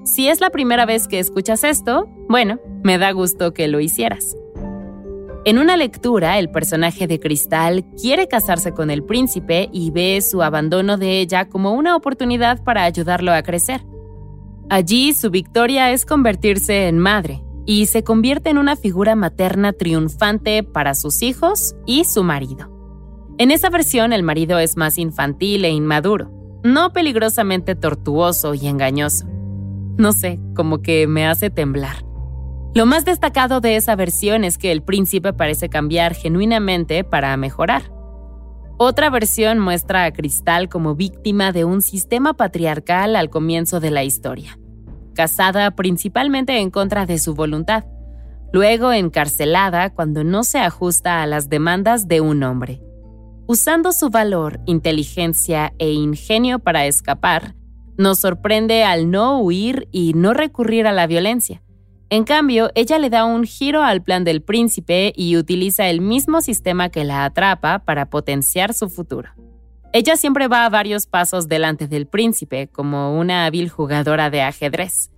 Si 0.02 0.28
es 0.28 0.40
la 0.40 0.50
primera 0.50 0.86
vez 0.86 1.06
que 1.06 1.20
escuchas 1.20 1.62
esto, 1.62 2.08
bueno, 2.28 2.58
me 2.82 2.98
da 2.98 3.12
gusto 3.12 3.54
que 3.54 3.68
lo 3.68 3.78
hicieras. 3.78 4.36
En 5.44 5.60
una 5.60 5.76
lectura, 5.76 6.40
el 6.40 6.50
personaje 6.50 7.06
de 7.06 7.20
Cristal 7.20 7.84
quiere 8.02 8.26
casarse 8.26 8.72
con 8.72 8.90
el 8.90 9.04
príncipe 9.04 9.68
y 9.72 9.92
ve 9.92 10.20
su 10.20 10.42
abandono 10.42 10.96
de 10.96 11.20
ella 11.20 11.48
como 11.48 11.74
una 11.74 11.94
oportunidad 11.94 12.64
para 12.64 12.82
ayudarlo 12.82 13.32
a 13.32 13.44
crecer. 13.44 13.82
Allí 14.68 15.14
su 15.14 15.30
victoria 15.30 15.92
es 15.92 16.04
convertirse 16.04 16.88
en 16.88 16.98
madre 16.98 17.44
y 17.68 17.84
se 17.84 18.02
convierte 18.02 18.48
en 18.48 18.56
una 18.56 18.76
figura 18.76 19.14
materna 19.14 19.74
triunfante 19.74 20.62
para 20.62 20.94
sus 20.94 21.20
hijos 21.20 21.76
y 21.84 22.04
su 22.04 22.24
marido. 22.24 22.72
En 23.36 23.50
esa 23.50 23.68
versión 23.68 24.14
el 24.14 24.22
marido 24.22 24.58
es 24.58 24.78
más 24.78 24.96
infantil 24.96 25.66
e 25.66 25.68
inmaduro, 25.68 26.32
no 26.64 26.94
peligrosamente 26.94 27.74
tortuoso 27.74 28.54
y 28.54 28.66
engañoso. 28.68 29.26
No 29.98 30.12
sé, 30.12 30.40
como 30.56 30.80
que 30.80 31.06
me 31.06 31.26
hace 31.26 31.50
temblar. 31.50 32.06
Lo 32.74 32.86
más 32.86 33.04
destacado 33.04 33.60
de 33.60 33.76
esa 33.76 33.96
versión 33.96 34.44
es 34.44 34.56
que 34.56 34.72
el 34.72 34.82
príncipe 34.82 35.34
parece 35.34 35.68
cambiar 35.68 36.14
genuinamente 36.14 37.04
para 37.04 37.36
mejorar. 37.36 37.92
Otra 38.78 39.10
versión 39.10 39.58
muestra 39.58 40.06
a 40.06 40.12
Cristal 40.12 40.70
como 40.70 40.94
víctima 40.94 41.52
de 41.52 41.66
un 41.66 41.82
sistema 41.82 42.32
patriarcal 42.32 43.14
al 43.14 43.28
comienzo 43.28 43.78
de 43.78 43.90
la 43.90 44.04
historia, 44.04 44.58
casada 45.18 45.72
principalmente 45.72 46.60
en 46.60 46.70
contra 46.70 47.04
de 47.04 47.18
su 47.18 47.34
voluntad, 47.34 47.84
luego 48.52 48.92
encarcelada 48.92 49.90
cuando 49.90 50.22
no 50.22 50.44
se 50.44 50.60
ajusta 50.60 51.22
a 51.22 51.26
las 51.26 51.48
demandas 51.48 52.06
de 52.06 52.20
un 52.20 52.44
hombre. 52.44 52.80
Usando 53.48 53.90
su 53.90 54.10
valor, 54.10 54.60
inteligencia 54.66 55.74
e 55.78 55.90
ingenio 55.90 56.60
para 56.60 56.86
escapar, 56.86 57.56
nos 57.96 58.20
sorprende 58.20 58.84
al 58.84 59.10
no 59.10 59.40
huir 59.40 59.88
y 59.90 60.12
no 60.14 60.34
recurrir 60.34 60.86
a 60.86 60.92
la 60.92 61.08
violencia 61.08 61.60
en 62.10 62.24
cambio, 62.24 62.70
ella 62.74 62.98
le 62.98 63.10
da 63.10 63.26
un 63.26 63.44
giro 63.44 63.82
al 63.82 64.02
plan 64.02 64.24
del 64.24 64.40
príncipe 64.40 65.12
y 65.14 65.36
utiliza 65.36 65.90
el 65.90 66.00
mismo 66.00 66.40
sistema 66.40 66.88
que 66.88 67.04
la 67.04 67.26
atrapa 67.26 67.80
para 67.80 68.08
potenciar 68.08 68.72
su 68.72 68.88
futuro. 68.88 69.28
Ella 69.92 70.16
siempre 70.16 70.48
va 70.48 70.66
a 70.66 70.68
varios 70.68 71.06
pasos 71.06 71.48
delante 71.48 71.88
del 71.88 72.06
príncipe, 72.06 72.68
como 72.68 73.18
una 73.18 73.46
hábil 73.46 73.70
jugadora 73.70 74.28
de 74.28 74.42
ajedrez, 74.42 75.10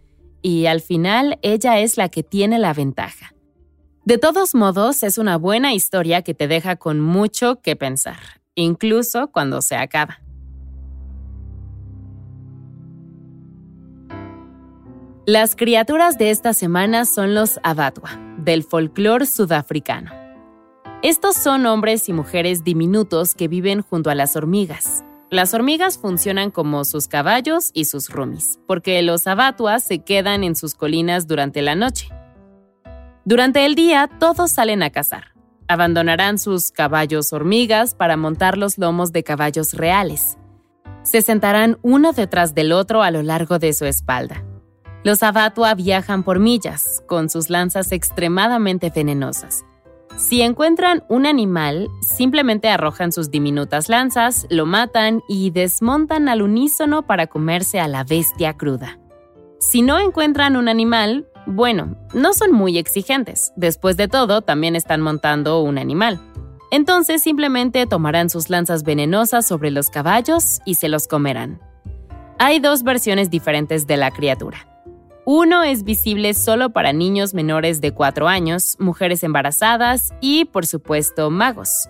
y 0.43 0.67
al 0.67 0.81
final 0.81 1.39
ella 1.43 1.81
es 1.81 1.97
la 1.97 2.09
que 2.09 2.23
tiene 2.23 2.59
la 2.59 2.73
ventaja. 2.73 3.35
De 4.05 4.17
todos 4.17 4.55
modos, 4.55 5.03
es 5.03 5.19
una 5.19 5.37
buena 5.37 5.75
historia 5.75 6.23
que 6.23 6.35
te 6.35 6.49
deja 6.49 6.77
con 6.77 7.01
mucho 7.01 7.61
que 7.61 7.75
pensar, 7.75 8.19
incluso 8.55 9.31
cuando 9.33 9.61
se 9.61 9.77
acaba. 9.77 10.21
Las 15.27 15.55
criaturas 15.55 16.17
de 16.17 16.31
esta 16.31 16.55
semana 16.55 17.05
son 17.05 17.35
los 17.35 17.61
Abatwa, 17.63 18.11
del 18.39 18.63
folclore 18.63 19.27
sudafricano. 19.27 20.20
Estos 21.03 21.35
son 21.35 21.65
hombres 21.65 22.11
y 22.11 22.13
mujeres 22.13 22.63
diminutos 22.63 23.35
que 23.35 23.49
viven 23.49 23.81
junto 23.81 24.11
a 24.11 24.15
las 24.15 24.37
hormigas. 24.37 25.03
Las 25.31 25.55
hormigas 25.55 25.97
funcionan 25.97 26.51
como 26.51 26.85
sus 26.85 27.09
caballos 27.09 27.71
y 27.73 27.87
sus 27.87 28.11
rumis, 28.11 28.59
porque 28.67 29.01
los 29.01 29.27
abatuas 29.27 29.83
se 29.83 30.01
quedan 30.01 30.45
en 30.45 30.57
sus 30.57 30.75
colinas 30.75 31.27
durante 31.27 31.63
la 31.63 31.75
noche. 31.75 32.11
Durante 33.25 33.65
el 33.65 33.77
día, 33.77 34.11
todos 34.21 34.51
salen 34.51 34.83
a 34.83 34.91
cazar. 34.91 35.33
Abandonarán 35.69 36.39
sus 36.39 36.71
caballos 36.71 37.33
hormigas 37.33 37.95
para 37.95 38.19
montar 38.19 38.59
los 38.59 38.77
lomos 38.77 39.11
de 39.11 39.25
caballos 39.25 39.73
reales. 39.73 40.37
Se 41.03 41.23
sentarán 41.23 41.79
uno 41.81 42.13
detrás 42.13 42.55
del 42.55 42.73
otro 42.73 43.03
a 43.03 43.11
lo 43.11 43.23
largo 43.23 43.59
de 43.59 43.73
su 43.73 43.87
espalda. 43.87 44.45
Los 45.03 45.23
abatua 45.23 45.75
viajan 45.75 46.25
por 46.25 46.41
millas, 46.41 47.03
con 47.07 47.31
sus 47.31 47.49
lanzas 47.49 47.91
extremadamente 47.91 48.93
venenosas. 48.95 49.65
Si 50.21 50.43
encuentran 50.43 51.03
un 51.09 51.25
animal, 51.25 51.89
simplemente 52.03 52.69
arrojan 52.69 53.11
sus 53.11 53.31
diminutas 53.31 53.89
lanzas, 53.89 54.47
lo 54.51 54.67
matan 54.67 55.23
y 55.29 55.51
desmontan 55.51 56.29
al 56.29 56.43
unísono 56.43 57.07
para 57.07 57.27
comerse 57.27 57.81
a 57.81 57.89
la 57.89 58.05
bestia 58.05 58.53
cruda. 58.53 58.99
Si 59.61 59.81
no 59.81 59.99
encuentran 59.99 60.57
un 60.57 60.69
animal, 60.69 61.27
bueno, 61.47 61.97
no 62.13 62.35
son 62.35 62.53
muy 62.53 62.77
exigentes. 62.77 63.53
Después 63.57 63.97
de 63.97 64.09
todo, 64.09 64.43
también 64.43 64.77
están 64.77 65.01
montando 65.01 65.63
un 65.63 65.79
animal. 65.79 66.21
Entonces 66.71 67.23
simplemente 67.23 67.87
tomarán 67.87 68.29
sus 68.29 68.51
lanzas 68.51 68.83
venenosas 68.83 69.49
sobre 69.49 69.71
los 69.71 69.89
caballos 69.89 70.61
y 70.67 70.75
se 70.75 70.91
los 70.91 71.09
comerán. 71.09 71.63
Hay 72.39 72.61
dos 72.61 72.83
versiones 72.83 73.31
diferentes 73.31 73.87
de 73.87 73.97
la 73.97 74.11
criatura. 74.11 74.70
Uno 75.33 75.63
es 75.63 75.85
visible 75.85 76.35
solo 76.35 76.71
para 76.71 76.93
niños 76.93 77.35
menores 77.35 77.81
de 77.81 77.95
4 77.95 78.27
años, 78.27 78.75
mujeres 78.81 79.23
embarazadas 79.23 80.13
y, 80.21 80.47
por 80.47 80.67
supuesto, 80.67 81.31
magos. 81.31 81.89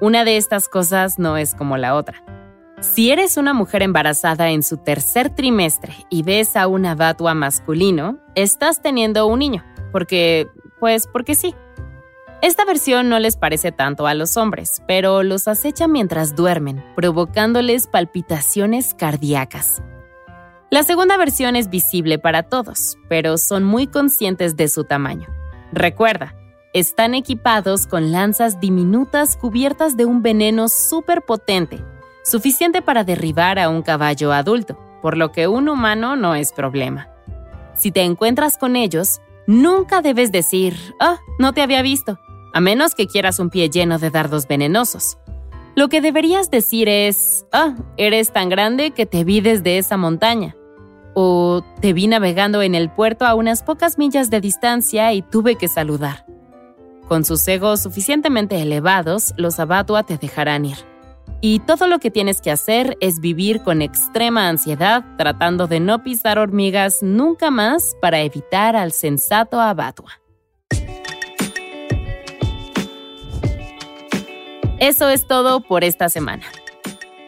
Una 0.00 0.24
de 0.24 0.38
estas 0.38 0.70
cosas 0.70 1.18
no 1.18 1.36
es 1.36 1.54
como 1.54 1.76
la 1.76 1.94
otra. 1.94 2.24
Si 2.80 3.10
eres 3.10 3.36
una 3.36 3.52
mujer 3.52 3.82
embarazada 3.82 4.48
en 4.52 4.62
su 4.62 4.78
tercer 4.78 5.28
trimestre 5.28 5.92
y 6.08 6.22
ves 6.22 6.56
a 6.56 6.66
un 6.66 6.86
abatua 6.86 7.34
masculino, 7.34 8.18
estás 8.36 8.80
teniendo 8.80 9.26
un 9.26 9.40
niño, 9.40 9.62
porque, 9.92 10.48
pues, 10.80 11.06
porque 11.06 11.34
sí. 11.34 11.54
Esta 12.40 12.64
versión 12.64 13.10
no 13.10 13.18
les 13.18 13.36
parece 13.36 13.70
tanto 13.70 14.06
a 14.06 14.14
los 14.14 14.38
hombres, 14.38 14.80
pero 14.88 15.22
los 15.22 15.46
acecha 15.46 15.88
mientras 15.88 16.34
duermen, 16.36 16.82
provocándoles 16.96 17.86
palpitaciones 17.86 18.94
cardíacas. 18.94 19.82
La 20.72 20.84
segunda 20.84 21.18
versión 21.18 21.54
es 21.54 21.68
visible 21.68 22.18
para 22.18 22.44
todos, 22.44 22.96
pero 23.10 23.36
son 23.36 23.62
muy 23.62 23.88
conscientes 23.88 24.56
de 24.56 24.68
su 24.68 24.84
tamaño. 24.84 25.28
Recuerda, 25.70 26.34
están 26.72 27.14
equipados 27.14 27.86
con 27.86 28.10
lanzas 28.10 28.58
diminutas 28.58 29.36
cubiertas 29.36 29.98
de 29.98 30.06
un 30.06 30.22
veneno 30.22 30.68
súper 30.68 31.20
potente, 31.26 31.84
suficiente 32.24 32.80
para 32.80 33.04
derribar 33.04 33.58
a 33.58 33.68
un 33.68 33.82
caballo 33.82 34.32
adulto, 34.32 34.78
por 35.02 35.18
lo 35.18 35.30
que 35.30 35.46
un 35.46 35.68
humano 35.68 36.16
no 36.16 36.34
es 36.34 36.54
problema. 36.54 37.10
Si 37.74 37.92
te 37.92 38.00
encuentras 38.00 38.56
con 38.56 38.74
ellos, 38.74 39.20
nunca 39.46 40.00
debes 40.00 40.32
decir, 40.32 40.74
oh, 41.02 41.18
no 41.38 41.52
te 41.52 41.60
había 41.60 41.82
visto, 41.82 42.18
a 42.54 42.62
menos 42.62 42.94
que 42.94 43.06
quieras 43.06 43.40
un 43.40 43.50
pie 43.50 43.68
lleno 43.68 43.98
de 43.98 44.08
dardos 44.08 44.48
venenosos. 44.48 45.18
Lo 45.74 45.90
que 45.90 46.00
deberías 46.00 46.50
decir 46.50 46.88
es, 46.88 47.44
oh, 47.52 47.74
eres 47.98 48.32
tan 48.32 48.48
grande 48.48 48.92
que 48.92 49.04
te 49.04 49.22
vi 49.24 49.42
desde 49.42 49.76
esa 49.76 49.98
montaña 49.98 50.56
o 51.14 51.62
te 51.80 51.92
vi 51.92 52.06
navegando 52.06 52.62
en 52.62 52.74
el 52.74 52.90
puerto 52.90 53.26
a 53.26 53.34
unas 53.34 53.62
pocas 53.62 53.98
millas 53.98 54.30
de 54.30 54.40
distancia 54.40 55.12
y 55.12 55.22
tuve 55.22 55.56
que 55.56 55.68
saludar. 55.68 56.26
Con 57.08 57.24
sus 57.24 57.46
egos 57.48 57.82
suficientemente 57.82 58.60
elevados, 58.60 59.34
los 59.36 59.60
abatua 59.60 60.04
te 60.04 60.16
dejarán 60.16 60.64
ir. 60.64 60.78
Y 61.40 61.58
todo 61.58 61.88
lo 61.88 61.98
que 61.98 62.10
tienes 62.10 62.40
que 62.40 62.52
hacer 62.52 62.96
es 63.00 63.18
vivir 63.20 63.62
con 63.62 63.82
extrema 63.82 64.48
ansiedad 64.48 65.04
tratando 65.18 65.66
de 65.66 65.80
no 65.80 66.02
pisar 66.02 66.38
hormigas 66.38 67.02
nunca 67.02 67.50
más 67.50 67.96
para 68.00 68.20
evitar 68.20 68.76
al 68.76 68.92
sensato 68.92 69.60
abatua. 69.60 70.22
Eso 74.78 75.08
es 75.08 75.26
todo 75.26 75.60
por 75.60 75.84
esta 75.84 76.08
semana. 76.08 76.44